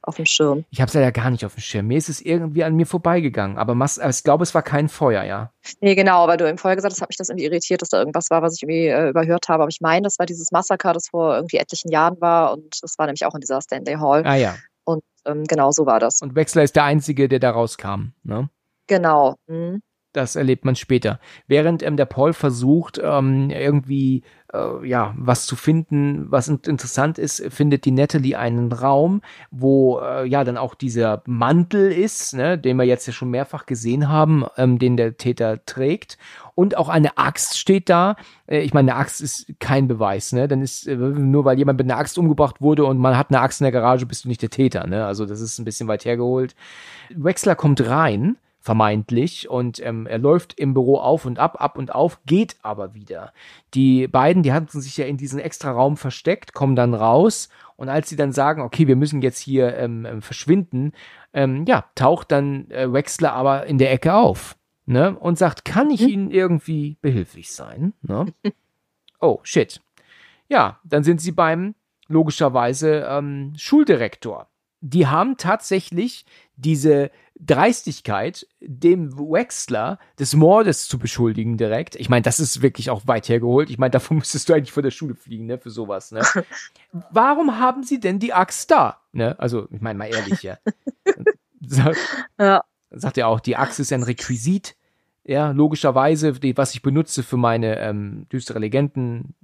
[0.07, 0.65] auf dem Schirm?
[0.69, 1.87] Ich hab's ja gar nicht auf dem Schirm.
[1.87, 3.57] Mir ist es irgendwie an mir vorbeigegangen.
[3.57, 5.51] Aber Mas ich glaube, es war kein Feuer, ja.
[5.81, 7.99] Nee, genau, weil du im vorher gesagt hast, hat mich das irgendwie irritiert, dass da
[7.99, 9.63] irgendwas war, was ich irgendwie äh, überhört habe.
[9.63, 12.53] Aber ich meine, das war dieses Massaker, das vor irgendwie etlichen Jahren war.
[12.53, 14.25] Und das war nämlich auch in dieser Stanley Hall.
[14.25, 14.55] Ah ja.
[14.85, 16.21] Und ähm, genau so war das.
[16.21, 18.49] Und Wechsler ist der Einzige, der da rauskam, ne?
[18.87, 19.35] Genau.
[19.47, 19.81] Mhm.
[20.13, 21.19] Das erlebt man später.
[21.47, 24.23] Während ähm, der Paul versucht, ähm, irgendwie
[24.53, 29.21] äh, ja was zu finden, was in interessant ist, findet die Natalie einen Raum,
[29.51, 33.65] wo äh, ja dann auch dieser Mantel ist, ne, den wir jetzt ja schon mehrfach
[33.65, 36.17] gesehen haben, ähm, den der Täter trägt.
[36.55, 38.15] Und auch eine Axt steht da.
[38.47, 40.47] Äh, ich meine, eine Axt ist kein Beweis, ne?
[40.47, 43.41] Dann ist äh, nur weil jemand mit einer Axt umgebracht wurde und man hat eine
[43.41, 45.05] Axt in der Garage, bist du nicht der Täter, ne?
[45.05, 46.55] Also das ist ein bisschen weit hergeholt.
[47.09, 48.37] Wexler kommt rein
[48.67, 52.93] vermeintlich und ähm, er läuft im Büro auf und ab, ab und auf, geht aber
[52.93, 53.31] wieder.
[53.73, 57.47] Die beiden, die hatten sich ja in diesen extra Raum versteckt, kommen dann raus
[57.77, 60.91] und als sie dann sagen, okay, wir müssen jetzt hier ähm, ähm, verschwinden,
[61.31, 65.89] ähm, ja, taucht dann äh, Wexler aber in der Ecke auf ne, und sagt, kann
[65.89, 67.93] ich Ihnen irgendwie behilflich sein?
[68.01, 68.25] Ne?
[69.19, 69.81] Oh, shit.
[70.47, 71.73] Ja, dann sind sie beim
[72.07, 74.47] logischerweise ähm, Schuldirektor.
[74.81, 76.23] Die haben tatsächlich
[76.57, 81.95] diese Dreistigkeit, dem Wexler des Mordes zu beschuldigen direkt.
[81.95, 83.69] Ich meine, das ist wirklich auch weit hergeholt.
[83.69, 86.21] Ich meine, davon müsstest du eigentlich vor der Schule fliegen, ne, für sowas, ne?
[87.11, 89.01] Warum haben sie denn die Axt da?
[89.11, 89.39] Ne?
[89.39, 90.57] Also, ich meine mal ehrlich, ja.
[91.61, 91.97] Sagt,
[92.39, 92.63] Ja.
[92.91, 94.75] sagt er auch, die Axt ist ein Requisit.
[95.27, 99.35] Ja, logischerweise, die, was ich benutze für meine ähm, düstere Legenden,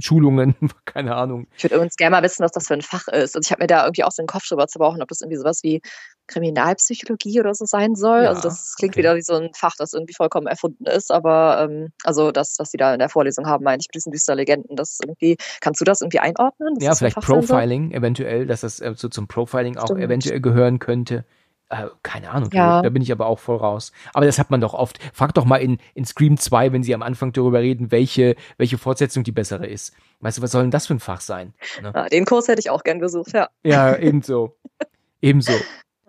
[0.00, 0.54] Schulungen,
[0.84, 1.46] keine Ahnung.
[1.56, 3.34] Ich würde übrigens gerne mal wissen, was das für ein Fach ist.
[3.34, 5.38] Also ich habe mir da irgendwie auch so den Kopf drüber zerbrochen, ob das irgendwie
[5.38, 5.80] sowas wie
[6.26, 8.24] Kriminalpsychologie oder so sein soll.
[8.24, 8.98] Ja, also das klingt okay.
[8.98, 11.10] wieder wie so ein Fach, das irgendwie vollkommen erfunden ist.
[11.10, 14.12] Aber ähm, also das, was die da in der Vorlesung haben, meine ich mit diesen
[14.12, 16.74] düster Legenden, das irgendwie, kannst du das irgendwie einordnen?
[16.80, 17.16] Ja, vielleicht?
[17.16, 20.02] Profiling eventuell, dass das äh, so zum Profiling auch Stimmt.
[20.02, 21.24] eventuell gehören könnte.
[21.70, 22.80] Äh, keine Ahnung, Ja.
[22.80, 23.92] da bin ich aber auch voll raus.
[24.14, 24.98] Aber das hat man doch oft.
[25.12, 28.78] Frag doch mal in, in Scream 2, wenn sie am Anfang darüber reden, welche, welche
[28.78, 29.94] Fortsetzung die bessere ist.
[30.20, 31.52] Weißt du, was soll denn das für ein Fach sein?
[31.82, 31.92] Ne?
[31.94, 33.48] Ja, den Kurs hätte ich auch gern besucht, ja.
[33.64, 34.56] Ja, ebenso.
[35.20, 35.52] ebenso.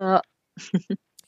[0.00, 0.22] Ja.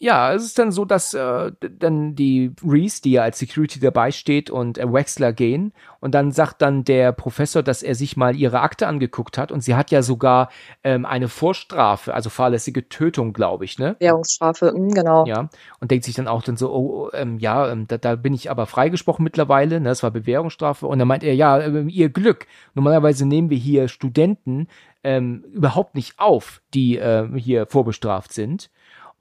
[0.02, 4.10] Ja, es ist dann so, dass äh, dann die Reese, die ja als Security dabei
[4.10, 5.72] steht, und äh, Wexler gehen.
[6.00, 9.52] Und dann sagt dann der Professor, dass er sich mal ihre Akte angeguckt hat.
[9.52, 10.48] Und sie hat ja sogar
[10.82, 13.94] ähm, eine Vorstrafe, also fahrlässige Tötung, glaube ich, ne?
[14.00, 15.24] Währungsstrafe, mhm, genau.
[15.24, 15.48] Ja,
[15.78, 18.34] und denkt sich dann auch dann so, oh, oh, ähm, ja, ähm, da, da bin
[18.34, 20.84] ich aber freigesprochen mittlerweile, ne, das war Bewährungsstrafe.
[20.84, 22.48] Und dann meint er, ja, ähm, ihr Glück.
[22.74, 24.66] Normalerweise nehmen wir hier Studenten
[25.04, 28.68] ähm, überhaupt nicht auf, die ähm, hier vorbestraft sind.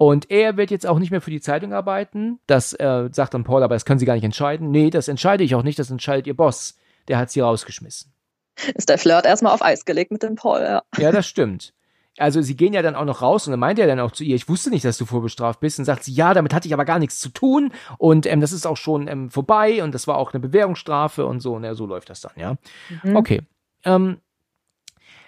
[0.01, 2.39] Und er wird jetzt auch nicht mehr für die Zeitung arbeiten.
[2.47, 4.71] Das äh, sagt dann Paul, aber das können sie gar nicht entscheiden.
[4.71, 6.75] Nee, das entscheide ich auch nicht, das entscheidet ihr Boss.
[7.07, 8.11] Der hat sie rausgeschmissen.
[8.73, 10.81] Ist der Flirt erstmal auf Eis gelegt mit dem Paul, ja.
[10.97, 11.75] Ja, das stimmt.
[12.17, 14.23] Also sie gehen ja dann auch noch raus und dann meint er dann auch zu
[14.23, 16.73] ihr, ich wusste nicht, dass du vorbestraft bist und sagt sie, ja, damit hatte ich
[16.73, 20.07] aber gar nichts zu tun und ähm, das ist auch schon ähm, vorbei und das
[20.07, 22.55] war auch eine Bewährungsstrafe und so und ja, so läuft das dann, ja.
[23.03, 23.15] Mhm.
[23.15, 23.41] Okay.
[23.85, 24.17] Ähm,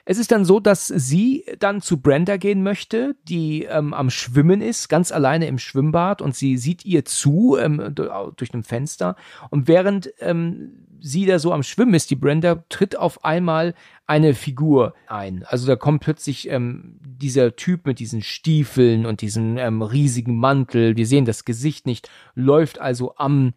[0.05, 4.61] es ist dann so, dass sie dann zu Brenda gehen möchte, die ähm, am Schwimmen
[4.61, 9.15] ist, ganz alleine im Schwimmbad und sie sieht ihr zu ähm, du- durch ein Fenster.
[9.49, 13.75] Und während ähm, sie da so am Schwimmen ist, die Brenda, tritt auf einmal
[14.05, 15.43] eine Figur ein.
[15.45, 20.97] Also da kommt plötzlich ähm, dieser Typ mit diesen Stiefeln und diesem ähm, riesigen Mantel,
[20.97, 23.53] wir sehen das Gesicht nicht, läuft also am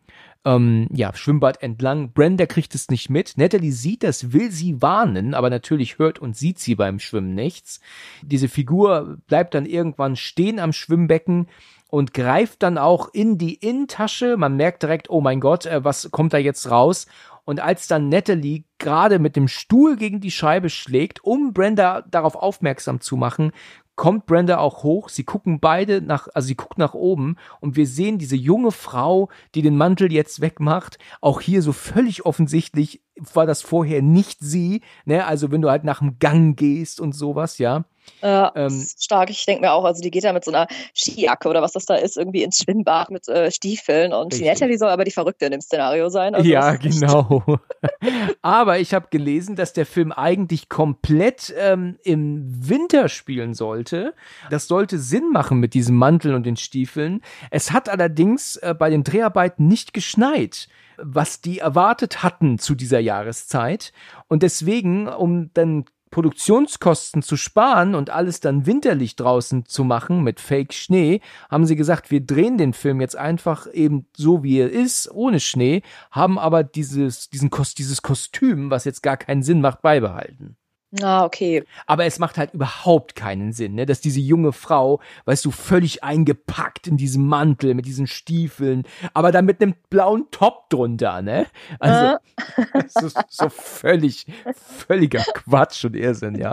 [0.47, 2.13] ähm, ja, Schwimmbad entlang.
[2.13, 3.37] Brenda kriegt es nicht mit.
[3.37, 7.81] Natalie sieht das, will sie warnen, aber natürlich hört und sieht sie beim Schwimmen nichts.
[8.23, 11.49] Diese Figur bleibt dann irgendwann stehen am Schwimmbecken
[11.89, 14.37] und greift dann auch in die Innentasche.
[14.37, 17.07] Man merkt direkt, oh mein Gott, äh, was kommt da jetzt raus?
[17.45, 22.37] Und als dann Natalie gerade mit dem Stuhl gegen die Scheibe schlägt, um Brenda darauf
[22.37, 23.53] aufmerksam zu machen,
[23.97, 25.09] kommt Brenda auch hoch.
[25.09, 29.31] Sie gucken beide nach, also sie guckt nach oben und wir sehen diese junge Frau,
[29.55, 30.99] die den Mantel jetzt wegmacht.
[31.21, 35.27] Auch hier so völlig offensichtlich war das vorher nicht sie, ne?
[35.27, 37.85] Also wenn du halt nach dem Gang gehst und sowas, ja.
[38.23, 39.31] Ja, ähm, stark.
[39.31, 41.85] Ich denke mir auch, also die geht ja mit so einer Skijacke oder was das
[41.85, 44.49] da ist, irgendwie ins Schwimmbad mit äh, Stiefeln und richtig.
[44.49, 46.35] Natalie soll aber die Verrückte in dem Szenario sein.
[46.35, 47.45] Also ja, genau.
[48.43, 54.15] aber ich habe gelesen, dass der Film eigentlich komplett ähm, im Winter spielen sollte.
[54.51, 57.23] Das sollte Sinn machen mit diesem Mantel und den Stiefeln.
[57.51, 63.01] Es hat allerdings äh, bei den Dreharbeiten nicht geschneit was die erwartet hatten zu dieser
[63.01, 63.93] Jahreszeit.
[64.29, 65.85] Und deswegen, um dann
[66.17, 71.77] Produktionskosten zu sparen und alles dann winterlich draußen zu machen mit Fake Schnee, haben sie
[71.77, 76.39] gesagt, wir drehen den Film jetzt einfach eben so wie er ist, ohne Schnee, haben
[76.39, 80.57] aber dieses, diesen Kost, dieses Kostüm, was jetzt gar keinen Sinn macht, beibehalten.
[81.03, 81.65] Ah, okay.
[81.87, 83.87] Aber es macht halt überhaupt keinen Sinn, ne?
[83.87, 89.33] dass diese junge Frau, weißt du, völlig eingepackt in diesem Mantel mit diesen Stiefeln, aber
[89.33, 91.47] dann mit einem blauen Top drunter, ne?
[91.81, 92.17] Also,
[92.57, 92.83] äh.
[92.89, 96.53] so, so völlig, völliger Quatsch und Irrsinn, ja.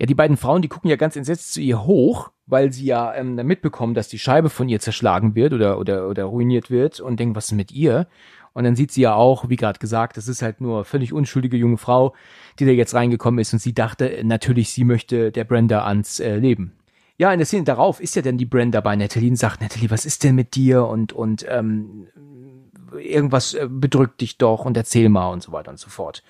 [0.00, 3.14] Ja, die beiden Frauen, die gucken ja ganz entsetzt zu ihr hoch, weil sie ja
[3.14, 7.18] ähm, mitbekommen, dass die Scheibe von ihr zerschlagen wird oder, oder, oder ruiniert wird und
[7.18, 8.06] denken, was ist mit ihr?
[8.58, 11.56] Und dann sieht sie ja auch, wie gerade gesagt, das ist halt nur völlig unschuldige
[11.56, 12.16] junge Frau,
[12.58, 16.34] die da jetzt reingekommen ist und sie dachte natürlich, sie möchte der Brenda ans äh,
[16.34, 16.72] Leben.
[17.18, 19.92] Ja, in der Szene darauf ist ja dann die Brenda bei Natalie und sagt, Natalie,
[19.92, 20.86] was ist denn mit dir?
[20.86, 22.08] Und, und ähm,
[22.98, 26.24] irgendwas äh, bedrückt dich doch und erzähl mal und so weiter und so fort.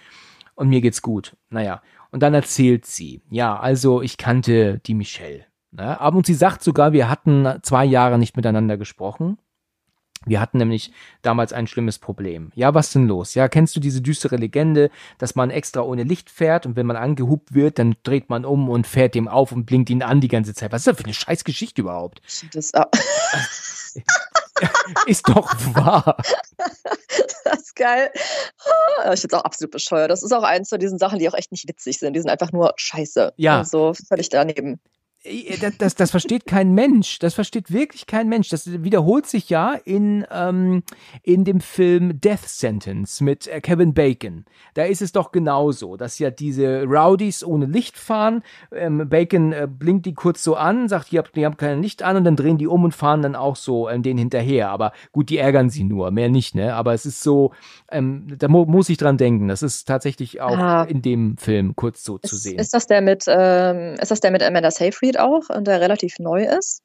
[0.54, 1.34] Und mir geht's gut.
[1.48, 5.46] Naja, und dann erzählt sie, ja, also ich kannte die Michelle.
[5.70, 5.98] Ne?
[5.98, 9.38] Aber und sie sagt sogar, wir hatten zwei Jahre nicht miteinander gesprochen.
[10.28, 12.52] Wir hatten nämlich damals ein schlimmes Problem.
[12.54, 13.34] Ja, was denn los?
[13.34, 16.96] Ja, kennst du diese düstere Legende, dass man extra ohne Licht fährt und wenn man
[16.96, 20.28] angehupt wird, dann dreht man um und fährt dem auf und blinkt ihn an die
[20.28, 20.72] ganze Zeit.
[20.72, 22.20] Was ist das für eine scheiß Geschichte überhaupt?
[22.52, 22.64] Das
[25.06, 26.16] ist doch wahr.
[27.44, 28.10] Das ist geil.
[28.14, 30.10] Ich finde es auch absolut bescheuert.
[30.10, 32.14] Das ist auch eins von diesen Sachen, die auch echt nicht witzig sind.
[32.14, 33.32] Die sind einfach nur scheiße.
[33.36, 33.58] Ja.
[33.58, 34.80] Also völlig daneben.
[35.28, 37.18] Äh, das, das, das versteht kein Mensch.
[37.18, 38.48] Das versteht wirklich kein Mensch.
[38.48, 40.82] Das wiederholt sich ja in, ähm,
[41.22, 44.44] in dem Film Death Sentence mit äh, Kevin Bacon.
[44.74, 48.42] Da ist es doch genauso, dass ja diese Rowdies ohne Licht fahren.
[48.72, 52.02] Ähm, Bacon äh, blinkt die kurz so an, sagt, ihr habt, ihr habt kein Licht
[52.02, 54.70] an und dann drehen die um und fahren dann auch so ähm, den hinterher.
[54.70, 56.74] Aber gut, die ärgern sie nur, mehr nicht, ne?
[56.74, 57.52] Aber es ist so,
[57.90, 59.48] ähm, da mu muss ich dran denken.
[59.48, 60.82] Das ist tatsächlich auch ah.
[60.84, 62.58] in dem Film kurz so ist, zu sehen.
[62.58, 65.17] Ist das der mit, ähm, ist das der mit Amanda Seyfried?
[65.18, 66.82] Auch und der relativ neu ist?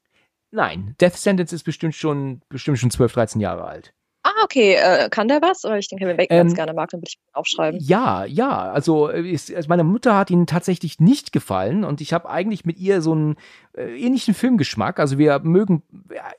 [0.50, 3.92] Nein, Death Sentence ist bestimmt schon, bestimmt schon 12, 13 Jahre alt.
[4.22, 4.74] Ah, okay.
[4.74, 5.66] Äh, kann der was?
[5.66, 7.78] Oder ich den Kevin Bacon ähm, ganz gerne mag, dann würde ich aufschreiben.
[7.82, 8.70] Ja, ja.
[8.72, 12.64] Also, äh, ist, also meine Mutter hat ihn tatsächlich nicht gefallen und ich habe eigentlich
[12.64, 13.36] mit ihr so einen
[13.76, 14.98] äh, ähnlichen Filmgeschmack.
[14.98, 15.82] Also wir mögen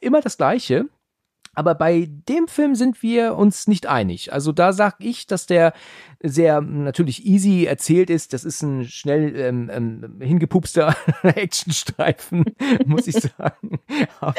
[0.02, 0.88] immer das Gleiche.
[1.56, 4.32] Aber bei dem Film sind wir uns nicht einig.
[4.34, 5.74] Also da sag ich, dass der
[6.22, 8.34] sehr natürlich easy erzählt ist.
[8.34, 12.46] Das ist ein schnell ähm, ähm, hingepupster Actionstreifen,
[12.86, 13.80] muss ich sagen.
[14.20, 14.36] Aber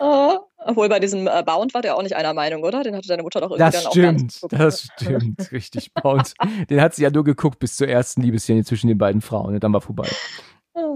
[0.00, 2.82] oh, obwohl bei diesem äh, Bound war der auch nicht einer Meinung, oder?
[2.82, 5.94] Den hatte deine Mutter doch irgendwie das dann stimmt, auch Das stimmt, richtig.
[5.94, 6.34] Bound.
[6.68, 9.62] Den hat sie ja nur geguckt bis zur ersten Liebesszene zwischen den beiden Frauen und
[9.62, 10.08] dann war vorbei.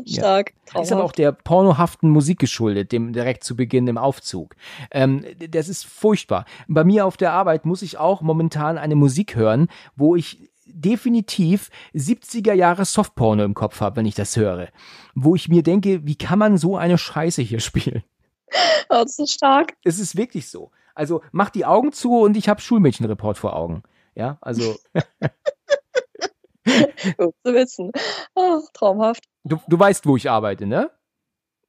[0.07, 0.53] Stark.
[0.75, 0.83] Ja.
[0.83, 4.55] Ist aber auch der pornohaften Musik geschuldet, dem direkt zu Beginn im Aufzug.
[4.91, 6.45] Ähm, das ist furchtbar.
[6.69, 11.71] Bei mir auf der Arbeit muss ich auch momentan eine Musik hören, wo ich definitiv
[11.95, 14.69] 70er Jahre Softporno im Kopf habe, wenn ich das höre.
[15.15, 18.03] Wo ich mir denke, wie kann man so eine Scheiße hier spielen?
[18.89, 19.75] Oh, das ist stark.
[19.85, 20.71] Es ist wirklich so.
[20.95, 23.83] Also mach die Augen zu und ich habe Schulmädchenreport vor Augen.
[24.15, 24.77] Ja, also.
[27.19, 27.93] Gut zu wissen.
[28.35, 29.25] Oh, traumhaft.
[29.45, 30.91] Du, du weißt, wo ich arbeite, ne?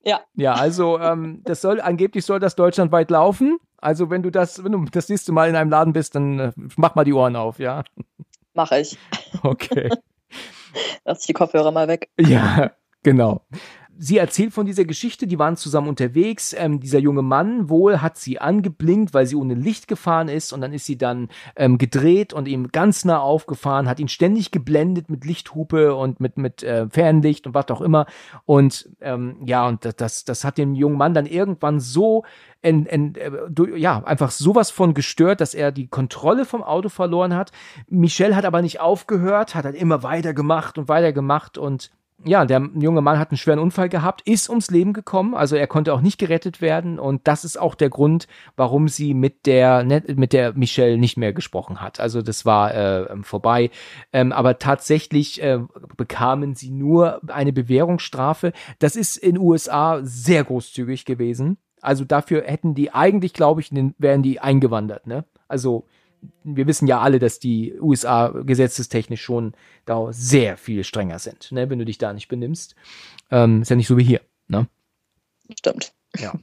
[0.03, 0.21] Ja.
[0.33, 3.59] Ja, also ähm, das soll angeblich soll das deutschlandweit laufen.
[3.77, 6.51] Also wenn du das, wenn du das nächste Mal in einem Laden bist, dann äh,
[6.75, 7.83] mach mal die Ohren auf, ja.
[8.53, 8.97] Mache ich.
[9.43, 9.89] Okay.
[11.05, 12.09] Lass ich die Kopfhörer mal weg.
[12.19, 12.71] Ja,
[13.03, 13.41] genau.
[14.03, 16.55] Sie erzählt von dieser Geschichte, die waren zusammen unterwegs.
[16.57, 20.61] Ähm, dieser junge Mann wohl hat sie angeblinkt, weil sie ohne Licht gefahren ist und
[20.61, 25.11] dann ist sie dann ähm, gedreht und ihm ganz nah aufgefahren, hat ihn ständig geblendet
[25.11, 28.07] mit Lichthupe und mit, mit äh, Fernlicht und was auch immer.
[28.45, 32.23] Und ähm, ja, und das, das hat den jungen Mann dann irgendwann so
[32.63, 37.35] en, en, äh, ja, einfach sowas von gestört, dass er die Kontrolle vom Auto verloren
[37.35, 37.51] hat.
[37.87, 41.91] Michelle hat aber nicht aufgehört, hat dann immer weiter gemacht und weiter gemacht und
[42.25, 45.67] ja, der junge Mann hat einen schweren Unfall gehabt, ist ums Leben gekommen, also er
[45.67, 49.83] konnte auch nicht gerettet werden und das ist auch der Grund, warum sie mit der
[50.15, 51.99] mit der Michelle nicht mehr gesprochen hat.
[51.99, 53.71] Also das war äh, vorbei,
[54.13, 55.59] ähm, aber tatsächlich äh,
[55.97, 58.53] bekamen sie nur eine Bewährungsstrafe.
[58.79, 61.57] Das ist in USA sehr großzügig gewesen.
[61.81, 65.25] Also dafür hätten die eigentlich, glaube ich, wären die eingewandert, ne?
[65.47, 65.87] Also
[66.43, 69.53] wir wissen ja alle, dass die USA gesetzestechnisch schon
[69.85, 72.75] da sehr viel strenger sind, ne, wenn du dich da nicht benimmst.
[73.29, 74.67] Ähm, ist ja nicht so wie hier, ne?
[75.57, 75.93] Stimmt.
[76.17, 76.33] Ja.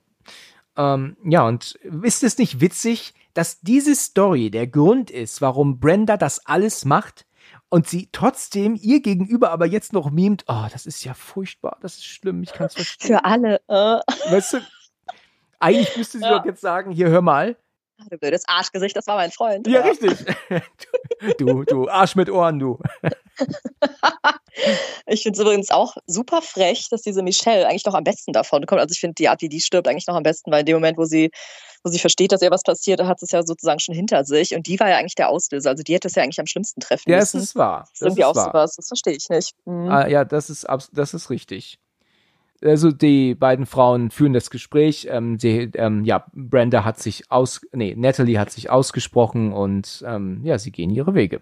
[0.76, 6.16] ähm, ja, und ist es nicht witzig, dass diese Story der Grund ist, warum Brenda
[6.16, 7.26] das alles macht
[7.68, 11.96] und sie trotzdem ihr gegenüber aber jetzt noch mimt, oh, das ist ja furchtbar, das
[11.96, 13.09] ist schlimm, ich kann es verstehen.
[13.09, 13.60] Für alle.
[13.68, 14.00] Äh.
[14.30, 14.59] Weißt du,
[15.59, 16.38] eigentlich müsste sie ja.
[16.38, 17.56] doch jetzt sagen, hier, hör mal,
[18.06, 19.66] Du blödes Arschgesicht, das war mein Freund.
[19.66, 19.86] Ja, ja.
[19.86, 20.18] richtig.
[21.36, 22.78] Du, du Arsch mit Ohren, du.
[25.06, 28.66] ich finde es übrigens auch super frech, dass diese Michelle eigentlich noch am besten davon
[28.66, 28.80] kommt.
[28.80, 30.76] Also ich finde, die Art, wie die stirbt, eigentlich noch am besten, weil in dem
[30.76, 31.32] Moment, wo sie,
[31.82, 34.54] wo sie versteht, dass ihr was passiert, hat es ja sozusagen schon hinter sich.
[34.54, 35.70] Und die war ja eigentlich der Auslöser.
[35.70, 37.38] Also die hätte es ja eigentlich am schlimmsten treffen ja, müssen.
[37.38, 37.80] Ja, das ist wahr.
[37.80, 38.50] Das ist irgendwie auch wahr.
[38.52, 38.76] sowas.
[38.76, 39.56] Das verstehe ich nicht.
[39.64, 39.90] Mhm.
[39.90, 41.80] Ah, ja, das ist, das ist richtig
[42.62, 45.09] also die beiden Frauen führen das Gespräch.
[45.10, 50.40] Ähm, sie, ähm, ja, Brenda hat sich aus, nee, Natalie hat sich ausgesprochen und ähm,
[50.43, 51.40] ja, sie gehen ihre Wege.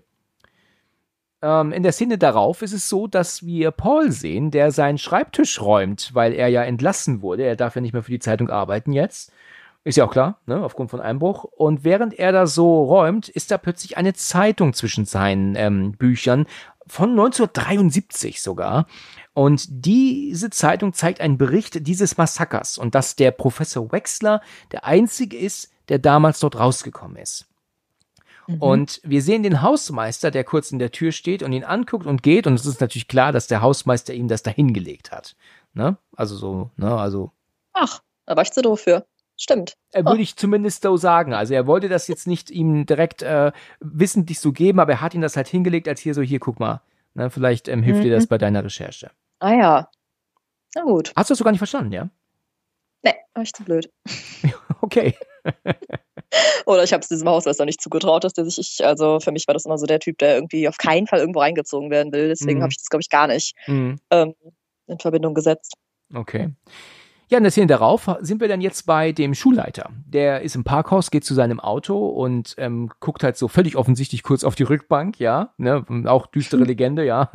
[1.43, 5.61] Ähm, in der Szene darauf ist es so, dass wir Paul sehen, der seinen Schreibtisch
[5.61, 7.45] räumt, weil er ja entlassen wurde.
[7.45, 9.33] Er darf ja nicht mehr für die Zeitung arbeiten jetzt.
[9.85, 11.45] Ist ja auch klar, ne, aufgrund von Einbruch.
[11.45, 16.47] Und während er da so räumt, ist da plötzlich eine Zeitung zwischen seinen ähm, Büchern
[16.89, 18.87] von 1973 sogar.
[19.37, 24.41] Und diese Zeitung zeigt einen Bericht dieses Massakers und dass der Professor Wexler
[24.73, 27.45] der einzige ist, der damals dort rausgekommen ist.
[28.47, 28.63] Mhm.
[28.63, 32.23] Und wir sehen den Hausmeister, der kurz in der Tür steht und ihn anguckt und
[32.23, 32.47] geht.
[32.47, 35.37] Und es ist natürlich klar, dass der Hausmeister ihm das dahingelegt hat.
[35.75, 35.99] Ne?
[36.17, 37.31] Also so, ne, also.
[37.75, 39.05] Ach, da war ich zu doof für.
[39.37, 39.77] Stimmt.
[39.93, 41.35] Äh, würde ich zumindest so sagen.
[41.35, 45.13] Also er wollte das jetzt nicht ihm direkt äh, wissentlich so geben, aber er hat
[45.13, 46.81] ihm das halt hingelegt, als hier so, hier, guck mal.
[47.13, 48.05] Ne, vielleicht ähm, hilft mhm.
[48.05, 49.11] dir das bei deiner Recherche.
[49.39, 49.91] Ah ja.
[50.75, 51.13] Na gut.
[51.17, 52.09] Hast du das so gar nicht verstanden, ja?
[53.03, 53.91] Nee, war ich zu blöd.
[54.81, 55.15] okay.
[56.67, 59.47] Oder ich habe es diesem Hausmeister nicht zugetraut, dass der sich, ich, also für mich
[59.47, 62.29] war das immer so der Typ, der irgendwie auf keinen Fall irgendwo reingezogen werden will.
[62.29, 62.63] Deswegen mhm.
[62.63, 63.99] habe ich das, glaube ich, gar nicht mhm.
[64.11, 64.35] ähm,
[64.87, 65.75] in Verbindung gesetzt.
[66.15, 66.51] Okay.
[67.29, 69.91] Ja, in der Szene darauf sind wir dann jetzt bei dem Schulleiter.
[70.07, 74.23] Der ist im Parkhaus, geht zu seinem Auto und ähm, guckt halt so völlig offensichtlich
[74.23, 77.31] kurz auf die Rückbank, ja, ne, auch düstere Legende, ja.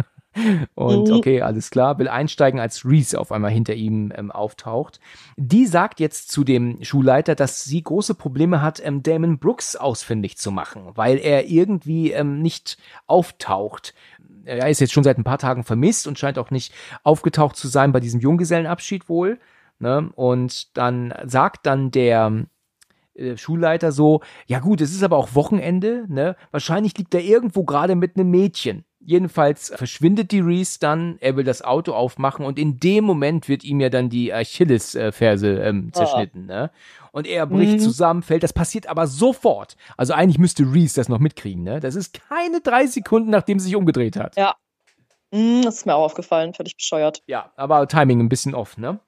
[0.75, 1.15] Und mhm.
[1.15, 4.99] okay, alles klar, will einsteigen, als Reese auf einmal hinter ihm ähm, auftaucht.
[5.35, 10.37] Die sagt jetzt zu dem Schulleiter, dass sie große Probleme hat, ähm, Damon Brooks ausfindig
[10.37, 12.77] zu machen, weil er irgendwie ähm, nicht
[13.07, 13.93] auftaucht.
[14.45, 17.67] Er ist jetzt schon seit ein paar Tagen vermisst und scheint auch nicht aufgetaucht zu
[17.67, 19.39] sein bei diesem Junggesellenabschied wohl.
[19.79, 20.11] Ne?
[20.15, 22.45] Und dann sagt dann der
[23.15, 26.35] äh, Schulleiter so, ja gut, es ist aber auch Wochenende, ne?
[26.51, 28.85] Wahrscheinlich liegt er irgendwo gerade mit einem Mädchen.
[29.03, 33.63] Jedenfalls verschwindet die Reese dann, er will das Auto aufmachen und in dem Moment wird
[33.63, 35.97] ihm ja dann die Achillesferse ähm, ah.
[35.97, 36.53] zerschnitten, oh.
[36.53, 36.71] ne?
[37.11, 37.79] Und er bricht mhm.
[37.79, 38.43] zusammen, fällt.
[38.43, 39.75] Das passiert aber sofort.
[39.97, 41.79] Also eigentlich müsste Reese das noch mitkriegen, ne?
[41.79, 44.37] Das ist keine drei Sekunden, nachdem sie sich umgedreht hat.
[44.37, 44.55] Ja.
[45.31, 47.21] Mhm, das ist mir auch aufgefallen, völlig bescheuert.
[47.25, 48.99] Ja, aber Timing ein bisschen off, ne?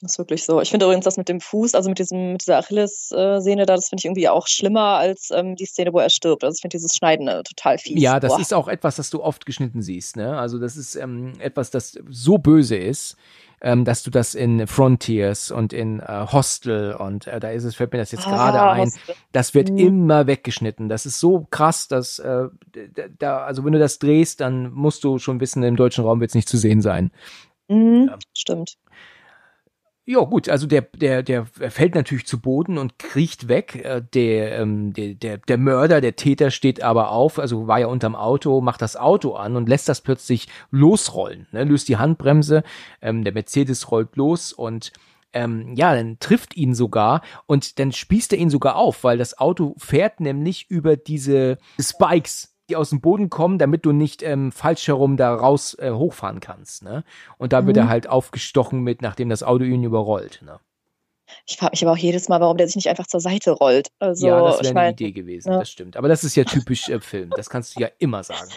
[0.00, 0.60] Das ist wirklich so.
[0.60, 3.88] Ich finde übrigens das mit dem Fuß, also mit diesem, mit dieser Achillessehne da, das
[3.88, 6.44] finde ich irgendwie auch schlimmer als ähm, die Szene, wo er stirbt.
[6.44, 8.00] Also ich finde dieses Schneiden äh, total fies.
[8.00, 8.40] Ja, das Boah.
[8.40, 10.38] ist auch etwas, das du oft geschnitten siehst, ne?
[10.38, 13.16] Also das ist ähm, etwas, das so böse ist,
[13.60, 17.74] ähm, dass du das in Frontiers und in äh, Hostel und äh, da ist es,
[17.74, 19.16] fällt mir das jetzt ah, gerade ein, Hostel.
[19.32, 19.78] das wird mhm.
[19.78, 20.88] immer weggeschnitten.
[20.88, 22.44] Das ist so krass, dass äh,
[23.18, 26.30] da, also wenn du das drehst, dann musst du schon wissen, im deutschen Raum wird
[26.30, 27.10] es nicht zu sehen sein.
[27.66, 28.18] Mhm, ja.
[28.32, 28.76] Stimmt.
[30.10, 33.84] Ja, gut, also der, der, der fällt natürlich zu Boden und kriecht weg.
[33.84, 37.88] Äh, der, ähm, der, der, der Mörder, der Täter steht aber auf, also war ja
[37.88, 41.64] unterm Auto, macht das Auto an und lässt das plötzlich losrollen, ne?
[41.64, 42.62] löst die Handbremse,
[43.02, 44.92] ähm, der Mercedes rollt los und
[45.34, 49.38] ähm, ja, dann trifft ihn sogar und dann spießt er ihn sogar auf, weil das
[49.38, 54.52] Auto fährt nämlich über diese Spikes die aus dem Boden kommen, damit du nicht ähm,
[54.52, 56.82] falsch herum da raus äh, hochfahren kannst.
[56.82, 57.04] Ne?
[57.38, 57.82] Und da wird Mhm.
[57.84, 60.40] er halt aufgestochen mit, nachdem das Auto ihn überrollt.
[60.44, 60.58] Ne?
[61.46, 63.88] Ich frage mich aber auch jedes Mal, warum der sich nicht einfach zur Seite rollt.
[63.98, 65.58] Also, ja, das wäre eine meine, Idee gewesen, ja.
[65.58, 65.96] das stimmt.
[65.96, 67.30] Aber das ist ja typisch äh, Film.
[67.36, 68.50] Das kannst du ja immer sagen.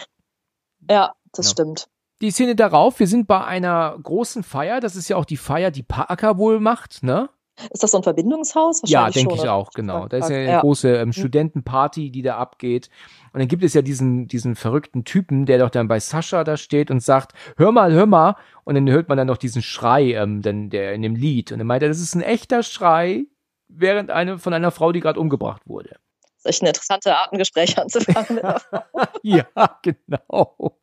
[0.90, 1.50] ja, das Ja.
[1.52, 1.88] stimmt.
[2.20, 4.80] Die Szene darauf, wir sind bei einer großen Feier.
[4.80, 7.28] Das ist ja auch die Feier, die Parker wohl macht, ne?
[7.70, 8.82] Ist das so ein Verbindungshaus?
[8.86, 10.08] Ja, denke ich auch, genau.
[10.08, 10.60] Da ist ja eine Ja.
[10.60, 12.90] große ähm, Studentenparty, die da abgeht.
[13.32, 16.56] Und dann gibt es ja diesen, diesen verrückten Typen, der doch dann bei Sascha da
[16.56, 18.36] steht und sagt, hör mal, hör mal.
[18.64, 21.52] Und dann hört man dann noch diesen Schrei, ähm, dann der in dem Lied.
[21.52, 23.24] Und dann meint er, das ist ein echter Schrei,
[23.68, 25.96] während eine von einer Frau, die gerade umgebracht wurde.
[26.42, 28.40] Das ist echt eine interessante Art, ein Gespräch anzufangen.
[29.22, 29.46] ja,
[29.82, 30.76] genau.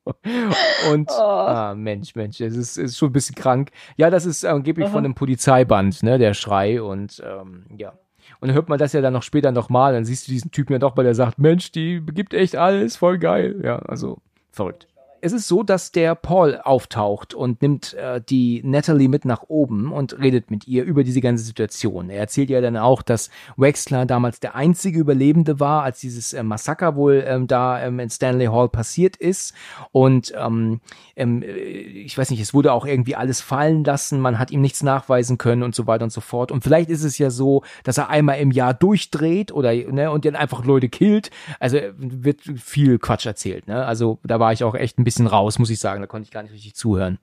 [0.92, 1.22] Und, Oh.
[1.22, 3.72] ah, Mensch, Mensch, es ist, ist schon ein bisschen krank.
[3.98, 4.94] Ja, das ist angeblich Aha.
[4.94, 7.94] von einem Polizeiband, ne, der Schrei und, ähm, ja.
[8.40, 10.74] Und dann hört man das ja dann noch später nochmal, dann siehst du diesen Typen
[10.74, 13.60] ja doch, weil der sagt, Mensch, die gibt echt alles, voll geil.
[13.64, 14.20] Ja, also,
[14.52, 14.88] verrückt.
[15.22, 19.92] Es ist so, dass der Paul auftaucht und nimmt äh, die Natalie mit nach oben
[19.92, 22.10] und redet mit ihr über diese ganze Situation.
[22.10, 26.42] Er erzählt ihr dann auch, dass Wexler damals der einzige Überlebende war, als dieses äh,
[26.42, 29.54] Massaker wohl ähm, da ähm, in Stanley Hall passiert ist.
[29.92, 30.80] Und ähm,
[31.16, 34.62] ähm, äh, ich weiß nicht, es wurde auch irgendwie alles fallen lassen, man hat ihm
[34.62, 36.52] nichts nachweisen können und so weiter und so fort.
[36.52, 40.24] Und vielleicht ist es ja so, dass er einmal im Jahr durchdreht oder ne, und
[40.24, 41.30] dann einfach Leute killt.
[41.60, 43.68] Also äh, wird viel Quatsch erzählt.
[43.68, 43.86] Ne?
[43.86, 46.02] Also da war ich auch echt ein bisschen raus, muss ich sagen.
[46.02, 47.20] Da konnte ich gar nicht richtig zuhören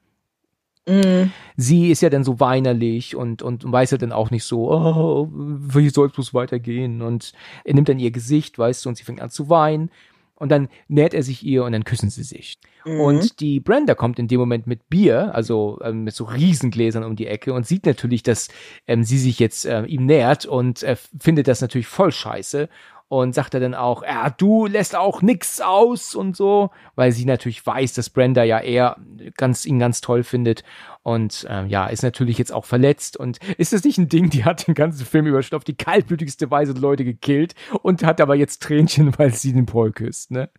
[0.88, 1.32] Mm.
[1.56, 5.28] sie ist ja dann so weinerlich und, und weiß ja dann auch nicht so, oh,
[5.32, 7.02] wie soll es bloß weitergehen?
[7.02, 7.32] Und
[7.64, 9.90] er nimmt dann ihr Gesicht, weißt du, und sie fängt an zu weinen.
[10.36, 12.58] Und dann nähert er sich ihr und dann küssen sie sich.
[12.84, 13.00] Mhm.
[13.00, 17.16] Und die Brenda kommt in dem Moment mit Bier, also ähm, mit so Riesengläsern um
[17.16, 18.48] die Ecke und sieht natürlich, dass
[18.86, 22.68] ähm, sie sich jetzt äh, ihm nähert und äh, findet das natürlich voll scheiße
[23.08, 27.24] und sagt er dann auch, ja, du lässt auch nix aus und so, weil sie
[27.24, 28.96] natürlich weiß, dass Brenda ja eher
[29.36, 30.64] ganz ihn ganz toll findet.
[31.02, 33.16] Und ähm, ja, ist natürlich jetzt auch verletzt.
[33.16, 35.76] Und ist das nicht ein Ding, die hat den ganzen Film über schon auf die
[35.76, 40.50] kaltblütigste Weise Leute gekillt und hat aber jetzt Tränchen, weil sie den Paul küsst, ne?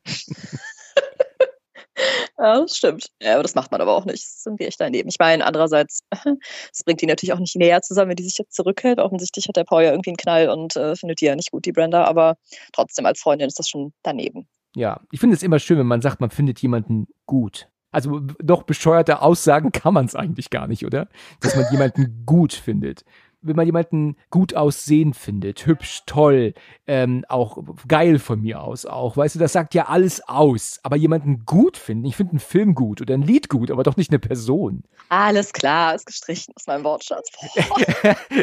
[2.40, 3.10] Ja, das stimmt.
[3.22, 4.24] Ja, aber das macht man aber auch nicht.
[4.24, 5.10] Das ist irgendwie echt daneben.
[5.10, 6.02] Ich meine, andererseits,
[6.72, 9.00] es bringt die natürlich auch nicht näher zusammen, wenn die sich jetzt zurückhält.
[9.00, 11.66] Offensichtlich hat der Paul ja irgendwie einen Knall und äh, findet die ja nicht gut,
[11.66, 12.04] die Brenda.
[12.04, 12.38] Aber
[12.74, 14.48] trotzdem, als Freundin ist das schon daneben.
[14.76, 17.70] Ja, ich finde es immer schön, wenn man sagt, man findet jemanden gut.
[17.92, 21.08] Also doch bescheuerte Aussagen kann man es eigentlich gar nicht, oder?
[21.40, 23.04] Dass man jemanden gut findet.
[23.48, 26.54] Wenn man jemanden gut aussehen findet, hübsch, toll,
[26.86, 30.80] ähm, auch geil von mir aus auch, weißt du, das sagt ja alles aus.
[30.84, 33.98] Aber jemanden gut finden, ich finde einen Film gut oder ein Lied gut, aber doch
[33.98, 34.84] nicht eine Person.
[35.10, 37.30] Alles klar, ist gestrichen aus meinem Wortschatz.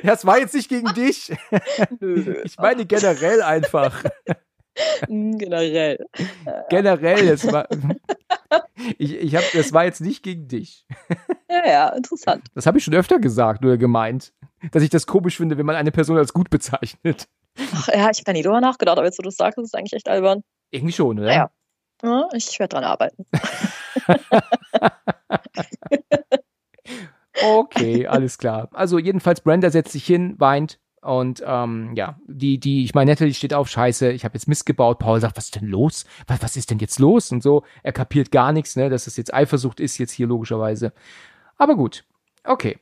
[0.02, 1.32] Das war jetzt nicht gegen dich.
[2.44, 4.04] Ich meine generell einfach.
[5.08, 6.06] Mm, generell.
[6.68, 7.68] Generell, das war.
[8.98, 10.86] Ich, ich hab, das war jetzt nicht gegen dich.
[11.54, 12.44] Ja, ja, interessant.
[12.54, 14.32] Das habe ich schon öfter gesagt oder gemeint,
[14.72, 17.28] dass ich das komisch finde, wenn man eine Person als gut bezeichnet.
[17.74, 19.66] Ach, ja, ich habe da nie drüber nachgedacht, aber jetzt, wo du es sagst, ist
[19.66, 20.42] es eigentlich echt albern.
[20.70, 21.28] Irgendwie schon, oder?
[21.28, 21.50] Naja.
[22.02, 23.26] Ja, ich werde dran arbeiten.
[27.42, 28.68] Okay, alles klar.
[28.72, 33.34] Also jedenfalls Brenda setzt sich hin, weint und ähm, ja, die, die, ich meine, Natalie
[33.34, 34.98] steht auf, scheiße, ich habe jetzt Mist gebaut.
[34.98, 36.06] Paul sagt, was ist denn los?
[36.26, 37.30] Was, was ist denn jetzt los?
[37.30, 40.92] Und so, er kapiert gar nichts, ne, dass das jetzt Eifersucht ist, jetzt hier logischerweise.
[41.56, 42.04] Aber gut,
[42.44, 42.78] okay.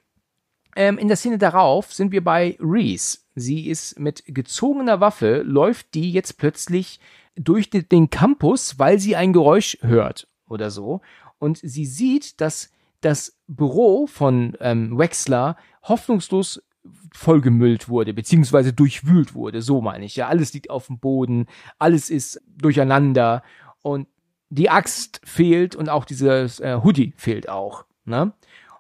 [0.74, 3.18] Ähm, in der Szene darauf sind wir bei Reese.
[3.34, 6.98] Sie ist mit gezogener Waffe, läuft die jetzt plötzlich
[7.34, 11.00] durch den- Campus, weil sie ein Geräusch hört oder so.
[11.38, 12.70] Und sie sieht, dass
[13.00, 16.62] das Büro von ähm, Wexler hoffnungslos
[17.12, 20.16] vollgemüllt wurde, beziehungsweise durchwühlt wurde, so meine ich.
[20.16, 21.46] Ja, alles liegt auf dem Boden,
[21.78, 23.42] alles ist durcheinander
[23.82, 24.08] und
[24.50, 27.84] die Axt fehlt und auch dieses äh, Hoodie fehlt auch.
[28.04, 28.32] Ne?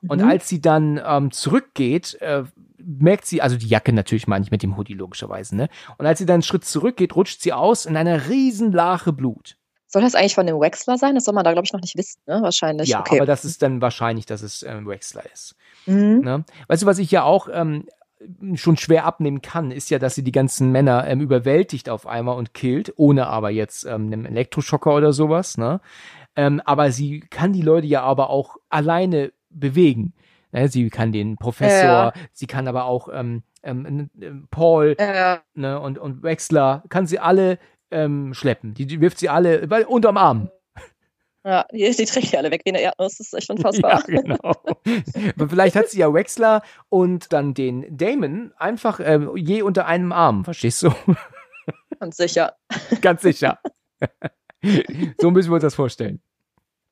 [0.08, 0.28] Und Mhm.
[0.28, 2.44] als sie dann ähm, zurückgeht, äh,
[2.78, 5.68] merkt sie, also die Jacke natürlich meine ich mit dem Hoodie logischerweise, ne?
[5.98, 9.56] Und als sie dann einen Schritt zurückgeht, rutscht sie aus in einer riesen Lache Blut.
[9.86, 11.14] Soll das eigentlich von dem Wexler sein?
[11.14, 12.40] Das soll man da, glaube ich, noch nicht wissen, ne?
[12.42, 12.88] Wahrscheinlich.
[12.88, 13.18] Ja, okay.
[13.18, 15.54] aber das ist dann wahrscheinlich, dass es ähm, Wexler ist.
[15.86, 16.20] Mhm.
[16.24, 16.44] Ne?
[16.66, 17.86] Weißt du, was ich ja auch ähm,
[18.54, 22.36] schon schwer abnehmen kann, ist ja, dass sie die ganzen Männer ähm, überwältigt auf einmal
[22.36, 25.58] und killt, ohne aber jetzt ähm, einen Elektroschocker oder sowas.
[25.58, 25.80] Ne?
[26.36, 30.14] Ähm, aber sie kann die Leute ja aber auch alleine bewegen.
[30.52, 30.68] Ne?
[30.68, 32.12] Sie kann den Professor, Ja.
[32.32, 35.80] sie kann aber auch ähm, ähm, ähm, Paul Äh, ne?
[35.80, 37.58] und, und Wexler, kann sie alle
[37.90, 38.74] ähm, schleppen.
[38.74, 40.50] Die, die wirft sie alle weil, unterm Arm.
[41.44, 43.18] ja, die, die trägt die alle weg wie eine Erdnuss.
[43.18, 44.02] Das ist echt unfassbar.
[44.08, 44.38] Ja, genau.
[45.36, 50.12] Aber Vielleicht hat sie ja Wexler und dann den Damon einfach ähm, je unter einem
[50.12, 50.90] Arm, verstehst du?
[52.00, 52.56] Und sicher.
[53.00, 53.60] Ganz sicher.
[55.20, 56.20] so müssen wir uns das vorstellen.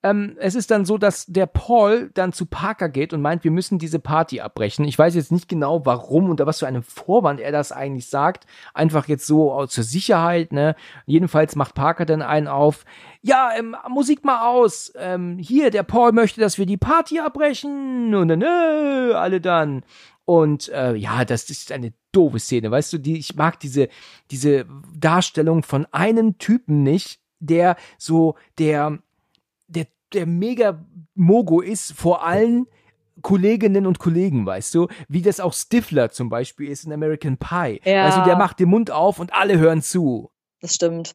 [0.03, 3.51] Ähm, es ist dann so, dass der Paul dann zu Parker geht und meint, wir
[3.51, 4.87] müssen diese Party abbrechen.
[4.87, 8.47] Ich weiß jetzt nicht genau, warum unter was für einem Vorwand er das eigentlich sagt.
[8.73, 10.75] Einfach jetzt so zur Sicherheit, ne?
[11.05, 12.85] Jedenfalls macht Parker dann einen auf.
[13.21, 14.93] Ja, ähm, Musik mal aus.
[14.97, 18.15] Ähm, hier, der Paul möchte, dass wir die Party abbrechen.
[18.15, 19.83] Und dann, äh, alle dann.
[20.25, 23.89] Und äh, ja, das ist eine doofe Szene, weißt du, die, ich mag diese,
[24.31, 24.65] diese
[24.97, 29.01] Darstellung von einem Typen nicht, der so der
[29.71, 30.85] der, der mega
[31.15, 32.67] Mogo ist vor allen
[33.23, 37.81] Kolleginnen und Kollegen, weißt du, wie das auch Stifler zum Beispiel ist in American Pie.
[37.85, 38.07] Ja.
[38.07, 40.31] Also der macht den Mund auf und alle hören zu.
[40.61, 41.15] Das stimmt.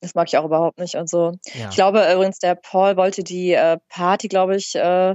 [0.00, 0.96] Das mag ich auch überhaupt nicht.
[0.96, 1.68] Also ja.
[1.68, 5.14] ich glaube übrigens, der Paul wollte die äh, Party, glaube ich, äh,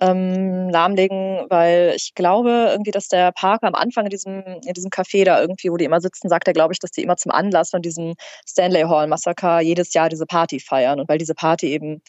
[0.00, 4.90] ähm, lahmlegen, weil ich glaube irgendwie, dass der Parker am Anfang in diesem, in diesem
[4.90, 7.32] Café da irgendwie, wo die immer sitzen, sagt er, glaube ich, dass die immer zum
[7.32, 8.14] Anlass von diesem
[8.46, 11.00] Stanley Hall Massaker jedes Jahr diese Party feiern.
[11.00, 12.02] Und weil diese Party eben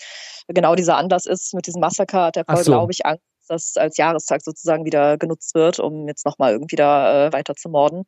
[0.48, 2.72] genau dieser Anlass ist mit diesem Massaker, hat der Paul, so.
[2.72, 7.28] glaube ich, Angst, dass als Jahrestag sozusagen wieder genutzt wird, um jetzt nochmal irgendwie da
[7.28, 8.04] äh, weiter zu morden.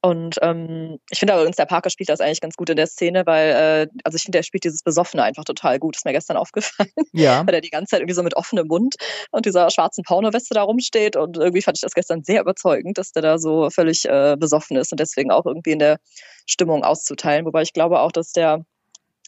[0.00, 3.26] Und ähm, ich finde übrigens, der Parker spielt das eigentlich ganz gut in der Szene,
[3.26, 5.96] weil, äh, also ich finde, er spielt dieses Besoffene einfach total gut.
[5.96, 6.90] Ist mir gestern aufgefallen.
[7.12, 7.44] Ja.
[7.46, 8.94] weil er die ganze Zeit irgendwie so mit offenem Mund
[9.32, 11.16] und dieser schwarzen Pornoweste da rumsteht.
[11.16, 14.76] Und irgendwie fand ich das gestern sehr überzeugend, dass der da so völlig äh, besoffen
[14.76, 15.98] ist und deswegen auch irgendwie in der
[16.46, 17.44] Stimmung auszuteilen.
[17.44, 18.64] Wobei ich glaube auch, dass der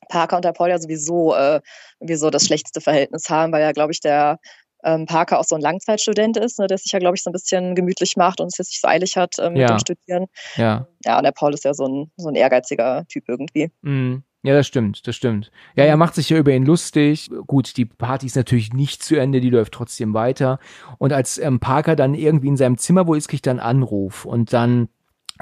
[0.09, 1.61] Parker und der Paul ja sowieso äh,
[1.99, 4.39] irgendwie so das schlechteste Verhältnis haben, weil ja, glaube ich, der
[4.85, 7.33] ähm, Parker auch so ein Langzeitstudent ist, ne, der sich ja, glaube ich, so ein
[7.33, 9.63] bisschen gemütlich macht und es jetzt nicht so eilig hat ähm, ja.
[9.63, 10.27] mit dem Studieren.
[10.57, 10.87] Ja.
[11.05, 13.71] Ja, und der Paul ist ja so ein, so ein ehrgeiziger Typ irgendwie.
[13.83, 14.23] Mhm.
[14.43, 15.51] Ja, das stimmt, das stimmt.
[15.77, 17.31] Ja, er macht sich ja über ihn lustig.
[17.47, 20.59] Gut, die Party ist natürlich nicht zu Ende, die läuft trotzdem weiter.
[20.97, 24.25] Und als ähm, Parker dann irgendwie in seinem Zimmer wo ist, kriegt er einen Anruf
[24.25, 24.89] und dann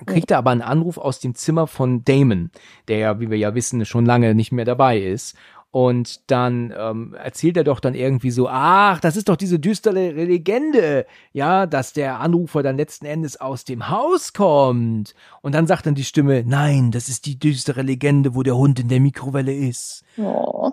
[0.06, 2.50] kriegt er aber einen Anruf aus dem Zimmer von Damon,
[2.88, 5.36] der ja, wie wir ja wissen, schon lange nicht mehr dabei ist.
[5.70, 10.12] Und dann ähm, erzählt er doch dann irgendwie so, ach, das ist doch diese düstere
[10.12, 15.14] Legende, ja, dass der Anrufer dann letzten Endes aus dem Haus kommt.
[15.42, 18.80] Und dann sagt dann die Stimme, nein, das ist die düstere Legende, wo der Hund
[18.80, 20.04] in der Mikrowelle ist.
[20.16, 20.72] Oh.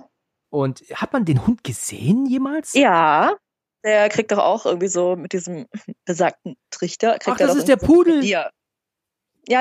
[0.49, 2.73] Und hat man den Hund gesehen jemals?
[2.73, 3.35] Ja,
[3.83, 5.67] der kriegt doch auch irgendwie so mit diesem
[6.05, 7.19] besagten Trichter.
[7.19, 8.23] Kriegt ach, das ist der Pudel.
[8.23, 8.49] Ja,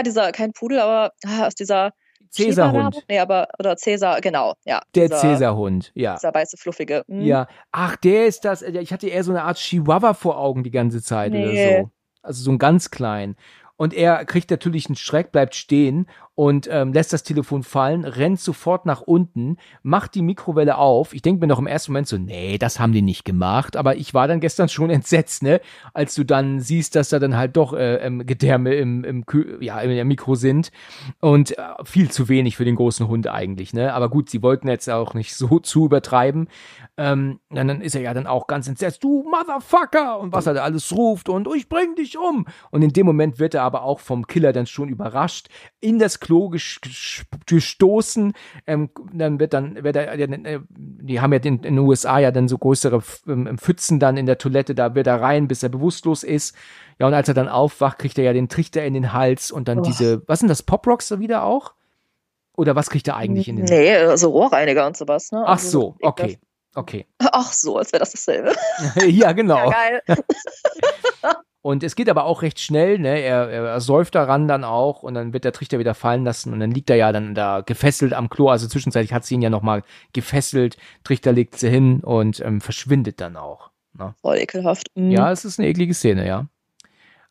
[0.03, 1.91] dieser, kein Pudel, aber ah, aus dieser
[2.35, 3.05] Cäsarhund.
[3.09, 4.81] Nee, aber, oder Cäsar, genau, ja.
[4.95, 6.15] Der Cäsarhund, ja.
[6.17, 7.05] Dieser weiße, fluffige.
[7.07, 7.23] Mhm.
[7.23, 7.47] Ja.
[7.73, 11.03] Ach, der ist das, ich hatte eher so eine Art Chihuahua vor Augen die ganze
[11.03, 11.45] Zeit nee.
[11.45, 11.91] oder so.
[12.23, 13.37] Also so ein ganz klein.
[13.85, 18.41] Und er kriegt natürlich einen Schreck, bleibt stehen und ähm, lässt das Telefon fallen, rennt
[18.41, 21.13] sofort nach unten, macht die Mikrowelle auf.
[21.13, 23.77] Ich denke mir noch im ersten Moment so, nee, das haben die nicht gemacht.
[23.77, 25.61] Aber ich war dann gestern schon entsetzt, ne,
[25.93, 29.23] als du dann siehst, dass da dann halt doch äh, ähm, Gedärme im, im,
[29.61, 30.73] ja, im Mikro sind.
[31.21, 33.93] Und äh, viel zu wenig für den großen Hund eigentlich, ne.
[33.93, 36.49] Aber gut, sie wollten jetzt auch nicht so zu übertreiben.
[36.97, 40.21] Ähm, dann ist er ja dann auch ganz entsetzt, du Motherfucker!
[40.21, 42.47] Und was er da alles ruft und ich bring dich um.
[42.71, 45.49] Und in dem Moment wird er aber auch vom Killer dann schon überrascht,
[45.81, 46.51] in das Klo
[47.47, 48.33] gestoßen.
[48.69, 52.31] Ähm, dann wird dann, wird er, äh, die haben ja in, in, den USA ja
[52.31, 55.71] dann so größere ähm, Pfützen dann in der Toilette, da wird er rein, bis er
[55.71, 56.55] bewusstlos ist.
[57.01, 59.67] Ja, und als er dann aufwacht, kriegt er ja den Trichter in den Hals und
[59.67, 59.83] dann oh.
[59.83, 61.75] diese, was sind das, Pop-Rocks wieder auch?
[62.57, 65.43] Oder was kriegt er eigentlich in den Nee, also Rohrreiniger und sowas, ne?
[65.45, 66.39] Ach also so, okay.
[66.75, 67.07] Okay.
[67.19, 68.55] Ach so, als wäre das dasselbe.
[69.07, 69.57] ja, genau.
[69.57, 70.03] Ja, geil.
[71.63, 73.21] Und es geht aber auch recht schnell, ne?
[73.21, 76.61] Er, er säuft daran dann auch und dann wird der Trichter wieder fallen lassen und
[76.61, 78.51] dann liegt er ja dann da gefesselt am Klo.
[78.51, 79.83] Also zwischenzeitlich hat sie ihn ja nochmal
[80.13, 80.77] gefesselt.
[81.05, 83.71] Trichter legt sie hin und ähm, verschwindet dann auch.
[83.95, 84.15] Ne?
[84.21, 84.89] Voll ekelhaft.
[84.95, 85.11] Mhm.
[85.11, 86.49] Ja, es ist eine eklige Szene, ja.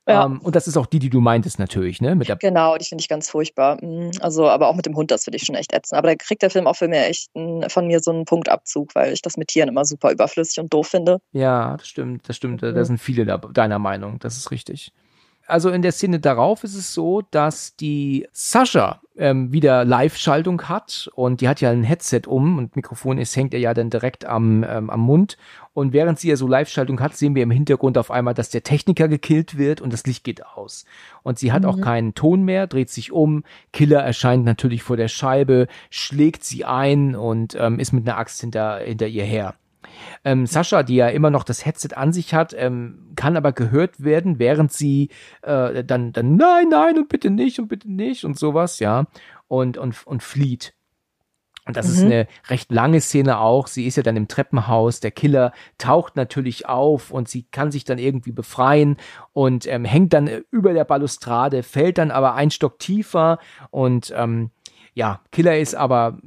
[0.08, 0.26] Ja.
[0.26, 2.16] Um, ähm, und das ist auch die, die du meintest natürlich, ne?
[2.16, 3.78] Mit der genau, die finde ich ganz furchtbar.
[3.82, 4.12] Mhm.
[4.20, 5.98] Also, aber auch mit dem Hund, das finde ich schon echt ätzend.
[5.98, 8.96] Aber da kriegt der Film auch für mich echt ein, von mir so einen Punktabzug,
[8.96, 11.20] weil ich das mit Tieren immer super überflüssig und doof finde.
[11.32, 12.62] Ja, das stimmt, das stimmt.
[12.62, 12.76] Mhm.
[12.76, 14.92] Da sind viele da, deiner Meinung, das ist richtig.
[15.46, 21.10] Also in der Szene darauf ist es so, dass die Sascha ähm, wieder Live-Schaltung hat
[21.16, 24.26] und die hat ja ein Headset um und Mikrofon ist, hängt er ja dann direkt
[24.26, 25.38] am, ähm, am Mund.
[25.74, 28.64] Und während sie ja so Live-Schaltung hat, sehen wir im Hintergrund auf einmal, dass der
[28.64, 30.86] Techniker gekillt wird und das Licht geht aus.
[31.24, 31.70] Und sie hat mhm.
[31.70, 33.44] auch keinen Ton mehr, dreht sich um.
[33.72, 38.40] Killer erscheint natürlich vor der Scheibe, schlägt sie ein und ähm, ist mit einer Axt
[38.42, 39.56] hinter, hinter ihr her.
[40.24, 44.04] Ähm, Sascha, die ja immer noch das Headset an sich hat, ähm, kann aber gehört
[44.04, 45.10] werden, während sie
[45.42, 49.06] äh, dann, dann nein, nein und bitte nicht und bitte nicht und sowas, ja,
[49.48, 50.74] und, und, und flieht.
[51.66, 51.94] Und das mhm.
[51.94, 53.68] ist eine recht lange Szene auch.
[53.68, 55.00] Sie ist ja dann im Treppenhaus.
[55.00, 58.98] Der Killer taucht natürlich auf und sie kann sich dann irgendwie befreien
[59.32, 63.40] und ähm, hängt dann über der Balustrade, fällt dann aber ein Stock tiefer
[63.72, 64.52] und ähm,
[64.94, 66.20] ja, Killer ist aber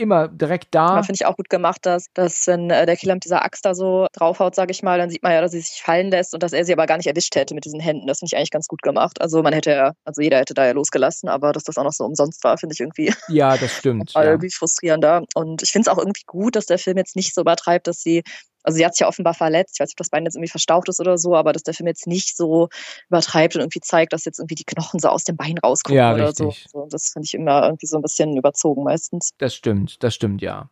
[0.00, 1.02] immer direkt da.
[1.02, 3.74] Finde ich auch gut gemacht, dass, dass wenn äh, der Killer mit dieser Axt da
[3.74, 6.42] so draufhaut, sage ich mal, dann sieht man ja, dass sie sich fallen lässt und
[6.42, 8.06] dass er sie aber gar nicht erwischt hätte mit diesen Händen.
[8.06, 9.20] Das finde ich eigentlich ganz gut gemacht.
[9.20, 11.92] Also man hätte ja, also jeder hätte da ja losgelassen, aber dass das auch noch
[11.92, 13.12] so umsonst war, finde ich irgendwie.
[13.28, 14.12] Ja, das stimmt.
[14.14, 14.24] ja.
[14.24, 15.22] irgendwie frustrierender.
[15.34, 18.00] Und ich finde es auch irgendwie gut, dass der Film jetzt nicht so übertreibt, dass
[18.00, 18.22] sie
[18.62, 19.74] also sie hat sich ja offenbar verletzt.
[19.74, 21.74] Ich weiß nicht, ob das Bein jetzt irgendwie verstaucht ist oder so, aber dass der
[21.74, 22.68] Film jetzt nicht so
[23.08, 26.14] übertreibt und irgendwie zeigt, dass jetzt irgendwie die Knochen so aus dem Bein rauskommen Ja,
[26.14, 26.52] oder so.
[26.70, 26.86] so.
[26.90, 29.30] Das finde ich immer irgendwie so ein bisschen überzogen meistens.
[29.38, 30.70] Das stimmt, das stimmt, ja.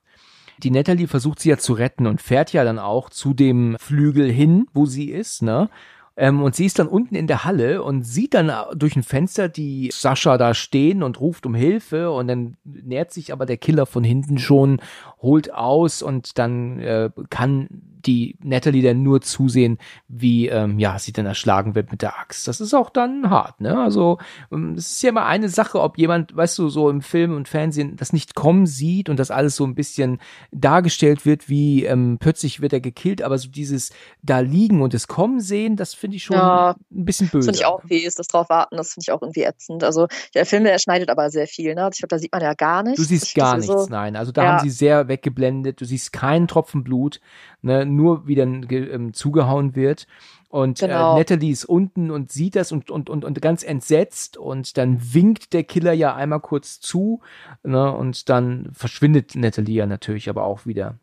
[0.62, 4.30] Die Natalie versucht sie ja zu retten und fährt ja dann auch zu dem Flügel
[4.30, 5.70] hin, wo sie ist, ne?
[6.18, 9.48] Ähm, und sie ist dann unten in der Halle und sieht dann durch ein Fenster
[9.48, 13.86] die Sascha da stehen und ruft um Hilfe und dann nähert sich aber der Killer
[13.86, 14.80] von hinten schon,
[15.22, 17.68] holt aus und dann äh, kann
[18.08, 19.78] die Natalie dann nur zusehen,
[20.08, 22.48] wie ähm, ja sie dann erschlagen wird mit der Axt.
[22.48, 23.78] Das ist auch dann hart, ne?
[23.78, 24.18] Also
[24.52, 27.48] ähm, es ist ja immer eine Sache, ob jemand, weißt du, so im Film und
[27.48, 30.18] Fernsehen das nicht kommen sieht und das alles so ein bisschen
[30.52, 33.90] dargestellt wird, wie ähm, plötzlich wird er gekillt, aber so dieses
[34.22, 37.46] da liegen und es kommen sehen, das finde ich schon Ja, ein bisschen Das böse.
[37.46, 39.84] finde ich auch fies, das drauf warten, das finde ich auch irgendwie ätzend.
[39.84, 41.88] Also der Film, der schneidet aber sehr viel, ne?
[41.92, 42.96] Ich glaube, da sieht man ja gar nichts.
[42.98, 44.16] Du siehst Ich finde gar nichts, nein.
[44.16, 44.48] Also da Ja.
[44.48, 45.80] haben sie sehr weggeblendet.
[45.80, 47.20] Du siehst keinen Tropfen Blut,
[47.62, 47.84] ne?
[47.86, 50.06] nur wie dann ähm, zugehauen wird.
[50.50, 51.12] Und Genau.
[51.14, 54.36] äh, Natalie ist unten und sieht das und, und, und, und ganz entsetzt.
[54.38, 57.20] Und dann winkt der Killer ja einmal kurz zu.
[57.62, 57.92] Ne?
[57.92, 60.98] Und dann verschwindet Natalie ja natürlich aber auch wieder.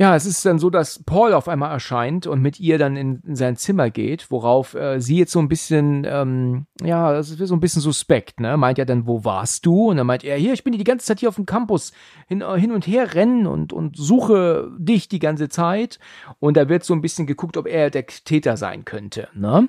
[0.00, 3.20] Ja, es ist dann so, dass Paul auf einmal erscheint und mit ihr dann in,
[3.26, 7.48] in sein Zimmer geht, worauf äh, sie jetzt so ein bisschen, ähm, ja, das ist
[7.48, 8.56] so ein bisschen suspekt, ne?
[8.56, 9.90] Meint ja dann, wo warst du?
[9.90, 11.92] Und dann meint er, hier, ich bin die ganze Zeit hier auf dem Campus
[12.28, 15.98] hin, äh, hin und her rennen und, und suche dich die ganze Zeit.
[16.38, 19.68] Und da wird so ein bisschen geguckt, ob er der Täter sein könnte, ne?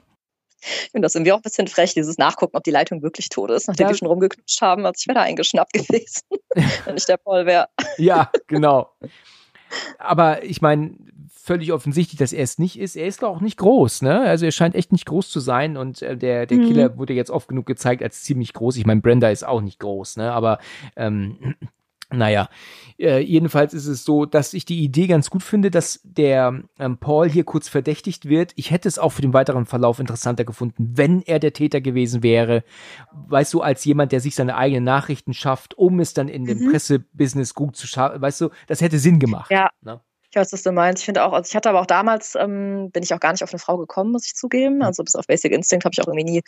[0.62, 3.68] Finde das irgendwie auch ein bisschen frech, dieses Nachgucken, ob die Leitung wirklich tot ist,
[3.68, 3.94] nachdem Ja.
[3.94, 4.86] die schon rumgeknutscht haben.
[4.86, 6.22] Also ich wäre da eingeschnappt gewesen,
[6.86, 7.68] wenn ich der Paul wäre.
[7.98, 8.92] Ja, genau.
[9.98, 10.92] Aber ich meine,
[11.32, 12.96] völlig offensichtlich, dass er es nicht ist.
[12.96, 14.22] Er ist doch auch nicht groß, ne?
[14.22, 16.66] Also er scheint echt nicht groß zu sein und äh, der, der Mhm.
[16.68, 18.76] Killer wurde jetzt oft genug gezeigt als ziemlich groß.
[18.78, 20.32] Ich meine, Brenda ist auch nicht groß, ne?
[20.32, 20.60] Aber
[20.96, 21.56] ähm,
[22.12, 22.50] naja,
[22.98, 26.98] äh, jedenfalls ist es so, dass ich die Idee ganz gut finde, dass der ähm,
[26.98, 28.52] Paul hier kurz verdächtigt wird.
[28.56, 32.24] Ich hätte es auch für den weiteren Verlauf interessanter gefunden, wenn er der Täter gewesen
[32.24, 32.64] wäre.
[33.28, 36.60] Weißt du, als jemand, der sich seine eigenen Nachrichten schafft, um es dann in dem
[36.60, 36.72] Mhm.
[36.72, 38.22] Pressebusiness gut zu schaffen.
[38.22, 39.52] Weißt du, das hätte Sinn gemacht.
[39.52, 39.70] Ja.
[39.82, 40.02] Ne?
[40.32, 41.02] Ich weiß, was du meinst.
[41.02, 43.44] Ich finde auch, also ich hatte aber auch damals, ähm, bin ich auch gar nicht
[43.44, 44.84] auf eine Frau gekommen, muss ich zugeben.
[44.84, 46.42] Also bis auf Basic Instinct habe ich auch irgendwie nie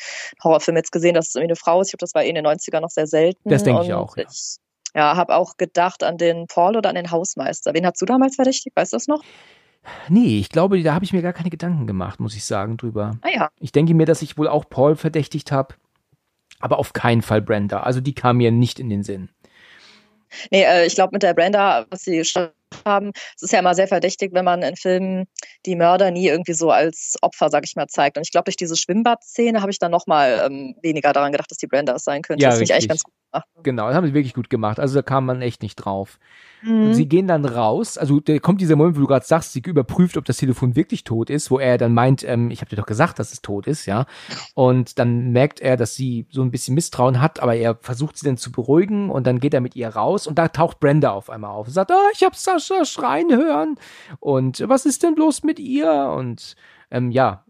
[0.43, 1.87] Horrorfilm jetzt gesehen, dass es irgendwie eine Frau ist.
[1.87, 3.49] Ich glaube, das war eh in den 90ern noch sehr selten.
[3.49, 4.25] Das denke ich auch, ja.
[4.29, 4.57] Ich,
[4.95, 7.73] ja, habe auch gedacht an den Paul oder an den Hausmeister.
[7.73, 8.75] Wen hast du damals verdächtigt?
[8.75, 9.23] Weißt du das noch?
[10.09, 13.17] Nee, ich glaube, da habe ich mir gar keine Gedanken gemacht, muss ich sagen, drüber.
[13.21, 13.49] Ah ja.
[13.59, 15.75] Ich denke mir, dass ich wohl auch Paul verdächtigt habe,
[16.59, 17.81] aber auf keinen Fall Brenda.
[17.81, 19.29] Also die kam mir nicht in den Sinn.
[20.51, 22.23] Nee, äh, ich glaube mit der Brenda, was sie
[22.85, 25.25] haben, es ist ja immer sehr verdächtig, wenn man in Filmen
[25.65, 28.17] die Mörder nie irgendwie so als Opfer, sag ich mal, zeigt.
[28.17, 31.57] Und ich glaube, durch diese Schwimmbadszene habe ich dann nochmal ähm, weniger daran gedacht, dass
[31.57, 32.43] die Brenda es sein könnte.
[32.43, 33.47] Ja, das finde ich eigentlich ganz gut gemacht.
[33.63, 34.79] Genau, das haben sie wirklich gut gemacht.
[34.79, 36.19] Also da kam man echt nicht drauf.
[36.63, 36.93] Mhm.
[36.93, 40.17] Sie gehen dann raus, also da kommt dieser Moment, wo du gerade sagst, sie überprüft,
[40.17, 42.85] ob das Telefon wirklich tot ist, wo er dann meint, ähm, ich habe dir doch
[42.85, 44.05] gesagt, dass es tot ist, ja.
[44.53, 48.25] Und dann merkt er, dass sie so ein bisschen Misstrauen hat, aber er versucht sie
[48.25, 51.29] dann zu beruhigen und dann geht er mit ihr raus und da taucht Brenda auf
[51.29, 53.75] einmal auf und sagt, ah, ich habe Sascha schreien hören
[54.19, 55.91] und was ist denn bloß mit ihr?
[56.15, 56.55] Und
[56.89, 57.45] ähm, ja,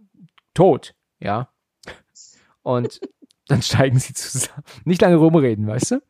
[0.53, 1.49] tot, ja.
[2.63, 2.99] Und
[3.47, 4.63] dann steigen sie zusammen.
[4.85, 6.01] Nicht lange rumreden, weißt du?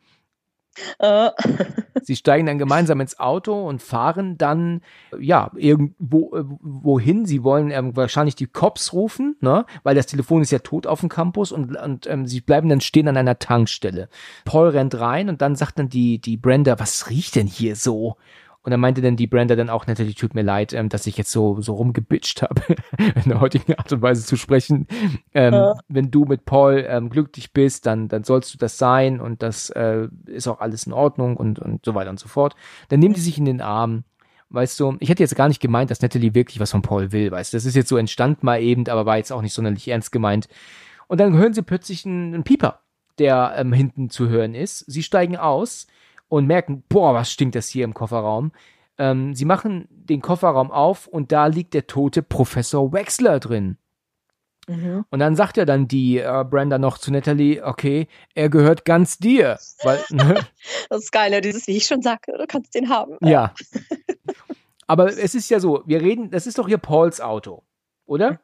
[1.00, 1.32] Äh,
[2.04, 4.82] Sie steigen dann gemeinsam ins Auto und fahren dann,
[5.20, 7.26] ja, irgendwo, äh, wohin.
[7.26, 9.66] Sie wollen ähm, wahrscheinlich die Cops rufen, ne?
[9.84, 12.82] Weil das Telefon ist ja tot auf dem Campus und, und ähm, sie bleiben dann
[12.82, 14.10] stehen an einer Tankstelle.
[14.46, 18.18] Paul rennt rein und dann sagt dann die, die Brenda, was riecht denn hier so?
[18.64, 21.18] Und dann meinte dann die Brenda dann auch, natürlich tut mir leid, ähm, dass ich
[21.18, 22.62] jetzt so, so rumgebitcht habe,
[23.24, 24.88] in der heutigen Art und Weise zu sprechen.
[25.34, 25.74] Ähm, Ja.
[25.88, 29.72] Wenn du mit Paul ähm, glücklich bist, dann, dann sollst du das sein und das
[29.72, 32.56] äh, ist auch alles in Ordnung und, und so weiter und so fort.
[32.90, 34.04] Dann nehmen die sich in den Arm.
[34.50, 37.32] Weißt du, ich hätte jetzt gar nicht gemeint, dass Natalie wirklich was von Paul will,
[37.32, 37.58] weißt du.
[37.58, 40.50] Das ist jetzt so entstand mal eben, aber war jetzt auch nicht sonderlich ernst gemeint.
[41.08, 42.82] Und dann hören sie plötzlich einen, einen Pieper,
[43.18, 44.80] der ähm, hinten zu hören ist.
[44.92, 45.88] Sie steigen aus
[46.32, 48.54] und merken, boah, was stinkt das hier im Kofferraum.
[48.98, 53.78] Ähm, sie machen den Kofferraum auf und da liegt der tote Professor Wexler drin.
[54.68, 55.04] mhm.
[55.10, 59.18] Und dann sagt ja dann die äh, Brenda noch zu Natalie, okay, er gehört ganz
[59.18, 59.60] dir.
[59.84, 60.36] Weil, ne?
[60.90, 63.18] Das ist geil, ja, dieses, wie ich schon sagte, du kannst den haben.
[63.22, 63.54] ja.
[64.88, 67.64] Aber es ist ja so, wir reden, das ist doch hier Pauls Auto,
[68.06, 68.40] oder?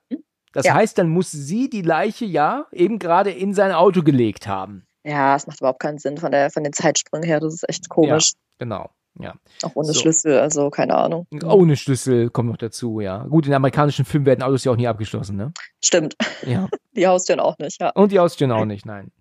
[0.54, 0.76] Das Ja.
[0.76, 4.87] heißt, dann muss sie die Leiche ja eben gerade in sein Auto gelegt haben.
[5.08, 7.40] Ja, es macht überhaupt keinen Sinn von, der, von den Zeitsprüngen her.
[7.40, 8.34] Das ist echt komisch.
[8.60, 8.90] Genau.
[9.20, 9.36] Ja.
[9.64, 10.02] Auch ohne So.
[10.02, 11.26] Schlüssel, also keine Ahnung.
[11.44, 13.24] Ohne Schlüssel kommt noch dazu, ja.
[13.24, 15.54] Gut, in amerikanischen Filmen werden Autos ja auch nie abgeschlossen, ne?
[15.84, 16.16] Stimmt.
[16.46, 16.68] Ja.
[16.96, 17.92] Die Haustüren auch nicht, ja.
[17.92, 19.12] Und die Haustüren auch nicht, nein.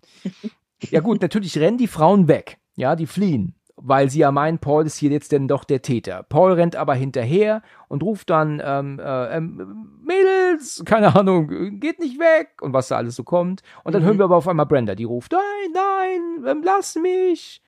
[0.89, 2.57] Ja gut, natürlich rennen die Frauen weg.
[2.75, 3.55] Ja, die fliehen.
[3.79, 6.23] Weil sie ja meinen, Paul ist hier jetzt denn doch der Täter.
[6.23, 12.19] Paul rennt aber hinterher und ruft dann, ähm, äh, ähm, Mädels, keine Ahnung, geht nicht
[12.19, 13.61] weg und was da alles so kommt.
[13.83, 14.07] Und dann Mhm.
[14.07, 15.41] hören wir aber auf einmal Brenda, die ruft, nein,
[15.73, 17.61] nein, ähm, lass mich.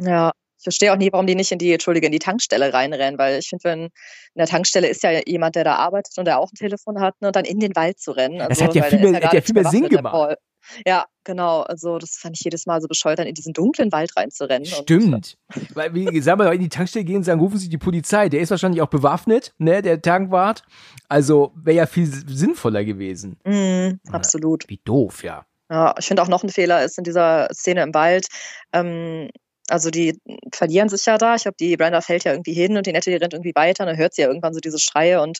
[0.00, 0.32] Ja.
[0.56, 3.38] Ich verstehe auch nie, warum die nicht in die, Entschuldige, in die Tankstelle reinrennen, weil
[3.38, 3.90] ich finde, wenn in
[4.36, 7.28] der Tankstelle ist ja jemand, der da arbeitet und der auch ein Telefon hat, ne,
[7.28, 8.38] und dann in den Wald zu rennen.
[8.46, 10.36] Das hat ja weil viel mehr- gar hat ja viel mehr Sinn gemacht.
[10.86, 11.60] Ja, genau.
[11.62, 14.68] Also das fand ich jedes Mal so bescheuert, dann in diesen dunklen Wald reinzurennen.
[14.72, 15.36] Und, Stimmt.
[15.74, 18.28] Weil, wie wir doch, in die Tankstelle gehen und sagen, rufen Sie die Polizei.
[18.28, 20.62] Der ist wahrscheinlich auch bewaffnet, ne, der Tankwart.
[21.08, 23.38] Also wäre ja viel sinnvoller gewesen.
[23.44, 24.68] Mm, absolut.
[24.68, 25.44] Wie doof, ja.
[25.70, 28.26] Ja, ich finde auch noch ein Fehler ist in dieser Szene im Wald.
[28.72, 29.28] Ähm,
[29.68, 30.18] also die
[30.52, 31.36] verlieren sich ja da.
[31.36, 33.84] Ich glaube, die Brenda fällt ja irgendwie hin und die Nette, die rennt irgendwie weiter.
[33.84, 35.38] Und dann hört sie ja irgendwann so diese Schreie und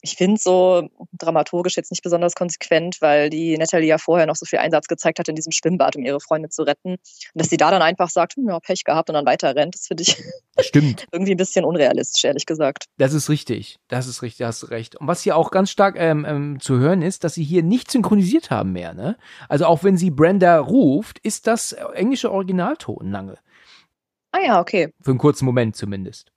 [0.00, 4.46] ich finde so dramaturgisch jetzt nicht besonders konsequent, weil die Natalie ja vorher noch so
[4.46, 6.92] viel Einsatz gezeigt hat in diesem Schwimmbad, um ihre Freunde zu retten.
[6.92, 7.00] Und
[7.34, 9.86] dass sie da dann einfach sagt, hm, ja, Pech gehabt und dann weiter rennt, das
[9.86, 10.16] finde ich
[10.60, 11.06] Stimmt.
[11.12, 12.84] irgendwie ein bisschen unrealistisch, ehrlich gesagt.
[12.96, 13.76] Das ist richtig.
[13.88, 14.96] Das ist richtig, da hast du recht.
[14.96, 17.90] Und was hier auch ganz stark ähm, ähm, zu hören ist, dass sie hier nicht
[17.90, 19.16] synchronisiert haben mehr, ne?
[19.48, 23.38] Also auch wenn sie Brenda ruft, ist das englische Originalton lange.
[24.30, 24.92] Ah ja, okay.
[25.00, 26.30] Für einen kurzen Moment zumindest.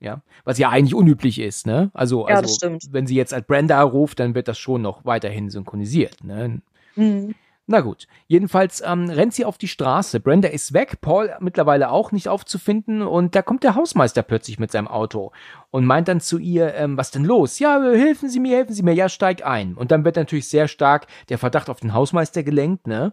[0.00, 1.90] Ja, was ja eigentlich unüblich ist, ne?
[1.92, 5.50] Also, Ja, also wenn sie jetzt als Brenda ruft, dann wird das schon noch weiterhin
[5.50, 6.62] synchronisiert, ne?
[6.96, 7.34] Mhm.
[7.66, 10.18] Na gut, jedenfalls ähm, rennt sie auf die Straße.
[10.18, 14.72] Brenda ist weg, Paul mittlerweile auch nicht aufzufinden und da kommt der Hausmeister plötzlich mit
[14.72, 15.30] seinem Auto
[15.70, 17.60] und meint dann zu ihr, ähm, was denn los?
[17.60, 19.74] Ja, helfen Sie mir, helfen Sie mir, ja, steig ein.
[19.74, 23.12] Und dann wird natürlich sehr stark der Verdacht auf den Hausmeister gelenkt, ne?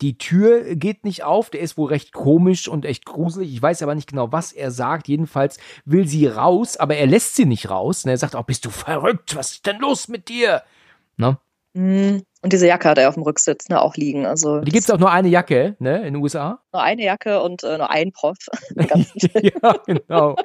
[0.00, 3.52] Die Tür geht nicht auf, der ist wohl recht komisch und echt gruselig.
[3.52, 5.08] Ich weiß aber nicht genau, was er sagt.
[5.08, 8.04] Jedenfalls will sie raus, aber er lässt sie nicht raus.
[8.04, 9.36] Und er sagt auch, bist du verrückt?
[9.36, 10.62] Was ist denn los mit dir?
[11.16, 11.38] Ne?
[11.74, 12.22] Mhm.
[12.42, 14.24] Und diese Jacke hat er auf dem Rücksitz ne, auch liegen.
[14.24, 16.60] Also Die gibt's auch nur eine Jacke, ne, in den USA.
[16.72, 18.36] nur eine Jacke und äh, nur ein Prof.
[18.76, 20.36] ja, genau.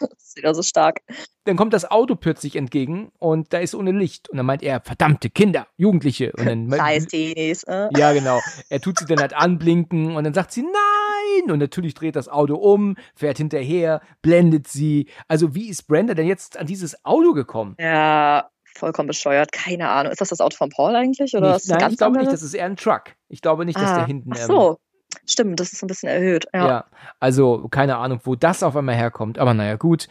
[0.10, 1.00] das ist wieder so stark.
[1.44, 4.28] Dann kommt das Auto plötzlich entgegen und da ist ohne Licht.
[4.28, 6.32] Und dann meint er, verdammte Kinder, Jugendliche.
[6.36, 7.64] Und dann, Scheiß Teenies.
[7.64, 7.88] Äh.
[7.96, 8.40] ja, genau.
[8.68, 11.50] Er tut sie dann halt anblinken und dann sagt sie nein.
[11.50, 15.08] Und natürlich dreht das Auto um, fährt hinterher, blendet sie.
[15.28, 17.76] Also wie ist Brenda denn jetzt an dieses Auto gekommen?
[17.78, 19.52] Ja, vollkommen bescheuert.
[19.52, 20.12] Keine Ahnung.
[20.12, 21.34] Ist das das Auto von Paul eigentlich?
[21.34, 23.14] Oder Nicht, ist das ein nein, ich glaube nicht, das ist eher ein Truck.
[23.28, 24.32] Ich glaube nicht, dass ah, der hinten.
[24.34, 24.78] Ach ähm, so.
[25.26, 26.46] Stimmt, das ist ein bisschen erhöht.
[26.52, 26.66] Ja.
[26.66, 26.84] Ja.
[27.18, 29.38] also keine Ahnung, wo das auf einmal herkommt.
[29.38, 30.08] Aber naja, gut.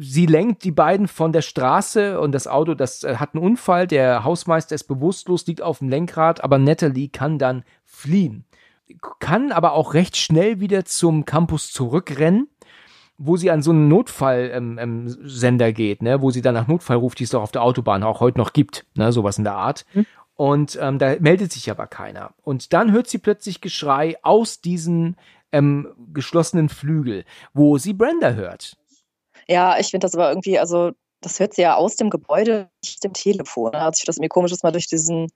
[0.00, 3.86] Sie lenkt die beiden von der Straße und das Auto, das äh, hat einen Unfall.
[3.86, 8.46] Der Hausmeister ist bewusstlos, liegt auf dem Lenkrad, aber Natalie kann dann fliehen.
[9.20, 12.48] Kann aber auch recht schnell wieder zum Campus zurückrennen,
[13.18, 16.96] wo sie an so einen Notfallsender ähm, ähm, geht, ne, wo sie dann nach Notfall
[16.96, 19.56] ruft, die es doch auf der Autobahn auch heute noch gibt, ne, sowas in der
[19.56, 19.84] Art.
[20.36, 22.34] Und ähm, da meldet sich aber keiner.
[22.42, 25.16] Und dann hört sie plötzlich Geschrei aus diesen
[25.50, 28.76] ähm, geschlossenen Flügel, wo sie Brenda hört.
[29.48, 33.04] Ja, ich finde das aber irgendwie, also das hört sie ja aus dem Gebäude, nicht
[33.04, 33.72] dem Telefon.
[33.72, 35.28] Da hat sich das irgendwie komisch, dass man durch diesen,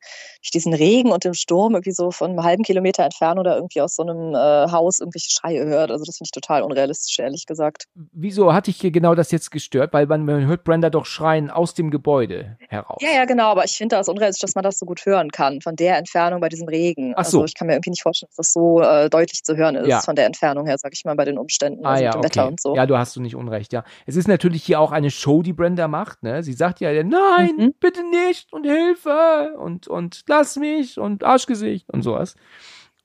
[0.42, 3.80] durch diesen Regen und den Sturm irgendwie so von einem halben Kilometer entfernt oder irgendwie
[3.80, 5.90] aus so einem äh, Haus irgendwelche Schreie hört.
[5.90, 7.84] Also das finde ich total unrealistisch, ehrlich gesagt.
[8.12, 9.92] Wieso hatte ich hier genau das jetzt gestört?
[9.92, 12.98] Weil man, man hört Brenda doch schreien aus dem Gebäude heraus.
[13.00, 15.60] Ja, ja, genau, aber ich finde das unrealistisch, dass man das so gut hören kann,
[15.60, 17.14] von der Entfernung bei diesem Regen.
[17.16, 17.38] Ach so.
[17.38, 19.88] Also ich kann mir irgendwie nicht vorstellen, dass das so äh, deutlich zu hören ist,
[19.88, 20.00] Ja.
[20.00, 22.18] von der Entfernung her, sag ich mal, bei den Umständen, Ah also ja, mit dem
[22.18, 22.28] okay.
[22.38, 22.76] Wetter und so.
[22.76, 23.84] Ja, du hast du nicht unrecht, ja.
[24.06, 26.42] Es ist natürlich hier auch eine Show, die Brenda macht, ne?
[26.42, 27.74] Sie sagt ja, nein, Mhm.
[27.80, 32.34] bitte nicht und Hilfe und, und lass mich und Arschgesicht und sowas.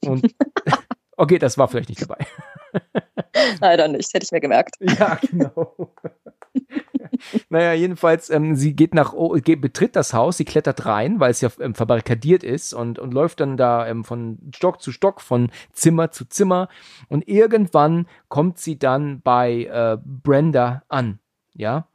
[0.02, 0.34] Und
[1.18, 2.26] okay, das war vielleicht nicht dabei.
[3.62, 4.76] Leider nicht, hätte ich mir gemerkt.
[5.00, 5.94] Ja, genau.
[7.50, 11.32] naja, jedenfalls, ähm, sie geht nach, oh, geht, betritt das Haus, sie klettert rein, weil
[11.32, 15.22] es ja ähm, verbarrikadiert ist und, und läuft dann da ähm, von Stock zu Stock,
[15.22, 16.70] von Zimmer zu Zimmer
[17.10, 21.20] und irgendwann kommt sie dann bei äh, Brenda an.
[21.54, 21.88] Ja,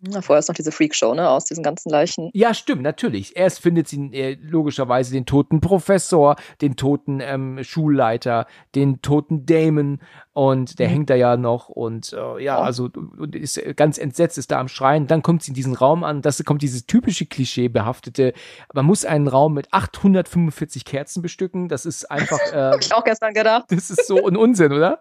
[0.00, 2.30] Na, vorher ist noch diese Freakshow, ne, aus diesen ganzen Leichen.
[2.32, 3.36] ja, stimmt, natürlich.
[3.36, 8.46] Erst findet sie äh, logischerweise den toten Professor, den toten ähm, Schulleiter,
[8.76, 10.00] den toten Damon
[10.34, 10.92] und der Mhm.
[10.92, 12.62] hängt da ja noch und äh, ja, Oh.
[12.62, 15.08] also und ist ganz entsetzt, ist da am Schreien.
[15.08, 18.34] Dann kommt sie in diesen Raum an, das kommt dieses typische Klischee behaftete.
[18.72, 21.68] Man muss einen Raum mit 845 Kerzen bestücken.
[21.68, 23.64] Das ist einfach, äh, Hab ich auch gestern gedacht.
[23.70, 25.00] das ist so ein Unsinn, oder?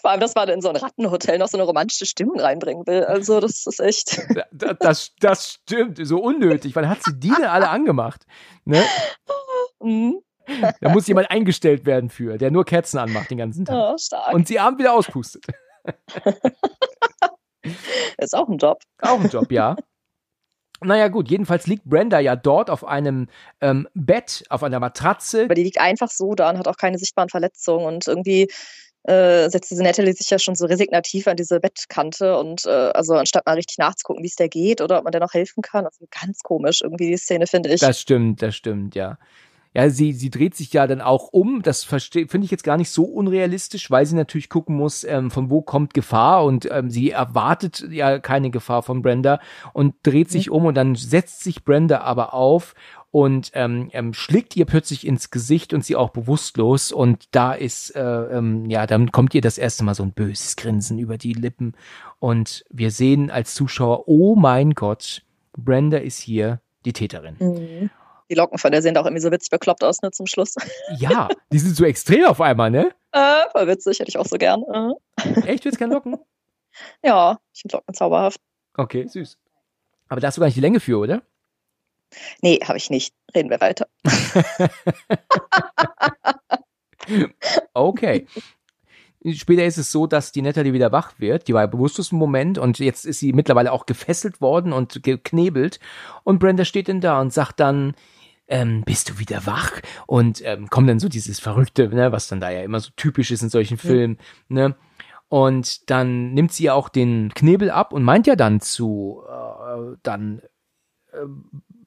[0.00, 3.04] Vor allem, dass man in so ein Rattenhotel noch so eine romantische Stimmung reinbringen will.
[3.04, 4.20] Also, das ist echt.
[4.52, 6.74] Da- Das, das stimmt, so unnötig.
[6.76, 8.26] Wann hat sie die denn alle angemacht?
[8.64, 8.84] Ne?
[9.82, 10.20] Mhm.
[10.80, 13.74] Da muss jemand eingestellt werden für, der nur Kerzen anmacht den ganzen Tag.
[13.74, 14.32] Ja, stark.
[14.32, 15.44] und sie abend wieder auspustet.
[18.18, 18.80] ist auch ein Job.
[19.02, 19.76] Auch ein Job, ja.
[20.82, 23.28] Naja, gut, jedenfalls liegt Brenda ja dort auf einem
[23.60, 25.44] ähm, Bett, auf einer Matratze.
[25.44, 28.48] Aber die liegt einfach so da und hat auch keine sichtbaren Verletzungen und irgendwie
[29.06, 33.14] äh, setzt diese Natalie sich ja schon so resignativ an diese Bettkante und äh, also
[33.14, 35.86] anstatt mal richtig nachzugucken, wie es der geht oder ob man der noch helfen kann.
[35.86, 37.80] Ist ganz komisch, irgendwie die Szene, finde ich.
[37.80, 39.18] Das stimmt, das stimmt, ja.
[39.76, 41.60] Ja, sie, sie dreht sich ja dann auch um.
[41.60, 45.50] Das finde ich jetzt gar nicht so unrealistisch, weil sie natürlich gucken muss, ähm, von
[45.50, 49.38] wo kommt Gefahr und ähm, sie erwartet ja keine Gefahr von Brenda
[49.74, 50.52] und dreht sich mhm.
[50.54, 52.74] um und dann setzt sich Brenda aber auf
[53.16, 57.96] und ähm, ähm, schlägt ihr plötzlich ins Gesicht und sie auch bewusstlos und da ist,
[57.96, 61.32] äh, ähm, ja, dann kommt ihr das erste Mal so ein böses Grinsen über die
[61.32, 61.72] Lippen
[62.18, 65.22] und wir sehen als Zuschauer, oh mein Gott,
[65.56, 67.36] Brenda ist hier die Täterin.
[67.38, 67.90] Mhm.
[68.28, 70.54] Die Locken von der sehen auch irgendwie so witzig bekloppt aus, ne, zum Schluss.
[70.98, 72.90] Ja, die sind so extrem auf einmal, ne?
[73.12, 74.62] Äh, voll witzig, hätte ich auch so gern.
[74.70, 75.40] Äh.
[75.46, 76.18] Echt, willst du gerne Locken?
[77.02, 78.42] Ja, ich finde Locken zauberhaft.
[78.76, 79.38] Okay, süß.
[80.08, 81.22] Aber da hast du gar nicht die Länge für, oder?
[82.42, 83.14] Nee, habe ich nicht.
[83.34, 83.88] Reden wir weiter.
[87.74, 88.26] okay.
[89.34, 91.48] Später ist es so, dass die Natalie wieder wach wird.
[91.48, 95.02] Die war ja bewusstlos im Moment und jetzt ist sie mittlerweile auch gefesselt worden und
[95.02, 95.80] geknebelt.
[96.22, 97.94] Und Brenda steht dann da und sagt dann,
[98.48, 99.80] ähm, bist du wieder wach?
[100.06, 103.32] Und ähm, kommt dann so dieses Verrückte, ne, was dann da ja immer so typisch
[103.32, 104.18] ist in solchen Filmen,
[104.48, 104.76] ne?
[105.28, 109.96] Und dann nimmt sie ja auch den Knebel ab und meint ja dann zu äh,
[110.04, 110.40] dann
[111.12, 111.26] äh,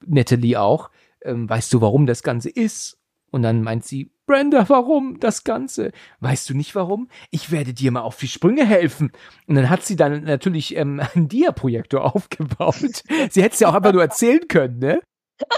[0.06, 0.90] Natalie auch,
[1.22, 2.98] ähm, weißt du, warum das Ganze ist?
[3.30, 5.92] Und dann meint sie, Brenda, warum das Ganze?
[6.20, 7.08] Weißt du nicht warum?
[7.30, 9.12] Ich werde dir mal auf die Sprünge helfen.
[9.46, 12.76] Und dann hat sie dann natürlich ähm, einen Dia-Projektor aufgebaut.
[13.30, 15.00] sie hätte es ja auch einfach nur erzählen können, ne?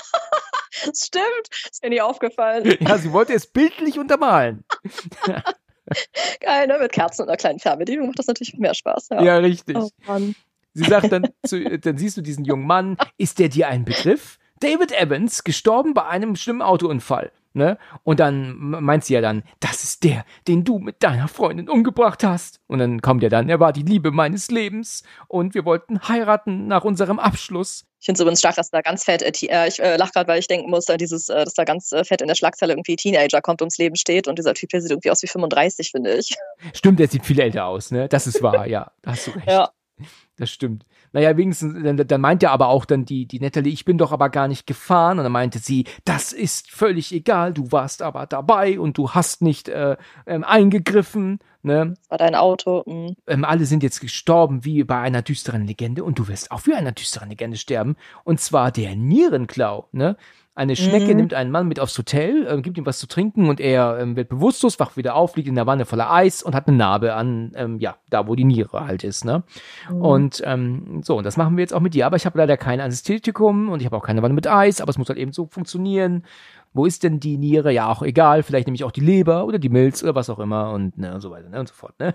[0.71, 2.77] Stimmt, ist mir nie aufgefallen.
[2.81, 4.65] Ja, sie wollte es bildlich untermalen.
[6.41, 6.79] Geil, ne?
[6.81, 9.11] Mit Kerzen und einer kleinen Fernbedienung macht das natürlich mehr Spaß.
[9.11, 9.77] Ja, ja richtig.
[9.77, 9.91] Oh,
[10.75, 14.39] sie sagt dann, zu, dann siehst du diesen jungen Mann, ist der dir ein Begriff?
[14.61, 17.33] David Evans, gestorben bei einem schlimmen Autounfall.
[17.55, 17.79] Ne?
[18.03, 22.25] Und dann meint sie ja dann, das ist der, den du mit deiner Freundin umgebracht
[22.25, 22.61] hast.
[22.67, 26.67] Und dann kommt ja dann, er war die Liebe meines Lebens und wir wollten heiraten
[26.67, 27.85] nach unserem Abschluss.
[28.01, 30.29] Ich finde es übrigens stark, dass da ganz fett, äh, äh ich äh, lache gerade,
[30.29, 32.73] weil ich denken muss, äh, dieses, äh, dass da ganz äh, fett in der Schlagzeile
[32.73, 35.91] irgendwie Teenager kommt ums Leben steht und dieser Typ hier sieht irgendwie aus wie 35,
[35.91, 36.35] finde ich.
[36.73, 38.09] Stimmt, der sieht viel älter aus, ne?
[38.09, 38.93] Das ist wahr, ja.
[39.03, 39.47] Da hast du recht.
[39.47, 39.71] Ja.
[40.37, 40.85] Das stimmt.
[41.13, 44.13] Naja, wenigstens, dann, dann meint er aber auch dann die, die Natalie, ich bin doch
[44.13, 45.19] aber gar nicht gefahren.
[45.19, 49.43] Und dann meinte sie, das ist völlig egal, du warst aber dabei und du hast
[49.43, 49.97] nicht äh,
[50.27, 51.39] ähm, eingegriffen.
[51.63, 51.95] Ne?
[51.95, 52.83] Das war dein Auto.
[52.87, 53.17] Mhm.
[53.27, 56.75] Ähm, alle sind jetzt gestorben wie bei einer düsteren Legende und du wirst auch wie
[56.75, 57.97] einer düsteren Legende sterben.
[58.25, 59.89] Und zwar der Nierenklau.
[59.93, 60.17] Ne?
[60.55, 61.17] Eine Schnecke mhm.
[61.17, 64.17] nimmt einen Mann mit aufs Hotel, äh, gibt ihm was zu trinken und er ähm,
[64.17, 67.15] wird bewusstlos, wacht wieder auf, liegt in der Wanne voller Eis und hat eine Narbe
[67.15, 69.45] an, ähm, ja, da wo die Niere halt ist, ne?
[69.91, 70.03] Mhm.
[70.03, 72.05] Und ähm, so, und das machen wir jetzt auch mit dir.
[72.05, 74.91] Aber ich habe leider kein Anästhetikum und ich habe auch keine Wanne mit Eis, aber
[74.91, 76.25] es muss halt eben so funktionieren.
[76.75, 77.73] Wo ist denn die Niere?
[77.73, 80.39] Ja, auch egal, vielleicht nehme ich auch die Leber oder die Milz oder was auch
[80.39, 82.15] immer und, ne, und so weiter, ne, und so fort, ne?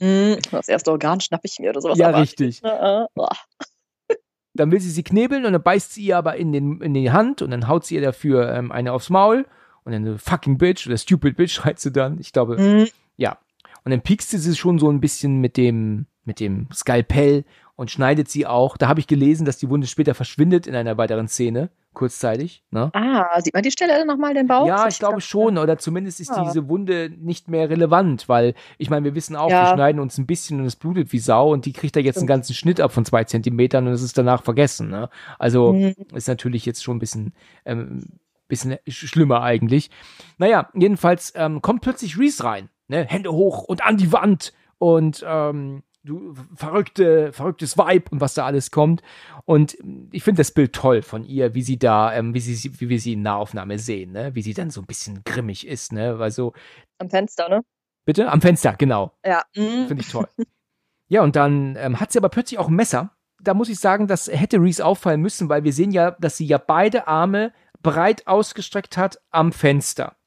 [0.00, 1.98] Mhm, das erste Organ schnapp ich mir oder sowas.
[1.98, 2.62] Ja, richtig.
[2.68, 3.06] Äh, äh,
[4.58, 7.10] dann will sie sie knebeln und dann beißt sie ihr aber in, den, in die
[7.10, 9.46] Hand und dann haut sie ihr dafür ähm, eine aufs Maul
[9.84, 12.18] und dann eine fucking Bitch oder stupid Bitch schreit sie dann.
[12.18, 12.88] Ich glaube, mhm.
[13.16, 13.38] ja.
[13.84, 17.44] Und dann piekst sie sie schon so ein bisschen mit dem, mit dem Skalpell
[17.76, 18.76] und schneidet sie auch.
[18.76, 22.62] Da habe ich gelesen, dass die Wunde später verschwindet in einer weiteren Szene kurzzeitig.
[22.70, 22.90] Ne?
[22.94, 24.66] Ah, sieht man die Stelle nochmal, den Bauch?
[24.66, 25.58] Ja, ich glaube schon.
[25.58, 26.44] Oder zumindest ist ja.
[26.44, 29.64] diese Wunde nicht mehr relevant, weil ich meine, wir wissen auch, ja.
[29.64, 32.14] wir schneiden uns ein bisschen und es blutet wie Sau und die kriegt da jetzt
[32.14, 32.30] Stimmt.
[32.30, 34.88] einen ganzen Schnitt ab von zwei Zentimetern und es ist danach vergessen.
[34.88, 35.10] Ne?
[35.40, 35.94] Also mhm.
[36.14, 37.34] ist natürlich jetzt schon ein bisschen,
[37.64, 38.04] ähm,
[38.46, 39.90] bisschen schlimmer eigentlich.
[40.38, 42.68] Naja, jedenfalls ähm, kommt plötzlich Reese rein.
[42.86, 43.04] Ne?
[43.04, 48.46] Hände hoch und an die Wand und ähm, du verrückte, verrücktes Vibe und was da
[48.46, 49.02] alles kommt.
[49.44, 49.76] Und
[50.10, 53.00] ich finde das Bild toll von ihr, wie sie da, ähm, wie sie, wie wir
[53.00, 54.34] sie in Nahaufnahme sehen, ne?
[54.34, 56.18] Wie sie dann so ein bisschen grimmig ist, ne?
[56.18, 56.52] Weil so.
[56.98, 57.62] Am Fenster, ne?
[58.04, 58.30] Bitte?
[58.30, 59.12] Am Fenster, genau.
[59.24, 59.42] Ja.
[59.54, 59.86] Mhm.
[59.86, 60.26] Finde ich toll.
[61.08, 63.12] ja, und dann ähm, hat sie aber plötzlich auch ein Messer.
[63.40, 66.46] Da muss ich sagen, das hätte Reese auffallen müssen, weil wir sehen ja, dass sie
[66.46, 67.52] ja beide Arme
[67.82, 70.17] breit ausgestreckt hat am Fenster.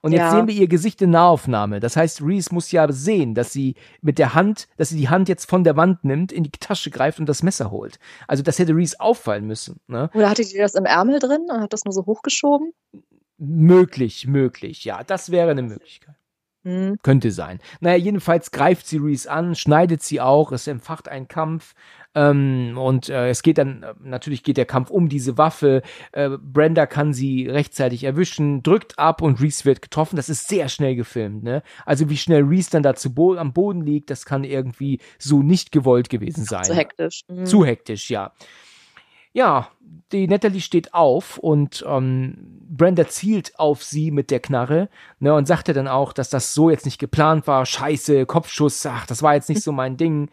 [0.00, 0.30] Und jetzt ja.
[0.30, 1.80] sehen wir ihr Gesicht in Nahaufnahme.
[1.80, 5.28] Das heißt, Reese muss ja sehen, dass sie mit der Hand, dass sie die Hand
[5.28, 7.98] jetzt von der Wand nimmt, in die Tasche greift und das Messer holt.
[8.28, 9.80] Also das hätte Reese auffallen müssen.
[9.86, 10.10] Ne?
[10.14, 12.72] Oder hatte die das im Ärmel drin und hat das nur so hochgeschoben?
[13.38, 15.02] Möglich, möglich, ja.
[15.02, 16.14] Das wäre eine Möglichkeit.
[16.64, 16.96] Hm.
[17.02, 17.60] Könnte sein.
[17.80, 21.74] Naja, jedenfalls greift sie Reese an, schneidet sie auch, es empfacht einen Kampf.
[22.14, 25.82] Ähm, und äh, es geht dann, äh, natürlich geht der Kampf um diese Waffe.
[26.12, 30.16] Äh, Brenda kann sie rechtzeitig erwischen, drückt ab und Reese wird getroffen.
[30.16, 31.62] Das ist sehr schnell gefilmt, ne?
[31.84, 35.42] Also wie schnell Reese dann da zu Bo am Boden liegt, das kann irgendwie so
[35.42, 36.64] nicht gewollt gewesen sein.
[36.64, 37.22] Zu hektisch.
[37.28, 37.46] Mhm.
[37.46, 38.32] Zu hektisch, ja.
[39.32, 39.68] Ja,
[40.12, 44.88] die Natalie steht auf und ähm, Brenda zielt auf sie mit der Knarre
[45.18, 47.66] ne, und sagte dann auch, dass das so jetzt nicht geplant war.
[47.66, 50.30] Scheiße, Kopfschuss, ach, das war jetzt nicht so mein Ding.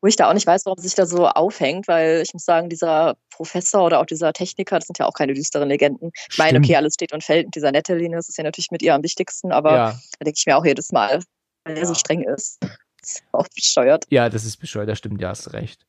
[0.00, 2.68] Wo ich da auch nicht weiß, warum sich da so aufhängt, weil ich muss sagen,
[2.68, 6.10] dieser Professor oder auch dieser Techniker, das sind ja auch keine düsteren Legenden.
[6.30, 8.82] Ich meine, okay, alles steht und fällt mit dieser Natalie, das ist ja natürlich mit
[8.82, 9.98] ihr am wichtigsten, aber Ja.
[10.18, 11.22] da denke ich mir auch jedes Mal,
[11.64, 12.58] weil er so streng ist.
[13.00, 14.04] Das ist auch bescheuert.
[14.10, 15.86] Ja, das ist bescheuert, das stimmt, ja, hast recht.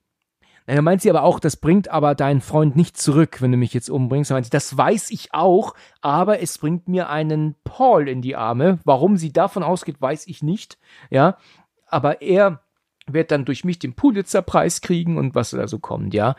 [0.67, 3.73] Da meint sie aber auch, das bringt aber deinen Freund nicht zurück, wenn du mich
[3.73, 4.29] jetzt umbringst.
[4.31, 8.35] Da meint sie, das weiß ich auch, aber es bringt mir einen Paul in die
[8.37, 8.79] Arme.
[8.85, 10.77] Warum sie davon ausgeht, weiß ich nicht.
[11.09, 11.37] Ja,
[11.87, 12.61] aber er
[13.07, 16.35] wird dann durch mich den Pulitzer-Preis kriegen und was da so kommt, ja.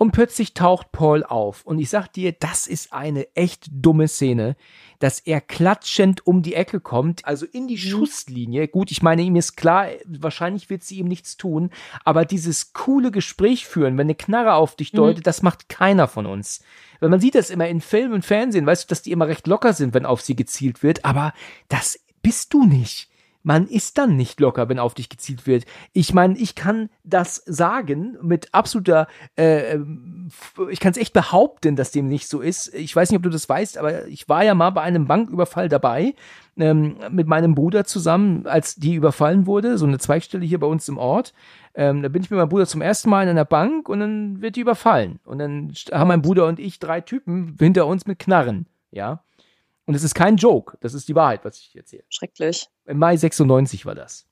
[0.00, 1.64] Und plötzlich taucht Paul auf.
[1.64, 4.56] Und ich sag dir, das ist eine echt dumme Szene,
[5.00, 8.68] dass er klatschend um die Ecke kommt, also in die Schusslinie.
[8.68, 11.70] Gut, ich meine, ihm ist klar, wahrscheinlich wird sie ihm nichts tun,
[12.04, 16.26] aber dieses coole Gespräch führen, wenn eine Knarre auf dich deutet, das macht keiner von
[16.26, 16.62] uns.
[17.00, 19.48] Weil man sieht das immer in Film und Fernsehen, weißt du, dass die immer recht
[19.48, 21.32] locker sind, wenn auf sie gezielt wird, aber
[21.68, 23.07] das bist du nicht
[23.42, 25.64] man ist dann nicht locker, wenn auf dich gezielt wird.
[25.92, 29.06] Ich meine, ich kann das sagen mit absoluter,
[29.36, 30.28] äh, ähm,
[30.70, 32.74] ich kann es echt behaupten, dass dem nicht so ist.
[32.74, 35.68] Ich weiß nicht, ob du das weißt, aber ich war ja mal bei einem Banküberfall
[35.68, 36.14] dabei
[36.58, 40.88] ähm, mit meinem Bruder zusammen, als die überfallen wurde, so eine Zweigstelle hier bei uns
[40.88, 41.32] im Ort.
[41.74, 44.42] Ähm, da bin ich mit meinem Bruder zum ersten Mal in einer Bank und dann
[44.42, 45.20] wird die überfallen.
[45.24, 49.22] Und dann haben mein Bruder und ich drei Typen hinter uns mit Knarren, ja.
[49.88, 52.04] Und es ist kein Joke, das ist die Wahrheit, was ich erzähle.
[52.10, 52.66] Schrecklich.
[52.84, 54.26] Im Mai 96 war das.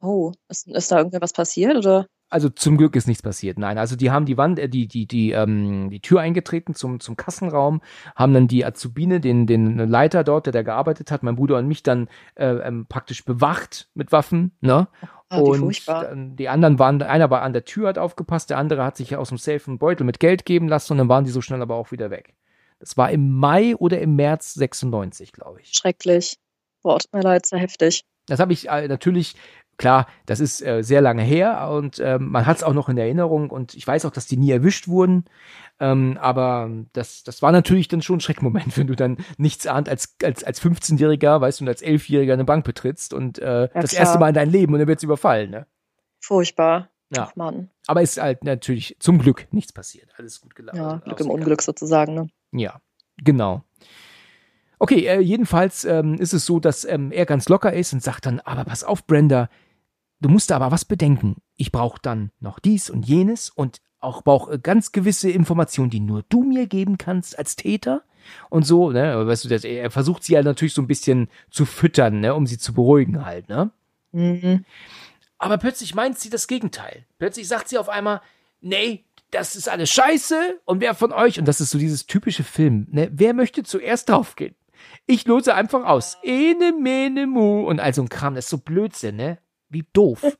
[0.00, 2.08] Oh, ist, ist da irgendwas passiert oder?
[2.30, 3.60] Also zum Glück ist nichts passiert.
[3.60, 6.98] Nein, also die haben die Wand, äh, die die die ähm, die Tür eingetreten zum
[6.98, 7.80] zum Kassenraum,
[8.16, 11.68] haben dann die Azubine, den den Leiter dort, der da gearbeitet hat, mein Bruder und
[11.68, 14.88] mich dann äh, ähm, praktisch bewacht mit Waffen, ne?
[15.28, 16.06] Ah, und furchtbar.
[16.06, 19.14] dann die anderen waren, einer war an der Tür, hat aufgepasst, der andere hat sich
[19.14, 21.62] aus dem Safe einen Beutel mit Geld geben lassen und dann waren die so schnell
[21.62, 22.34] aber auch wieder weg.
[22.78, 25.72] Das war im Mai oder im März 96, glaube ich.
[25.72, 26.38] Schrecklich.
[26.82, 28.04] Boah, tut mir leid, sehr heftig.
[28.26, 29.34] Das habe ich äh, natürlich,
[29.78, 32.98] klar, das ist äh, sehr lange her und ähm, man hat es auch noch in
[32.98, 35.24] Erinnerung und ich weiß auch, dass die nie erwischt wurden.
[35.80, 39.88] Ähm, aber das, das war natürlich dann schon ein Schreckmoment, wenn du dann nichts ahnt
[39.88, 43.90] als, als, als 15-Jähriger, weißt du, und als 11-Jähriger eine Bank betrittst und äh, das
[43.90, 44.00] klar.
[44.00, 45.66] erste Mal in dein Leben und dann wird's überfallen, ne?
[46.20, 46.90] Furchtbar.
[47.14, 47.28] Ja.
[47.28, 47.70] Ach Mann.
[47.86, 50.10] Aber ist halt natürlich zum Glück nichts passiert.
[50.18, 50.76] Alles gut gelaufen.
[50.76, 51.30] Ja, Glück im.
[51.30, 52.28] Unglück sozusagen, ne?
[52.52, 52.80] Ja,
[53.16, 53.64] genau.
[54.78, 58.26] Okay, äh, jedenfalls ähm, ist es so, dass ähm, er ganz locker ist und sagt
[58.26, 59.48] dann, aber pass auf, Brenda,
[60.20, 61.36] du musst aber was bedenken.
[61.56, 66.00] Ich brauche dann noch dies und jenes und auch brauche äh, ganz gewisse Informationen, die
[66.00, 68.02] nur du mir geben kannst als Täter
[68.50, 69.12] und so, ne?
[69.14, 72.34] Aber Weißt du, das, er versucht sie ja natürlich so ein bisschen zu füttern, ne,
[72.34, 73.70] um sie zu beruhigen halt, ne?
[74.12, 74.64] Mhm.
[75.38, 77.04] Aber plötzlich meint sie das Gegenteil.
[77.18, 78.20] Plötzlich sagt sie auf einmal,
[78.60, 82.44] nee, das ist alles scheiße und wer von euch, und das ist so dieses typische
[82.44, 84.54] Film, ne, wer möchte zuerst draufgehen?
[85.06, 86.18] Ich lose einfach aus.
[86.22, 87.66] Ene, mene, mu.
[87.66, 89.38] Und all so ein Kram, das ist so Blödsinn, ne?
[89.68, 90.22] Wie doof.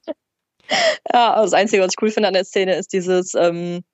[1.11, 3.85] Ja, das Einzige, was ich cool finde an der Szene, ist dieses, ähm,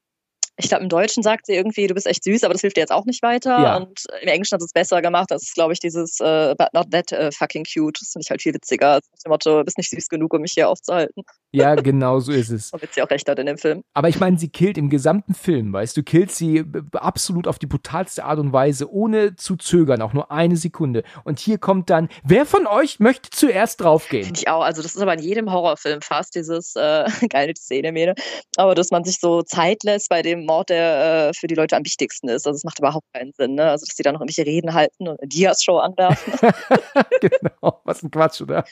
[0.56, 2.80] ich glaube, im Deutschen sagt sie irgendwie, du bist echt süß, aber das hilft dir
[2.82, 3.50] jetzt auch nicht weiter.
[3.60, 3.76] Ja.
[3.76, 5.30] Und im Englischen hat sie es besser gemacht.
[5.30, 7.98] Das ist, glaube ich, dieses äh, but not that äh, fucking cute.
[8.00, 8.92] Das finde ich halt viel witziger.
[8.92, 11.22] Also nach dem Motto, du bist nicht süß genug, um mich hier aufzuhalten.
[11.52, 12.72] ja, genau so ist es.
[12.72, 13.82] Womit sie auch recht hat in dem Film.
[13.94, 17.58] Aber ich meine, sie killt im gesamten Film, weißt du, killt sie b- absolut auf
[17.58, 21.02] die brutalste Art und Weise, ohne zu zögern, auch nur eine Sekunde.
[21.24, 24.24] Und hier kommt dann, wer von euch möchte zuerst draufgehen?
[24.24, 24.62] Finde ich auch.
[24.62, 28.14] Also das ist aber in jedem Horrorfilm fast dieses äh, geile Szene, Mene.
[28.56, 31.76] Aber dass man sich so Zeit lässt bei dem Mord, der äh, für die Leute
[31.76, 32.46] am wichtigsten ist.
[32.46, 33.54] Also es macht überhaupt keinen Sinn.
[33.54, 33.64] Ne?
[33.64, 36.32] Also dass die da noch irgendwelche Reden halten und eine Diaz-Show anwerfen.
[37.20, 38.64] genau, was ein Quatsch, oder?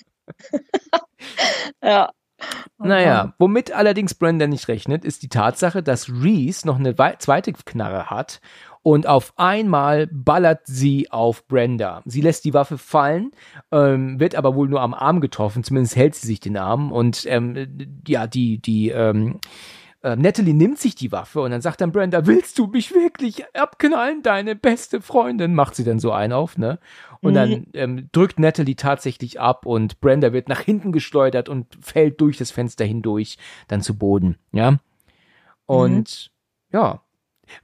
[1.82, 2.10] ja.
[2.78, 7.52] Naja, womit allerdings Brenda nicht rechnet, ist die Tatsache, dass Reese noch eine wei- zweite
[7.52, 8.40] Knarre hat
[8.82, 12.02] und auf einmal ballert sie auf Brenda.
[12.04, 13.30] Sie lässt die Waffe fallen,
[13.70, 17.24] ähm, wird aber wohl nur am Arm getroffen, zumindest hält sie sich den Arm und
[17.26, 19.38] ähm, ja, die, die, ähm,
[20.02, 23.44] äh, Natalie nimmt sich die Waffe und dann sagt dann Brenda, willst du mich wirklich
[23.54, 25.54] abknallen, deine beste Freundin?
[25.54, 26.78] Macht sie dann so ein auf, ne?
[27.20, 32.20] Und dann ähm, drückt Natalie tatsächlich ab und Brenda wird nach hinten geschleudert und fällt
[32.20, 33.38] durch das Fenster hindurch
[33.68, 34.78] dann zu Boden, ja?
[35.66, 36.32] Und
[36.72, 37.02] ja,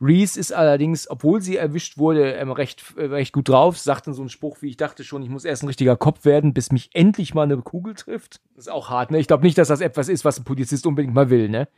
[0.00, 4.14] Reese ist allerdings, obwohl sie erwischt wurde, ähm, recht, äh, recht gut drauf, sagt dann
[4.14, 6.72] so einen Spruch, wie ich dachte schon, ich muss erst ein richtiger Kopf werden, bis
[6.72, 8.40] mich endlich mal eine Kugel trifft.
[8.54, 9.18] Das ist auch hart, ne?
[9.18, 11.68] Ich glaube nicht, dass das etwas ist, was ein Polizist unbedingt mal will, ne?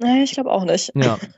[0.00, 0.90] Nee, ich glaube auch nicht.
[0.94, 1.18] Ja.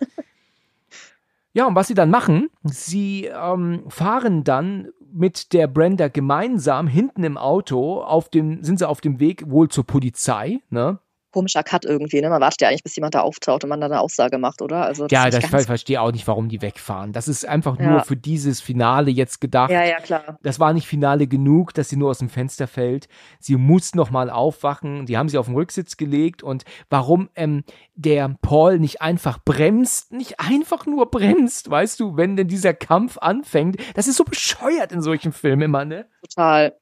[1.54, 7.24] Ja, und was sie dann machen, sie ähm, fahren dann mit der Brenda gemeinsam hinten
[7.24, 10.98] im Auto auf dem, sind sie auf dem Weg wohl zur Polizei, ne?
[11.32, 12.20] Komischer Cut irgendwie.
[12.20, 12.30] Ne?
[12.30, 14.84] Man wartet ja eigentlich, bis jemand da auftaucht und man dann eine Aussage macht, oder?
[14.84, 17.12] Also, ja, ich verstehe auch nicht, warum die wegfahren.
[17.12, 17.90] Das ist einfach ja.
[17.90, 19.70] nur für dieses Finale jetzt gedacht.
[19.70, 20.38] Ja, ja, klar.
[20.42, 23.08] Das war nicht Finale genug, dass sie nur aus dem Fenster fällt.
[23.40, 25.06] Sie muss noch mal aufwachen.
[25.06, 27.64] Die haben sie auf den Rücksitz gelegt und warum ähm,
[27.94, 33.18] der Paul nicht einfach bremst, nicht einfach nur bremst, weißt du, wenn denn dieser Kampf
[33.18, 33.76] anfängt.
[33.94, 36.06] Das ist so bescheuert in solchen Filmen immer, ne?
[36.22, 36.74] Total.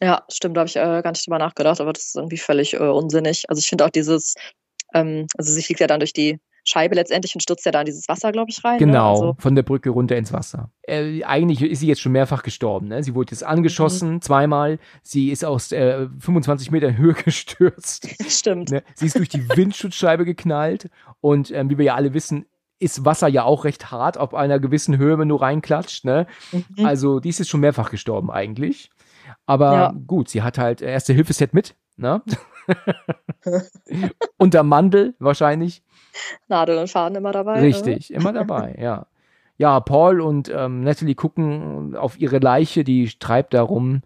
[0.00, 2.74] Ja, stimmt, da habe ich äh, gar nicht drüber nachgedacht, aber das ist irgendwie völlig
[2.74, 3.44] äh, unsinnig.
[3.48, 4.34] Also ich finde auch dieses,
[4.94, 7.86] ähm, also sie fliegt ja dann durch die Scheibe letztendlich und stürzt ja da in
[7.86, 8.74] dieses Wasser, glaube ich, rein.
[8.74, 8.86] Ne?
[8.86, 9.20] Genau, ne?
[9.20, 10.70] also, von der Brücke runter ins Wasser.
[10.82, 12.88] Äh, eigentlich ist sie jetzt schon mehrfach gestorben.
[12.88, 13.04] Ne?
[13.04, 14.20] Sie wurde jetzt angeschossen, mhm.
[14.20, 14.78] zweimal.
[15.02, 18.08] Sie ist aus äh, 25 Metern Höhe gestürzt.
[18.28, 18.70] Stimmt.
[18.70, 18.82] Ne?
[18.96, 20.90] Sie ist durch die Windschutzscheibe geknallt.
[21.20, 22.46] Und ähm, wie wir ja alle wissen,
[22.80, 26.04] ist Wasser ja auch recht hart auf einer gewissen Höhe, wenn du reinklatscht.
[26.04, 26.26] Ne?
[26.50, 26.84] Mhm.
[26.84, 28.90] Also die ist jetzt schon mehrfach gestorben eigentlich.
[29.46, 29.94] Aber ja.
[30.06, 32.22] gut, sie hat halt erste Hilfeset mit, ne?
[34.38, 35.82] Unter Mandel wahrscheinlich.
[36.48, 37.60] Nadel und Faden immer dabei.
[37.60, 37.66] Ne?
[37.66, 38.16] Richtig, ne?
[38.16, 39.06] immer dabei, ja.
[39.58, 44.02] Ja, Paul und ähm, Natalie gucken auf ihre Leiche, die treibt da rum.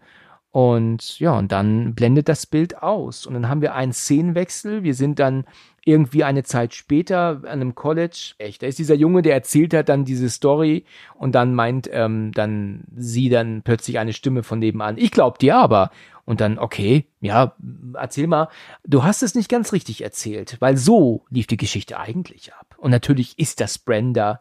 [0.51, 3.25] Und ja, und dann blendet das Bild aus.
[3.25, 4.83] Und dann haben wir einen Szenenwechsel.
[4.83, 5.45] Wir sind dann
[5.83, 9.89] irgendwie eine Zeit später an einem College, echt, da ist dieser Junge, der erzählt hat
[9.89, 10.85] dann diese Story
[11.15, 14.97] und dann meint ähm, dann sie dann plötzlich eine Stimme von nebenan.
[14.97, 15.91] Ich glaub dir aber.
[16.23, 17.55] Und dann, okay, ja,
[17.95, 18.47] erzähl mal,
[18.85, 22.75] du hast es nicht ganz richtig erzählt, weil so lief die Geschichte eigentlich ab.
[22.77, 24.39] Und natürlich ist das Brenda,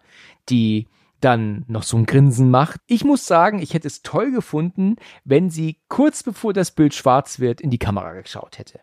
[0.50, 0.88] die
[1.20, 2.80] dann noch so ein Grinsen macht.
[2.86, 7.40] Ich muss sagen, ich hätte es toll gefunden, wenn sie kurz bevor das Bild schwarz
[7.40, 8.80] wird, in die Kamera geschaut hätte.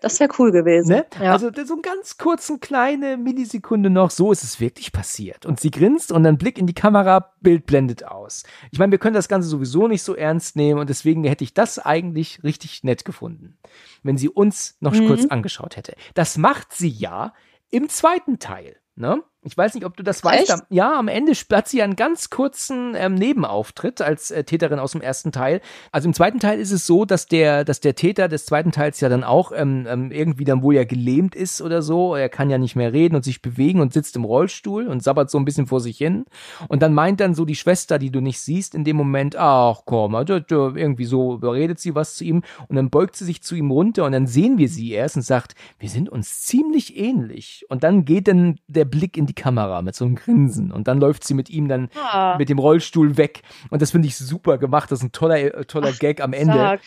[0.00, 0.90] Das wäre cool gewesen.
[0.90, 1.06] Ne?
[1.20, 1.32] Ja.
[1.32, 5.46] Also so einen ganz kurzen, kleine Millisekunde noch, so ist es wirklich passiert.
[5.46, 8.44] Und sie grinst und dann Blick in die Kamera, Bild blendet aus.
[8.70, 11.54] Ich meine, wir können das Ganze sowieso nicht so ernst nehmen und deswegen hätte ich
[11.54, 13.58] das eigentlich richtig nett gefunden,
[14.02, 15.06] wenn sie uns noch mhm.
[15.06, 15.94] kurz angeschaut hätte.
[16.14, 17.32] Das macht sie ja
[17.70, 18.76] im zweiten Teil.
[18.98, 19.22] Ne?
[19.46, 20.50] Ich weiß nicht, ob du das weißt.
[20.50, 24.90] Am, ja, am Ende hat sie einen ganz kurzen ähm, Nebenauftritt als äh, Täterin aus
[24.90, 25.60] dem ersten Teil.
[25.92, 29.00] Also im zweiten Teil ist es so, dass der, dass der Täter des zweiten Teils
[29.00, 32.16] ja dann auch ähm, ähm, irgendwie dann wohl ja gelähmt ist oder so.
[32.16, 35.30] Er kann ja nicht mehr reden und sich bewegen und sitzt im Rollstuhl und sabbert
[35.30, 36.24] so ein bisschen vor sich hin.
[36.66, 39.82] Und dann meint dann so die Schwester, die du nicht siehst, in dem Moment, ach
[39.84, 43.70] komm, irgendwie so redet sie was zu ihm und dann beugt sie sich zu ihm
[43.70, 47.64] runter und dann sehen wir sie erst und sagt, wir sind uns ziemlich ähnlich.
[47.68, 50.98] Und dann geht dann der Blick in die Kamera mit so einem Grinsen und dann
[50.98, 52.36] läuft sie mit ihm dann ah.
[52.38, 54.90] mit dem Rollstuhl weg und das finde ich super gemacht.
[54.90, 56.54] Das ist ein toller, äh, toller Ach, Gag am Ende.
[56.54, 56.80] Sag.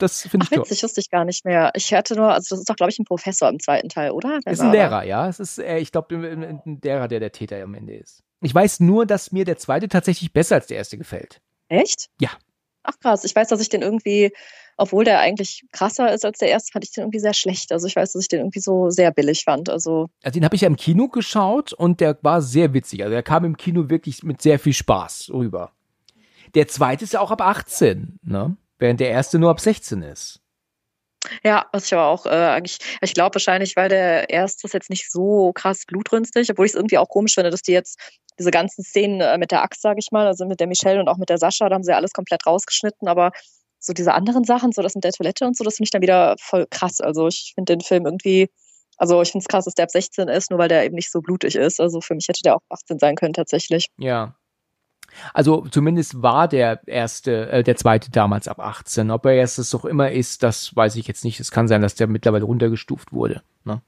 [0.00, 1.72] Das finde ich witzig, wusste ich gar nicht mehr.
[1.74, 4.40] Ich hatte nur, also das ist doch, glaube ich, ein Professor im zweiten Teil, oder?
[4.44, 5.28] Das ist ein Lehrer, ja.
[5.28, 8.22] Es ist, äh, ich glaube, ein Lehrer, der der Täter am Ende ist.
[8.40, 11.42] Ich weiß nur, dass mir der zweite tatsächlich besser als der erste gefällt.
[11.68, 12.08] Echt?
[12.18, 12.30] Ja.
[12.82, 14.32] Ach krass, ich weiß, dass ich den irgendwie
[14.80, 17.70] obwohl der eigentlich krasser ist als der erste, fand ich den irgendwie sehr schlecht.
[17.70, 19.68] Also ich weiß, dass ich den irgendwie so sehr billig fand.
[19.68, 23.02] Also, also den habe ich ja im Kino geschaut und der war sehr witzig.
[23.02, 25.72] Also der kam im Kino wirklich mit sehr viel Spaß rüber.
[26.54, 28.56] Der zweite ist ja auch ab 18, ne?
[28.78, 30.39] Während der erste nur ab 16 ist.
[31.44, 34.90] Ja, was ich aber auch äh, eigentlich, ich glaube wahrscheinlich, weil der erste ist jetzt
[34.90, 37.98] nicht so krass blutrünstig, obwohl ich es irgendwie auch komisch finde, dass die jetzt
[38.38, 41.08] diese ganzen Szenen äh, mit der Axt, sage ich mal, also mit der Michelle und
[41.08, 43.32] auch mit der Sascha, da haben sie ja alles komplett rausgeschnitten, aber
[43.78, 46.02] so diese anderen Sachen, so das mit der Toilette und so, das finde ich dann
[46.02, 47.00] wieder voll krass.
[47.00, 48.50] Also ich finde den Film irgendwie,
[48.96, 51.10] also ich finde es krass, dass der ab 16 ist, nur weil der eben nicht
[51.10, 51.80] so blutig ist.
[51.80, 53.88] Also für mich hätte der auch 18 sein können tatsächlich.
[53.98, 54.36] Ja.
[55.34, 59.10] Also zumindest war der erste, äh, der zweite damals ab 18.
[59.10, 61.40] Ob er jetzt es doch immer ist, das weiß ich jetzt nicht.
[61.40, 63.42] Es kann sein, dass der mittlerweile runtergestuft wurde.
[63.64, 63.82] Ne?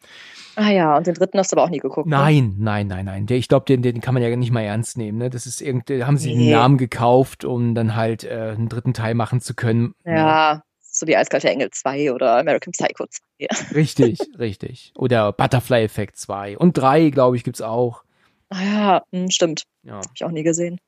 [0.55, 2.07] Ah ja, und den dritten hast du aber auch nie geguckt.
[2.07, 2.17] Ne?
[2.17, 2.65] Nein, ne?
[2.65, 3.27] nein, nein, nein.
[3.27, 5.19] Der, ich glaube, den, den kann man ja nicht mal ernst nehmen.
[5.19, 5.31] Ne?
[5.31, 6.45] Das ist irgendwie, haben sie nee.
[6.45, 9.95] den Namen gekauft, um dann halt äh, einen dritten Teil machen zu können.
[10.05, 10.63] Ja, ja.
[10.81, 13.47] so wie Eiskalte Engel 2 oder American Psycho 2.
[13.75, 14.93] Richtig, richtig.
[14.97, 16.59] Oder Butterfly Effect 2.
[16.59, 18.05] Und 3, glaube ich, gibt's auch.
[18.51, 19.63] Ah ja, hm, stimmt.
[19.83, 19.95] Ja.
[19.95, 20.79] Hab ich auch nie gesehen.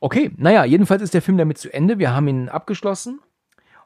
[0.00, 1.98] Okay, naja, jedenfalls ist der Film damit zu Ende.
[1.98, 3.20] Wir haben ihn abgeschlossen.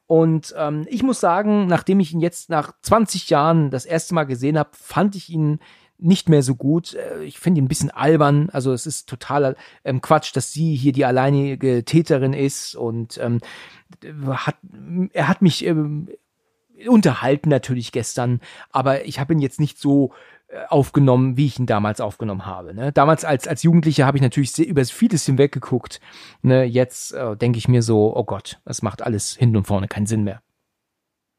[0.07, 4.25] Und ähm, ich muss sagen, nachdem ich ihn jetzt nach 20 Jahren das erste Mal
[4.25, 5.61] gesehen habe, fand ich ihn
[5.99, 6.95] nicht mehr so gut.
[6.95, 8.51] Äh, ich finde ihn ein bisschen albern.
[8.51, 9.55] Also es ist totaler
[9.85, 13.41] ähm, Quatsch, dass sie hier die alleinige Täterin ist und ähm,
[14.27, 14.57] hat,
[15.13, 16.09] er hat mich ähm,
[16.89, 18.41] unterhalten natürlich gestern,
[18.71, 20.13] aber ich habe ihn jetzt nicht so
[20.69, 22.75] aufgenommen, wie ich ihn damals aufgenommen habe.
[22.75, 22.93] Ne?
[22.93, 26.01] Damals als, als Jugendlicher habe ich natürlich sehr, über vieles hinweggeguckt.
[26.43, 26.65] Ne?
[26.65, 30.07] Jetzt äh, denke ich mir so, oh Gott, das macht alles hinten und vorne keinen
[30.07, 30.43] Sinn mehr.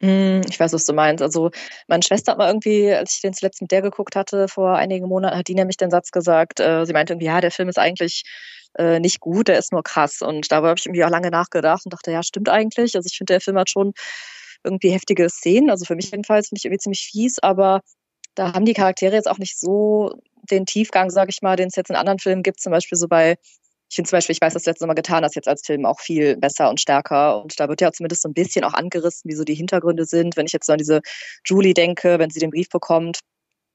[0.02, 1.22] Mm, ich weiß, was du meinst.
[1.22, 1.52] Also
[1.88, 5.08] meine Schwester hat mal irgendwie, als ich den zuletzt mit der geguckt hatte, vor einigen
[5.08, 7.78] Monaten, hat die nämlich den Satz gesagt, äh, sie meinte irgendwie, ja, der Film ist
[7.78, 8.24] eigentlich
[8.78, 10.22] äh, nicht gut, der ist nur krass.
[10.22, 12.96] Und darüber habe ich irgendwie auch lange nachgedacht und dachte, ja, stimmt eigentlich.
[12.96, 13.94] Also ich finde, der Film hat schon
[14.64, 15.70] irgendwie heftige Szenen.
[15.70, 17.82] Also für mich jedenfalls finde ich irgendwie ziemlich fies, aber
[18.36, 20.14] da haben die Charaktere jetzt auch nicht so
[20.50, 22.62] den Tiefgang, sage ich mal, den es jetzt in anderen Filmen gibt.
[22.62, 23.38] Zum Beispiel so bei
[23.92, 26.00] ich finde zum Beispiel, ich weiß, das letzte Mal getan, das jetzt als Film auch
[26.00, 27.42] viel besser und stärker.
[27.42, 30.38] Und da wird ja zumindest so ein bisschen auch angerissen, wie so die Hintergründe sind.
[30.38, 31.02] Wenn ich jetzt so an diese
[31.44, 33.20] Julie denke, wenn sie den Brief bekommt,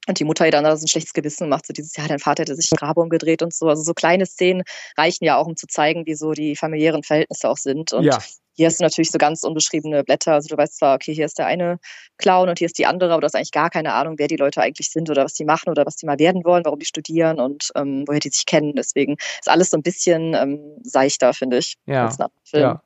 [0.08, 2.42] und die Mutter ihr dann so ein schlechtes Gewissen macht, so dieses, ja, dein Vater
[2.42, 3.68] hätte sich im Grabe umgedreht und so.
[3.68, 4.62] Also so kleine Szenen
[4.96, 7.92] reichen ja auch, um zu zeigen, wie so die familiären Verhältnisse auch sind.
[7.92, 8.18] Und ja.
[8.56, 10.32] Hier hast du natürlich so ganz unbeschriebene Blätter.
[10.32, 11.78] Also du weißt zwar, okay, hier ist der eine
[12.16, 14.36] Clown und hier ist die andere, aber du hast eigentlich gar keine Ahnung, wer die
[14.36, 16.86] Leute eigentlich sind oder was die machen oder was die mal werden wollen, warum die
[16.86, 18.74] studieren und ähm, woher die sich kennen.
[18.74, 21.76] Deswegen ist alles so ein bisschen ähm, seichter, finde ich.
[21.86, 22.10] Ja.
[22.52, 22.82] Ja.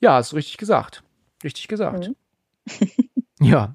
[0.00, 1.02] Ja, hast du richtig gesagt.
[1.42, 2.08] Richtig gesagt.
[2.08, 2.16] Mhm.
[3.40, 3.74] ja,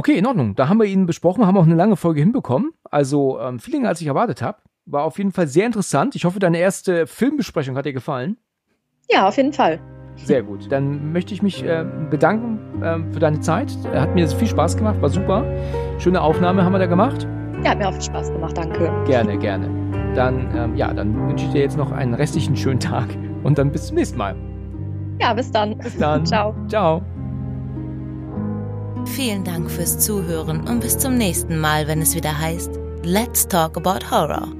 [0.00, 0.54] Okay, in Ordnung.
[0.54, 2.72] Da haben wir ihn besprochen, haben auch eine lange Folge hinbekommen.
[2.84, 4.58] Also ähm, viel länger, als ich erwartet habe.
[4.86, 6.14] War auf jeden Fall sehr interessant.
[6.14, 8.38] Ich hoffe, deine erste Filmbesprechung hat dir gefallen.
[9.10, 9.80] Ja, auf jeden Fall.
[10.16, 10.70] Sehr gut.
[10.70, 13.72] Dann möchte ich mich äh, bedanken äh, für deine Zeit.
[13.92, 15.44] Hat mir viel Spaß gemacht, war super.
[15.98, 17.26] Schöne Aufnahme haben wir da gemacht.
[17.64, 18.90] Ja, hat mir auch viel Spaß gemacht, danke.
[19.06, 19.68] Gerne, gerne.
[20.14, 23.08] Dann, ähm, ja, dann wünsche ich dir jetzt noch einen restlichen schönen Tag
[23.42, 24.34] und dann bis zum nächsten Mal.
[25.20, 25.76] Ja, bis dann.
[25.78, 26.24] Bis dann.
[26.24, 26.54] Ciao.
[26.68, 27.02] Ciao.
[29.06, 33.76] Vielen Dank fürs Zuhören und bis zum nächsten Mal, wenn es wieder heißt Let's Talk
[33.76, 34.59] About Horror.